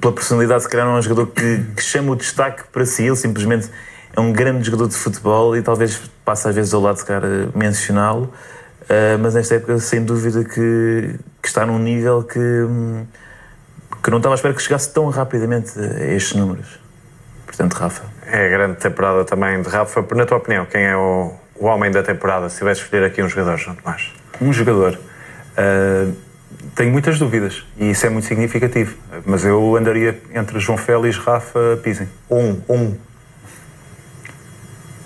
Pela 0.00 0.12
personalidade, 0.12 0.62
se 0.62 0.68
calhar, 0.68 0.86
não 0.86 0.96
é 0.96 0.98
um 0.98 1.02
jogador 1.02 1.26
que, 1.28 1.64
que 1.76 1.82
chama 1.82 2.12
o 2.12 2.16
destaque 2.16 2.62
para 2.70 2.86
si, 2.86 3.04
ele 3.04 3.16
simplesmente 3.16 3.68
é 4.14 4.20
um 4.20 4.32
grande 4.32 4.64
jogador 4.64 4.86
de 4.86 4.94
futebol 4.94 5.56
e 5.56 5.62
talvez 5.62 6.00
passe 6.24 6.46
às 6.46 6.54
vezes 6.54 6.72
ao 6.72 6.80
lado, 6.80 6.98
se 6.98 7.04
calhar, 7.04 7.22
mencioná-lo. 7.52 8.32
mas 9.20 9.34
nesta 9.34 9.56
época, 9.56 9.80
sem 9.80 10.04
dúvida, 10.04 10.44
que, 10.44 11.18
que 11.40 11.48
está 11.48 11.66
num 11.66 11.80
nível 11.80 12.22
que, 12.22 12.38
que 14.04 14.10
não 14.10 14.18
estava 14.18 14.34
à 14.34 14.36
espera 14.36 14.54
que 14.54 14.62
chegasse 14.62 14.92
tão 14.92 15.08
rapidamente 15.08 15.76
a 15.80 16.14
estes 16.14 16.36
números. 16.36 16.78
Portanto, 17.46 17.74
Rafa. 17.74 18.04
É 18.26 18.46
a 18.46 18.48
grande 18.48 18.76
temporada 18.76 19.24
também 19.24 19.60
de 19.60 19.68
Rafa. 19.68 20.06
Na 20.14 20.24
tua 20.24 20.38
opinião, 20.38 20.64
quem 20.64 20.84
é 20.84 20.96
o, 20.96 21.32
o 21.56 21.66
homem 21.66 21.90
da 21.90 22.02
temporada? 22.02 22.48
Se 22.48 22.58
tivesse 22.58 22.82
escolher 22.82 23.04
aqui 23.04 23.22
um 23.22 23.28
jogador, 23.28 23.58
João 23.58 23.76
Tomás. 23.76 24.21
Um 24.40 24.52
jogador. 24.52 24.98
Uh, 25.56 26.14
tenho 26.74 26.90
muitas 26.90 27.18
dúvidas 27.18 27.64
e 27.76 27.90
isso 27.90 28.06
é 28.06 28.10
muito 28.10 28.26
significativo. 28.26 28.94
Mas 29.24 29.44
eu 29.44 29.76
andaria 29.76 30.20
entre 30.34 30.58
João 30.58 30.78
Félix, 30.78 31.16
Rafa, 31.18 31.78
Pizzi. 31.82 32.08
Um, 32.30 32.60
um. 32.68 32.96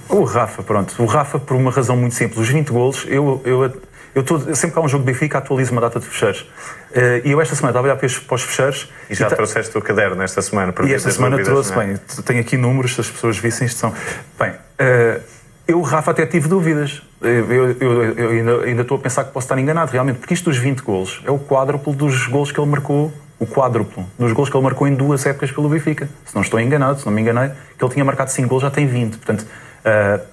O 0.09 0.23
Rafa, 0.25 0.63
pronto. 0.63 1.03
O 1.03 1.07
Rafa, 1.07 1.39
por 1.39 1.57
uma 1.57 1.71
razão 1.71 1.97
muito 1.97 2.15
simples. 2.15 2.39
Os 2.39 2.49
20 2.49 2.69
golos, 2.69 3.05
eu, 3.09 3.43
eu, 3.45 3.83
eu 4.15 4.23
tô, 4.23 4.39
sempre 4.55 4.71
que 4.71 4.79
há 4.79 4.83
um 4.83 4.89
jogo 4.89 5.05
de 5.05 5.13
Benfica, 5.13 5.39
atualizo 5.39 5.73
uma 5.73 5.81
data 5.81 5.99
de 5.99 6.07
fecheiros. 6.07 6.41
Uh, 6.41 7.21
e 7.25 7.33
eu 7.33 7.41
esta 7.41 7.57
semana 7.57 7.73
estava 7.73 7.89
a 7.89 7.91
olhar 7.91 7.97
para 7.97 8.35
os 8.35 8.43
fecheiros. 8.43 8.89
E 9.11 9.15
já 9.15 9.27
e 9.27 9.35
trouxeste 9.35 9.77
o 9.77 9.83
caderno 9.83 10.23
esta 10.23 10.41
semana 10.41 10.73
para 10.73 10.87
E 10.87 10.95
esta 10.95 11.11
semana 11.11 11.43
trouxe, 11.43 11.73
é? 11.73 11.77
bem, 11.77 11.97
tenho 12.25 12.41
aqui 12.41 12.57
números, 12.57 12.95
se 12.95 13.01
as 13.01 13.11
pessoas 13.11 13.37
vissem 13.39 13.67
isto 13.67 13.79
são. 13.79 13.93
Bem, 14.39 14.53
uh, 14.53 15.21
eu, 15.67 15.81
Rafa, 15.83 16.13
até 16.13 16.25
tive 16.25 16.49
dúvidas. 16.49 17.03
Eu, 17.27 17.73
eu, 17.73 18.13
eu, 18.15 18.31
ainda, 18.31 18.65
ainda, 18.65 18.83
estou 18.83 18.97
a 18.97 19.01
pensar 19.01 19.25
que 19.25 19.33
posso 19.33 19.45
estar 19.45 19.59
enganado, 19.59 19.91
realmente, 19.91 20.19
porque 20.19 20.35
isto 20.35 20.51
dos 20.51 20.59
20 20.59 20.81
golos 20.81 21.23
é 21.25 21.31
o 21.31 21.39
quádruplo 21.39 21.93
dos 21.93 22.27
golos 22.27 22.53
que 22.53 22.61
ele 22.61 22.71
marcou, 22.71 23.13
o 23.39 23.47
quádruplo 23.47 24.07
dos 24.19 24.33
golos 24.33 24.49
que 24.49 24.57
ele 24.57 24.65
marcou 24.65 24.87
em 24.87 24.95
duas 24.95 25.27
épocas 25.27 25.51
pelo 25.51 25.69
Benfica. 25.69 26.09
Se 26.25 26.35
não 26.35 26.43
estou 26.43 26.61
enganado, 26.61 27.01
se 27.01 27.07
não 27.07 27.13
me 27.13 27.21
enganei, 27.21 27.51
que 27.77 27.85
ele 27.85 27.93
tinha 27.93 28.05
marcado 28.05 28.31
5 28.31 28.49
golos, 28.49 28.63
já 28.63 28.71
tem 28.71 28.87
20. 28.87 29.17
Portanto, 29.17 29.43
uh, 29.43 30.25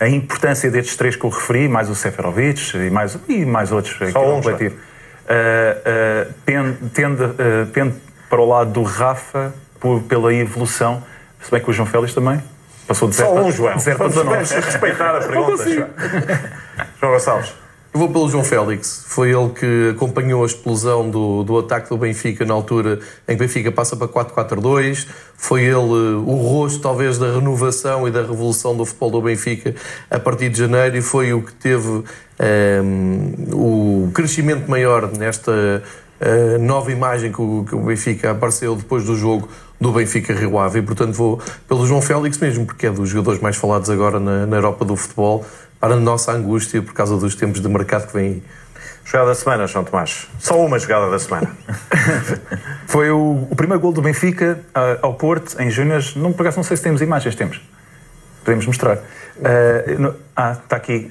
a 0.00 0.08
importância 0.08 0.70
destes 0.70 0.96
três 0.96 1.16
que 1.16 1.24
eu 1.24 1.30
referi, 1.30 1.68
mais 1.68 1.90
o 1.90 1.94
Seferovic 1.94 2.76
e 2.76 2.90
mais, 2.90 3.18
e 3.28 3.44
mais 3.44 3.72
outros 3.72 3.96
Só 3.96 4.04
aqui 4.04 4.14
no 4.14 4.42
coletivo, 4.42 4.74
uh, 4.74 6.30
uh, 6.30 6.34
pende, 6.44 6.76
tende, 6.94 7.22
uh, 7.22 7.66
pende 7.72 7.94
para 8.30 8.40
o 8.40 8.48
lado 8.48 8.70
do 8.72 8.82
Rafa 8.82 9.52
por, 9.80 10.02
pela 10.02 10.32
evolução, 10.32 11.02
se 11.40 11.50
bem 11.50 11.60
que 11.60 11.70
o 11.70 11.72
João 11.72 11.86
Félix 11.86 12.14
também 12.14 12.40
passou 12.88 13.08
de 13.08 13.16
0 13.16 13.32
para 13.96 14.08
19. 14.08 14.24
Vamos 14.24 14.50
respeitar 14.50 15.14
a 15.14 15.20
pergunta, 15.20 15.64
João 16.98 17.12
Gonçalves. 17.12 17.52
Eu 17.92 18.00
vou 18.00 18.10
pelo 18.10 18.28
João 18.28 18.44
Félix. 18.44 19.04
Foi 19.08 19.30
ele 19.30 19.48
que 19.50 19.90
acompanhou 19.90 20.42
a 20.42 20.46
explosão 20.46 21.08
do, 21.10 21.42
do 21.42 21.58
ataque 21.58 21.88
do 21.88 21.96
Benfica 21.96 22.44
na 22.44 22.52
altura 22.54 23.00
em 23.26 23.36
que 23.36 23.42
o 23.42 23.46
Benfica 23.46 23.72
passa 23.72 23.96
para 23.96 24.06
4-4-2. 24.06 25.06
Foi 25.36 25.62
ele 25.62 25.74
o 25.74 26.34
rosto, 26.34 26.80
talvez, 26.80 27.18
da 27.18 27.32
renovação 27.32 28.06
e 28.06 28.10
da 28.10 28.20
revolução 28.20 28.76
do 28.76 28.84
futebol 28.84 29.10
do 29.10 29.22
Benfica 29.22 29.74
a 30.10 30.18
partir 30.18 30.50
de 30.50 30.58
janeiro 30.58 30.96
e 30.96 31.02
foi 31.02 31.32
o 31.32 31.42
que 31.42 31.52
teve 31.52 31.88
um, 31.88 32.04
ehm, 32.38 33.34
o 33.52 34.10
crescimento 34.12 34.70
maior 34.70 35.10
nesta 35.10 35.82
uh, 36.20 36.58
nova 36.60 36.92
imagem 36.92 37.32
que 37.32 37.40
o, 37.40 37.64
que 37.64 37.74
o 37.74 37.80
Benfica 37.80 38.32
apareceu 38.32 38.76
depois 38.76 39.04
do 39.04 39.16
jogo 39.16 39.48
do 39.80 39.92
Benfica 39.92 40.32
Rio 40.32 40.58
Ave. 40.58 40.80
E, 40.80 40.82
portanto, 40.82 41.12
vou 41.14 41.40
pelo 41.68 41.86
João 41.86 42.02
Félix 42.02 42.38
mesmo, 42.38 42.66
porque 42.66 42.86
é 42.86 42.90
dos 42.90 43.08
jogadores 43.08 43.40
mais 43.40 43.56
falados 43.56 43.88
agora 43.90 44.18
na, 44.18 44.46
na 44.46 44.56
Europa 44.56 44.84
do 44.84 44.96
futebol 44.96 45.44
para 45.80 45.94
a 45.94 45.96
nossa 45.96 46.32
angústia 46.32 46.82
por 46.82 46.92
causa 46.92 47.16
dos 47.16 47.34
tempos 47.34 47.60
de 47.60 47.68
mercado 47.68 48.08
que 48.08 48.12
vem 48.12 48.26
aí. 48.26 48.42
Jogada 49.04 49.30
da 49.30 49.34
semana, 49.34 49.66
João 49.66 49.84
Tomás. 49.84 50.28
Só 50.38 50.62
uma 50.62 50.78
jogada 50.78 51.10
da 51.10 51.18
semana. 51.18 51.56
Foi 52.86 53.10
o, 53.10 53.48
o, 53.50 53.56
primeiro 53.56 53.80
gol 53.80 53.90
do 53.90 54.02
Benfica 54.02 54.60
uh, 54.68 54.98
ao 55.00 55.14
Porto, 55.14 55.58
em 55.58 55.70
Júniors. 55.70 56.14
Não, 56.14 56.30
por 56.30 56.42
acaso 56.42 56.58
não 56.58 56.64
sei 56.64 56.76
se 56.76 56.82
temos 56.82 57.00
imagens, 57.00 57.34
temos. 57.34 57.58
Podemos 58.44 58.66
mostrar. 58.66 58.98
Uh, 58.98 59.98
no, 59.98 60.14
ah, 60.36 60.58
está 60.62 60.76
aqui. 60.76 61.10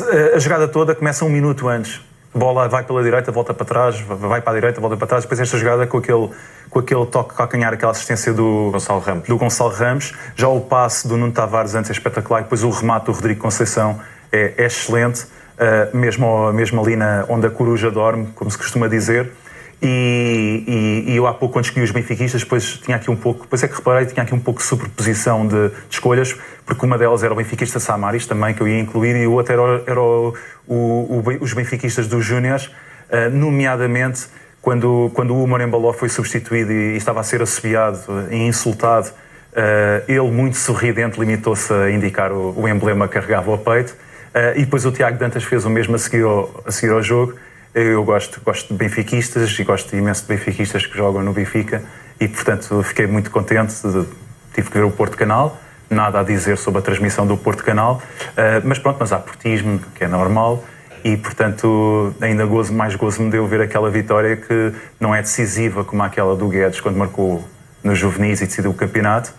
Uh, 0.00 0.36
a 0.36 0.38
jogada 0.38 0.66
toda 0.66 0.94
começa 0.94 1.26
um 1.26 1.28
minuto 1.28 1.68
antes. 1.68 2.00
Bola 2.34 2.68
vai 2.68 2.84
pela 2.84 3.02
direita, 3.02 3.32
volta 3.32 3.54
para 3.54 3.64
trás, 3.64 4.00
vai 4.00 4.40
para 4.40 4.52
a 4.52 4.54
direita, 4.54 4.80
volta 4.80 4.96
para 4.96 5.06
trás. 5.06 5.24
Depois 5.24 5.40
esta 5.40 5.56
jogada 5.56 5.86
com 5.86 5.98
aquele 5.98 6.30
com 6.70 6.80
aquele 6.80 7.06
toque 7.06 7.34
calcanhar, 7.34 7.72
aquela 7.72 7.92
assistência 7.92 8.32
do 8.32 8.70
Gonçalo 8.70 9.00
Ramos. 9.00 9.26
Do 9.26 9.36
Gonçalo 9.38 9.70
Ramos. 9.70 10.12
Já 10.36 10.48
o 10.48 10.60
passe 10.60 11.08
do 11.08 11.16
Nuno 11.16 11.32
Tavares 11.32 11.74
antes 11.74 11.90
é 11.90 11.92
espetacular, 11.92 12.40
e 12.40 12.42
depois 12.42 12.62
o 12.62 12.70
remate 12.70 13.06
do 13.06 13.12
Rodrigo 13.12 13.40
Conceição 13.40 13.98
é, 14.30 14.54
é 14.56 14.66
excelente, 14.66 15.22
uh, 15.24 15.96
mesmo, 15.96 16.52
mesmo 16.52 16.82
ali 16.82 16.96
na, 16.96 17.24
onde 17.28 17.46
a 17.46 17.50
coruja 17.50 17.90
dorme, 17.90 18.28
como 18.34 18.50
se 18.50 18.58
costuma 18.58 18.86
dizer. 18.86 19.32
E, 19.80 20.64
e, 20.66 21.12
e, 21.12 21.16
eu 21.16 21.26
há 21.26 21.32
pouco, 21.32 21.52
quando 21.52 21.66
escolhi 21.66 21.84
os 21.84 21.92
benfiquistas, 21.92 22.42
depois 22.42 22.78
tinha 22.78 22.96
aqui 22.96 23.10
um 23.10 23.16
pouco, 23.16 23.42
depois 23.42 23.62
é 23.62 23.68
que 23.68 23.76
reparei, 23.76 24.06
tinha 24.06 24.22
aqui 24.22 24.34
um 24.34 24.40
pouco 24.40 24.60
de 24.60 24.66
superposição 24.66 25.46
de, 25.46 25.68
de 25.68 25.74
escolhas, 25.88 26.36
porque 26.66 26.84
uma 26.84 26.98
delas 26.98 27.22
era 27.22 27.32
o 27.32 27.36
benfiquista 27.36 27.78
Samaris 27.78 28.26
também, 28.26 28.54
que 28.54 28.60
eu 28.60 28.66
ia 28.66 28.80
incluir, 28.80 29.14
e 29.14 29.26
o 29.26 29.32
outro 29.32 29.52
era, 29.52 29.82
era 29.86 30.00
o, 30.00 30.34
o, 30.66 30.74
o, 30.74 31.24
os 31.40 31.52
benfiquistas 31.52 32.08
dos 32.08 32.24
Júniors, 32.24 32.66
uh, 32.66 33.30
nomeadamente 33.32 34.26
quando, 34.60 35.10
quando 35.14 35.34
o 35.34 35.62
Embaló 35.62 35.92
foi 35.92 36.08
substituído 36.08 36.72
e, 36.72 36.94
e, 36.94 36.96
estava 36.96 37.20
a 37.20 37.22
ser 37.22 37.40
assobiado 37.40 38.00
e 38.30 38.36
insultado, 38.36 39.08
uh, 39.08 40.04
ele, 40.08 40.30
muito 40.30 40.56
sorridente, 40.56 41.18
limitou-se 41.18 41.72
a 41.72 41.90
indicar 41.90 42.32
o, 42.32 42.68
emblema 42.68 43.06
que 43.06 43.14
carregava 43.14 43.50
ao 43.50 43.58
peito. 43.58 43.92
Uh, 44.34 44.56
e 44.56 44.64
depois 44.64 44.84
o 44.84 44.92
Tiago 44.92 45.18
Dantas 45.18 45.44
fez 45.44 45.64
o 45.64 45.70
mesmo 45.70 45.94
a 45.94 45.98
seguir 45.98 46.24
ao, 46.24 46.62
a 46.66 46.70
seguir 46.70 46.92
ao 46.92 47.02
jogo. 47.02 47.34
Eu 47.74 48.02
gosto, 48.04 48.40
gosto 48.44 48.68
de 48.68 48.74
benfiquistas 48.74 49.58
e 49.58 49.64
gosto 49.64 49.94
imenso 49.94 50.22
de 50.22 50.28
benfiquistas 50.28 50.86
que 50.86 50.96
jogam 50.96 51.22
no 51.22 51.32
Benfica 51.32 51.82
e, 52.18 52.26
portanto, 52.26 52.82
fiquei 52.82 53.06
muito 53.06 53.30
contente. 53.30 53.74
De, 53.86 54.06
tive 54.54 54.70
que 54.70 54.78
ver 54.78 54.84
o 54.84 54.90
Porto 54.90 55.16
Canal, 55.16 55.60
nada 55.88 56.20
a 56.20 56.22
dizer 56.22 56.58
sobre 56.58 56.80
a 56.80 56.82
transmissão 56.82 57.26
do 57.26 57.36
Porto 57.36 57.62
Canal, 57.62 58.02
uh, 58.30 58.66
mas 58.66 58.78
pronto, 58.78 58.96
mas 58.98 59.12
há 59.12 59.18
portismo, 59.18 59.80
que 59.94 60.04
é 60.04 60.08
normal 60.08 60.64
e 61.04 61.16
portanto 61.16 62.12
ainda 62.20 62.44
gozo, 62.44 62.72
mais 62.72 62.94
gozo 62.96 63.22
me 63.22 63.30
deu 63.30 63.46
ver 63.46 63.60
aquela 63.60 63.90
vitória 63.90 64.36
que 64.36 64.72
não 64.98 65.14
é 65.14 65.22
decisiva 65.22 65.84
como 65.84 66.02
aquela 66.02 66.34
do 66.34 66.48
Guedes 66.48 66.80
quando 66.80 66.96
marcou 66.96 67.48
nos 67.82 67.98
juvenis 67.98 68.40
e 68.40 68.46
decidiu 68.46 68.72
o 68.72 68.74
campeonato, 68.74 69.32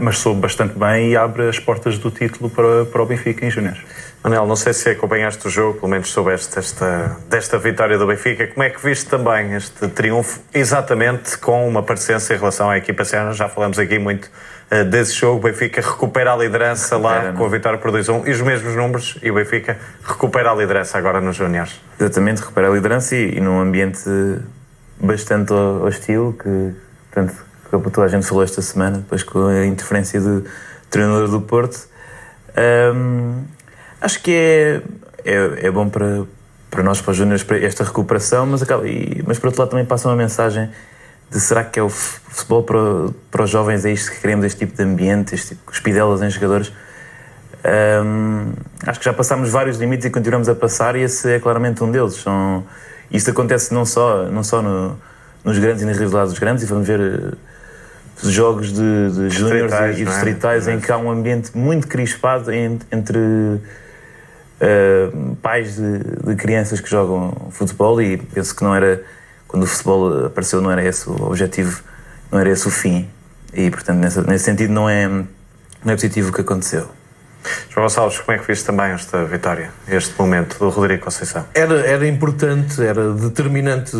mas 0.00 0.18
soube 0.18 0.40
bastante 0.40 0.78
bem 0.78 1.10
e 1.10 1.16
abre 1.16 1.48
as 1.48 1.58
portas 1.58 1.98
do 1.98 2.10
título 2.10 2.48
para, 2.48 2.84
para 2.84 3.02
o 3.02 3.06
Benfica 3.06 3.44
em 3.44 3.50
Júnior. 3.50 3.76
Manel, 4.24 4.46
não 4.46 4.56
sei 4.56 4.72
se 4.72 4.88
acompanhaste 4.88 5.46
o 5.46 5.50
jogo, 5.50 5.80
pelo 5.80 5.88
menos 5.88 6.10
soubeste 6.10 6.58
esta, 6.58 7.14
desta 7.28 7.58
vitória 7.58 7.98
do 7.98 8.06
Benfica. 8.06 8.46
Como 8.46 8.62
é 8.62 8.70
que 8.70 8.82
viste 8.82 9.04
também 9.04 9.52
este 9.52 9.86
triunfo, 9.88 10.40
exatamente 10.54 11.36
com 11.36 11.68
uma 11.68 11.82
parecência 11.82 12.32
em 12.32 12.38
relação 12.38 12.70
à 12.70 12.78
equipa 12.78 13.04
Serra? 13.04 13.32
Já 13.32 13.50
falamos 13.50 13.78
aqui 13.78 13.98
muito 13.98 14.30
uh, 14.72 14.82
desse 14.82 15.12
jogo. 15.12 15.40
O 15.46 15.50
Benfica 15.50 15.82
recupera 15.82 16.32
a 16.32 16.36
liderança 16.38 16.96
lá 16.96 17.34
com 17.34 17.44
a 17.44 17.48
vitória 17.50 17.78
por 17.78 17.92
2-1 17.92 18.26
e 18.26 18.30
os 18.30 18.40
mesmos 18.40 18.74
números. 18.74 19.18
E 19.22 19.30
o 19.30 19.34
Benfica 19.34 19.76
recupera 20.02 20.52
a 20.52 20.54
liderança 20.54 20.96
agora 20.96 21.20
nos 21.20 21.36
Júniores. 21.36 21.78
Exatamente, 22.00 22.40
recupera 22.40 22.70
a 22.70 22.72
liderança 22.72 23.14
e, 23.14 23.36
e 23.36 23.40
num 23.40 23.60
ambiente 23.60 24.08
bastante 24.98 25.52
hostil 25.52 26.34
que, 26.42 26.74
portanto, 27.12 27.44
que 27.80 27.90
toda 27.90 28.06
a 28.06 28.10
gente 28.10 28.26
falou 28.26 28.42
esta 28.42 28.62
semana, 28.62 28.98
depois 28.98 29.22
com 29.22 29.46
a 29.46 29.66
interferência 29.66 30.20
do 30.20 30.44
treinador 30.90 31.28
do 31.28 31.40
Porto. 31.40 31.88
Um, 32.94 33.42
Acho 34.04 34.20
que 34.20 34.32
é, 34.32 34.82
é, 35.24 35.66
é 35.66 35.70
bom 35.70 35.88
para, 35.88 36.24
para 36.70 36.82
nós, 36.82 37.00
para 37.00 37.12
os 37.12 37.16
júniores, 37.16 37.42
esta 37.62 37.84
recuperação, 37.84 38.44
mas, 38.44 38.62
acaba, 38.62 38.86
e, 38.86 39.24
mas 39.26 39.38
por 39.38 39.46
outro 39.46 39.62
lado 39.62 39.70
também 39.70 39.86
passa 39.86 40.06
uma 40.08 40.14
mensagem 40.14 40.68
de 41.30 41.40
será 41.40 41.64
que 41.64 41.80
é 41.80 41.82
o 41.82 41.88
futebol 41.88 42.62
para, 42.62 42.78
para 43.30 43.44
os 43.44 43.48
jovens, 43.48 43.82
é 43.86 43.92
isto 43.92 44.12
que 44.12 44.20
queremos, 44.20 44.44
este 44.44 44.58
tipo 44.58 44.76
de 44.76 44.82
ambiente, 44.82 45.34
este 45.34 45.54
tipo 45.54 45.70
de 45.70 45.76
espidelas 45.78 46.20
em 46.20 46.28
jogadores. 46.28 46.70
Um, 48.04 48.52
acho 48.86 48.98
que 48.98 49.06
já 49.06 49.14
passámos 49.14 49.48
vários 49.48 49.78
limites 49.78 50.04
e 50.04 50.10
continuamos 50.10 50.50
a 50.50 50.54
passar, 50.54 50.96
e 50.96 51.00
esse 51.00 51.32
é 51.32 51.40
claramente 51.40 51.82
um 51.82 51.90
deles. 51.90 52.16
São, 52.16 52.62
acontece 53.26 53.72
não 53.72 53.86
só, 53.86 54.24
não 54.24 54.44
só 54.44 54.60
no, 54.60 54.98
nos 55.42 55.58
grandes 55.58 55.82
e 55.82 55.86
nas 55.86 55.96
rivalidades 55.96 56.32
dos 56.32 56.38
grandes, 56.38 56.62
e 56.62 56.66
vamos 56.66 56.86
ver 56.86 57.38
jogos 58.22 58.72
de, 58.72 59.10
de 59.10 59.30
júniores 59.30 59.98
e, 59.98 60.02
e 60.02 60.04
distritais 60.04 60.68
é? 60.68 60.74
em 60.74 60.80
que 60.80 60.90
há 60.90 60.96
um 60.96 61.10
ambiente 61.10 61.56
muito 61.56 61.88
crispado 61.88 62.52
entre 62.52 63.18
uh, 63.18 65.36
pais 65.42 65.76
de, 65.76 65.98
de, 65.98 66.36
crianças 66.36 66.80
que 66.80 66.88
jogam 66.88 67.48
futebol 67.50 68.00
e 68.00 68.16
penso 68.16 68.54
que 68.54 68.62
não 68.62 68.74
era 68.74 69.02
quando 69.48 69.64
o 69.64 69.66
futebol 69.66 70.26
apareceu 70.26 70.60
não 70.60 70.70
era 70.70 70.84
esse 70.84 71.08
o 71.08 71.24
objetivo 71.24 71.82
não 72.30 72.38
era 72.38 72.50
esse 72.50 72.66
o 72.66 72.70
fim 72.70 73.08
e 73.52 73.70
portanto 73.70 73.98
nesse, 73.98 74.20
nesse 74.22 74.44
sentido 74.44 74.72
não 74.72 74.88
é 74.88 75.08
não 75.08 75.92
é 75.92 75.94
positivo 75.94 76.30
o 76.30 76.32
que 76.32 76.40
aconteceu 76.40 76.88
João 77.68 77.84
Gonçalves, 77.84 78.18
como 78.18 78.36
é 78.36 78.40
que 78.40 78.46
viste 78.46 78.64
também 78.64 78.92
esta 78.92 79.24
vitória, 79.24 79.70
este 79.88 80.14
momento 80.18 80.58
do 80.58 80.68
Rodrigo 80.70 81.04
Conceição? 81.04 81.44
Era, 81.54 81.86
era 81.86 82.06
importante, 82.06 82.82
era 82.82 83.12
determinante 83.12 83.92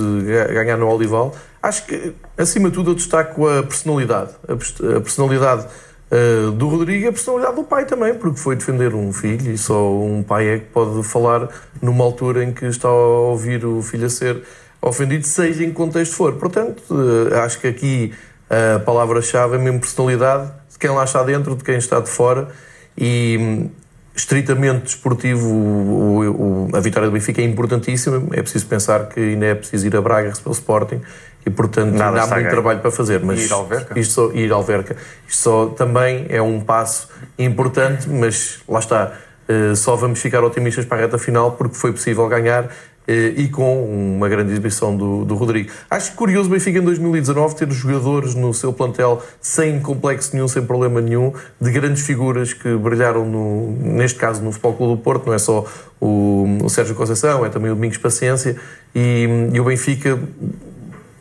ganhar 0.52 0.76
no 0.76 0.88
Olival. 0.88 1.34
Acho 1.64 1.86
que, 1.86 2.12
acima 2.36 2.68
de 2.68 2.74
tudo, 2.74 2.90
eu 2.90 2.94
destaco 2.94 3.48
a 3.48 3.62
personalidade. 3.62 4.32
A 4.46 5.00
personalidade 5.00 5.66
uh, 6.10 6.50
do 6.50 6.68
Rodrigo 6.68 7.06
e 7.06 7.08
a 7.08 7.12
personalidade 7.12 7.56
do 7.56 7.64
pai 7.64 7.86
também, 7.86 8.12
porque 8.12 8.38
foi 8.38 8.54
defender 8.54 8.94
um 8.94 9.10
filho 9.14 9.50
e 9.50 9.56
só 9.56 9.90
um 9.98 10.22
pai 10.22 10.46
é 10.46 10.58
que 10.58 10.66
pode 10.66 11.02
falar 11.02 11.48
numa 11.80 12.04
altura 12.04 12.44
em 12.44 12.52
que 12.52 12.66
está 12.66 12.88
a 12.88 12.92
ouvir 12.92 13.64
o 13.64 13.80
filho 13.80 14.04
a 14.04 14.10
ser 14.10 14.42
ofendido, 14.82 15.26
seja 15.26 15.64
em 15.64 15.68
que 15.68 15.74
contexto 15.74 16.14
for. 16.14 16.34
Portanto, 16.34 16.82
uh, 16.90 17.34
acho 17.38 17.58
que 17.58 17.66
aqui 17.66 18.12
a 18.50 18.78
palavra-chave 18.80 19.56
é 19.56 19.58
mesmo 19.58 19.80
personalidade 19.80 20.52
de 20.70 20.78
quem 20.78 20.90
lá 20.90 21.04
está 21.04 21.22
dentro, 21.22 21.56
de 21.56 21.64
quem 21.64 21.78
está 21.78 21.98
de 21.98 22.10
fora 22.10 22.48
e 22.94 23.38
hum, 23.40 23.70
estritamente 24.14 24.82
desportivo, 24.82 25.48
o, 25.48 26.68
o, 26.68 26.76
a 26.76 26.80
vitória 26.80 27.08
do 27.08 27.12
Benfica 27.12 27.40
é 27.40 27.44
importantíssima. 27.44 28.22
É 28.32 28.42
preciso 28.42 28.66
pensar 28.66 29.08
que 29.08 29.18
ainda 29.18 29.46
é 29.46 29.54
preciso 29.54 29.86
ir 29.86 29.96
a 29.96 30.02
Braga 30.02 30.28
receber 30.28 30.50
o 30.50 30.52
Sporting 30.52 31.00
e 31.47 31.51
portanto 31.51 31.92
Nada 31.92 32.22
ainda 32.22 32.34
há 32.34 32.38
muito 32.38 32.51
trabalho 32.51 32.80
para 32.80 32.90
fazer. 32.90 33.20
Mas 33.22 33.45
ir 33.45 33.53
ao 33.53 33.66
Verca. 33.66 33.99
Isto 33.99 34.12
só, 34.12 34.32
ir 34.32 34.53
ao 34.53 34.62
Verca. 34.62 34.97
Isto 35.28 35.42
só 35.42 35.66
também 35.66 36.26
é 36.28 36.40
um 36.40 36.61
passo 36.61 37.09
importante, 37.38 38.09
mas 38.09 38.61
lá 38.68 38.78
está. 38.78 39.12
Uh, 39.47 39.76
só 39.76 39.95
vamos 39.95 40.20
ficar 40.20 40.42
otimistas 40.42 40.86
para 40.86 40.97
a 40.97 41.01
reta 41.03 41.18
final 41.18 41.53
porque 41.53 41.74
foi 41.74 41.92
possível 41.92 42.26
ganhar. 42.28 42.70
eh, 43.07 43.34
e 43.36 43.49
com 43.49 43.84
uma 44.16 44.28
grande 44.28 44.53
exibição 44.53 44.97
do, 44.97 45.24
do 45.24 45.34
Rodrigo. 45.34 45.70
Acho 45.90 46.12
curioso 46.14 46.49
o 46.49 46.53
Benfica 46.53 46.78
em 46.78 46.82
2019 46.82 47.55
ter 47.55 47.70
jogadores 47.70 48.34
no 48.34 48.53
seu 48.55 48.72
plantel 48.72 49.22
sem 49.40 49.80
complexo 49.80 50.34
nenhum, 50.34 50.49
sem 50.49 50.64
problema 50.64 51.01
nenhum, 51.01 51.32
de 51.61 51.70
grandes 51.70 52.05
figuras 52.05 52.53
que 52.53 52.74
brilharam, 52.76 53.24
no, 53.24 53.72
neste 53.72 54.18
caso, 54.18 54.42
no 54.42 54.53
Futebol 54.53 54.74
Clube 54.74 54.97
do 54.97 55.03
Porto, 55.03 55.26
não 55.26 55.34
é 55.34 55.38
só 55.38 55.66
o, 56.01 56.59
o 56.62 56.68
Sérgio 56.68 56.95
Conceição, 56.95 57.45
é 57.45 57.49
também 57.49 57.70
o 57.70 57.74
Domingos 57.74 57.99
Paciência, 57.99 58.57
e, 58.95 59.28
e 59.53 59.61
o 59.61 59.64
Benfica 59.64 60.18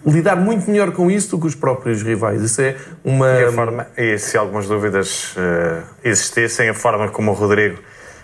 lidar 0.06 0.36
muito 0.36 0.70
melhor 0.70 0.92
com 0.92 1.10
isso 1.10 1.32
do 1.32 1.40
que 1.40 1.48
os 1.48 1.56
próprios 1.56 2.02
rivais. 2.02 2.42
Isso 2.42 2.62
é 2.62 2.76
uma. 3.04 3.42
E, 3.42 3.52
forma, 3.52 3.88
e 3.98 4.18
se 4.18 4.38
algumas 4.38 4.68
dúvidas 4.68 5.36
uh, 5.36 5.84
existissem, 6.04 6.70
a 6.70 6.74
forma 6.74 7.10
como 7.10 7.32
o 7.32 7.34
Rodrigo 7.34 7.78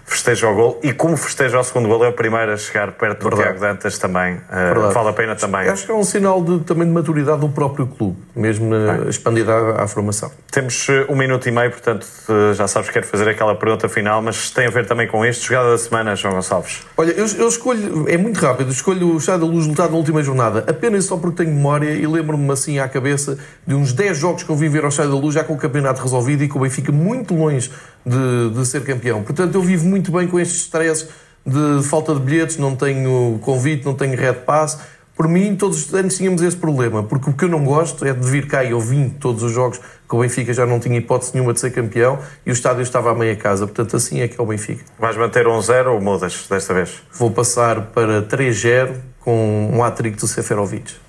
festeja 0.10 0.50
o 0.50 0.56
gol 0.56 0.80
e 0.84 0.92
como 0.92 1.16
festeja 1.16 1.60
o 1.60 1.64
segundo 1.64 1.88
gol 1.88 2.04
é 2.04 2.10
o 2.10 2.14
primeiro 2.14 2.52
a 2.52 2.58
chegar 2.58 2.92
perto 2.92 3.24
Verdade. 3.24 3.36
do 3.36 3.42
Tiago 3.42 3.60
Dantas 3.60 3.98
também. 3.98 4.36
Uh, 4.36 4.92
vale 4.92 5.10
a 5.10 5.14
pena 5.14 5.36
também. 5.36 5.70
Acho 5.70 5.86
que 5.86 5.92
é 5.92 5.96
um 5.96 6.04
sinal 6.04 6.44
de, 6.44 6.60
também 6.60 6.86
de 6.86 6.94
maturidade 6.94 7.40
do 7.40 7.50
próprio 7.50 7.88
clube, 7.88 8.18
mesmo 8.36 8.70
na, 8.70 9.10
expandida 9.10 9.54
à, 9.54 9.84
à, 9.84 9.88
formação. 9.88 10.32
Temos 10.52 10.88
uh, 10.90 11.06
um 11.10 11.16
minuto 11.16 11.48
e 11.48 11.52
meio, 11.52 11.72
portanto 11.72 12.06
uh, 12.28 12.54
já 12.54 12.68
sabes 12.68 12.90
que 12.90 12.94
quero 12.94 13.08
fazer 13.08 13.30
aquela 13.30 13.56
pergunta 13.56 13.88
final, 13.88 14.22
mas 14.22 14.52
tem 14.52 14.68
a 14.68 14.70
ver 14.70 14.86
também 14.86 15.08
com 15.08 15.26
isto. 15.26 15.46
Jogada 15.46 15.72
da 15.72 15.78
semana, 15.78 16.16
João 16.16 16.34
Gonçalves. 16.34 16.82
Olha, 16.98 17.12
eu, 17.12 17.26
eu 17.38 17.48
escolho, 17.48 18.10
é 18.10 18.18
muito 18.18 18.40
rápido, 18.40 18.72
escolho 18.72 19.14
o 19.14 19.18
Estado 19.18 19.46
da 19.46 19.46
Luz 19.46 19.70
resultado 19.70 19.92
na 19.92 19.98
última 19.98 20.24
jornada, 20.24 20.66
apenas 20.68 21.06
só 21.06 21.18
porque 21.18 21.44
tenho 21.44 21.56
memória 21.56 21.92
e 21.92 22.06
lembro-me 22.06 22.52
assim 22.52 22.80
à 22.80 22.88
cabeça 22.88 23.38
de 23.66 23.76
uns 23.76 23.94
10 23.94 24.18
jogos 24.18 24.44
que 24.44 24.50
eu 24.50 24.56
vi 24.56 24.68
ver 24.68 24.84
ao 24.84 24.90
Estado 24.90 25.12
da 25.12 25.18
Luz 25.18 25.36
já 25.36 25.44
com 25.44 25.54
o 25.54 25.58
campeonato 25.58 26.02
resolvido 26.02 26.44
e 26.44 26.48
com 26.48 26.60
o 26.60 26.62
Benfica 26.62 26.92
muito 26.92 27.34
longe 27.34 27.72
de, 28.10 28.50
de 28.56 28.66
ser 28.66 28.84
campeão. 28.84 29.22
Portanto, 29.24 29.56
eu 29.56 29.62
vivo 29.62 29.88
muito 29.88 30.12
bem 30.12 30.28
com 30.28 30.40
estes 30.40 30.62
stresses 30.62 31.08
de 31.46 31.84
falta 31.84 32.14
de 32.14 32.20
bilhetes, 32.20 32.58
não 32.58 32.76
tenho 32.76 33.40
convite, 33.42 33.86
não 33.86 33.94
tenho 33.94 34.18
red 34.18 34.34
pass. 34.34 34.80
Por 35.16 35.28
mim, 35.28 35.56
todos 35.56 35.86
os 35.86 35.94
anos 35.94 36.16
tínhamos 36.16 36.42
esse 36.42 36.56
problema, 36.56 37.04
porque 37.04 37.30
o 37.30 37.34
que 37.34 37.44
eu 37.44 37.50
não 37.50 37.64
gosto 37.66 38.06
é 38.06 38.14
de 38.14 38.26
vir 38.26 38.48
cá 38.48 38.64
e 38.64 38.72
eu 38.72 38.80
vim 38.80 39.10
todos 39.10 39.44
os 39.44 39.52
jogos 39.52 39.78
que 39.78 40.16
o 40.16 40.22
Benfica 40.22 40.54
já 40.54 40.66
não 40.66 40.80
tinha 40.80 40.98
hipótese 40.98 41.32
nenhuma 41.34 41.54
de 41.54 41.60
ser 41.60 41.72
campeão 41.72 42.20
e 42.46 42.52
o 42.52 42.54
estádio 42.54 42.82
estava 42.82 43.12
à 43.12 43.16
meia 43.16 43.36
casa. 43.36 43.68
Portanto, 43.68 43.98
assim 43.98 44.22
é 44.22 44.30
que 44.30 44.40
é 44.40 44.44
o 44.44 44.46
Benfica. 44.46 44.84
Vais 44.98 45.18
manter 45.18 45.46
um 45.46 45.62
0 45.62 45.94
ou 45.94 46.02
mudas 46.02 46.48
desta 46.50 46.74
vez? 46.74 47.02
Vou 47.14 47.32
passar 47.32 47.88
para 47.88 48.22
3-0 48.22 48.96
com 49.20 49.70
um 49.74 49.84
hat-trick 49.84 50.18
do 50.18 50.26
Seferovic. 50.26 51.09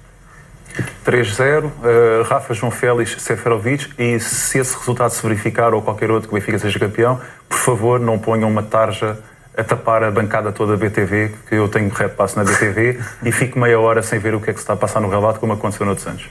3-0, 1.05 1.64
uh, 1.64 1.71
eh, 1.85 2.23
Rafa, 2.29 2.55
João 2.55 2.71
Félix, 2.71 3.16
Seferovic 3.18 3.91
e 3.99 4.18
se 4.21 4.59
esse 4.59 4.77
resultado 4.77 5.11
se 5.11 5.23
verificar 5.23 5.75
ou 5.75 5.83
qualquer 5.83 6.11
outro 6.11 6.29
que 6.29 6.35
o 6.35 6.39
Benfica 6.39 6.59
seja 6.59 6.79
campeão, 6.79 7.21
por 7.49 7.59
favor 7.59 7.99
não 7.99 8.18
ponham 8.18 8.49
uma 8.49 8.62
tarja 8.62 9.18
a 9.57 9.64
tapar 9.64 10.03
a 10.05 10.11
bancada 10.11 10.53
toda 10.53 10.77
da 10.77 10.89
BTV, 10.89 11.33
que 11.49 11.55
eu 11.55 11.68
tenho 11.68 11.91
red 11.91 12.11
passo 12.11 12.39
na 12.39 12.45
BTV 12.45 13.01
e 13.25 13.33
fico 13.33 13.59
meia 13.59 13.79
hora 13.79 14.03
sem 14.03 14.18
ver 14.18 14.35
o 14.35 14.41
que 14.41 14.51
é 14.51 14.53
que 14.53 14.59
se 14.59 14.64
está 14.64 14.75
a 14.75 14.77
passar 14.77 15.01
no 15.01 15.09
relato, 15.09 15.41
como 15.41 15.53
aconteceu 15.53 15.85
no 15.85 15.95
de 15.95 16.03
Santos. 16.03 16.31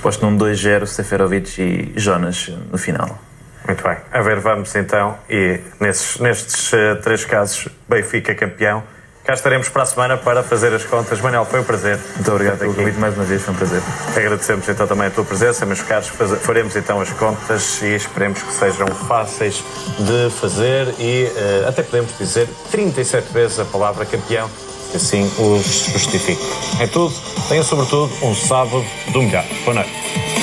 Posto 0.00 0.28
num 0.28 0.36
2-0 0.36 0.86
Seferovic 0.86 1.60
e 1.60 1.92
Jonas 1.96 2.48
no 2.70 2.78
final. 2.78 3.18
Muito 3.66 3.82
bem. 3.84 3.96
A 4.10 4.20
ver, 4.20 4.40
vamos 4.40 4.74
então. 4.74 5.16
E 5.30 5.60
nesses, 5.78 6.18
nestes 6.18 6.72
uh, 6.72 6.96
três 7.00 7.24
casos, 7.24 7.68
Benfica 7.88 8.34
campeão. 8.34 8.82
Cá 9.24 9.34
estaremos 9.34 9.68
para 9.68 9.84
a 9.84 9.86
semana 9.86 10.16
para 10.16 10.42
fazer 10.42 10.74
as 10.74 10.84
contas. 10.84 11.20
Manel, 11.20 11.44
foi 11.44 11.60
um 11.60 11.64
prazer. 11.64 11.96
Muito 12.16 12.32
obrigado 12.32 12.58
pelo 12.58 12.74
convite 12.74 12.98
mais 12.98 13.14
uma 13.14 13.22
vez, 13.22 13.40
foi 13.40 13.54
um 13.54 13.56
prazer. 13.56 13.80
Agradecemos 14.16 14.68
então 14.68 14.84
também 14.84 15.06
a 15.06 15.10
tua 15.10 15.24
presença, 15.24 15.64
meus 15.64 15.80
caros. 15.80 16.08
Faremos 16.08 16.74
então 16.74 17.00
as 17.00 17.10
contas 17.10 17.80
e 17.82 17.94
esperemos 17.94 18.42
que 18.42 18.52
sejam 18.52 18.88
fáceis 18.88 19.62
de 19.96 20.28
fazer 20.30 20.92
e 20.98 21.30
uh, 21.36 21.68
até 21.68 21.84
podemos 21.84 22.18
dizer 22.18 22.48
37 22.72 23.32
vezes 23.32 23.60
a 23.60 23.64
palavra 23.64 24.04
campeão, 24.04 24.50
que 24.90 24.96
assim 24.96 25.30
os 25.38 25.92
justifique. 25.92 26.42
É 26.80 26.88
tudo. 26.88 27.14
Tenha 27.48 27.62
sobretudo 27.62 28.12
um 28.26 28.34
sábado 28.34 28.84
do 29.12 29.22
melhor. 29.22 29.44
Boa 29.64 29.74
noite. 29.76 30.41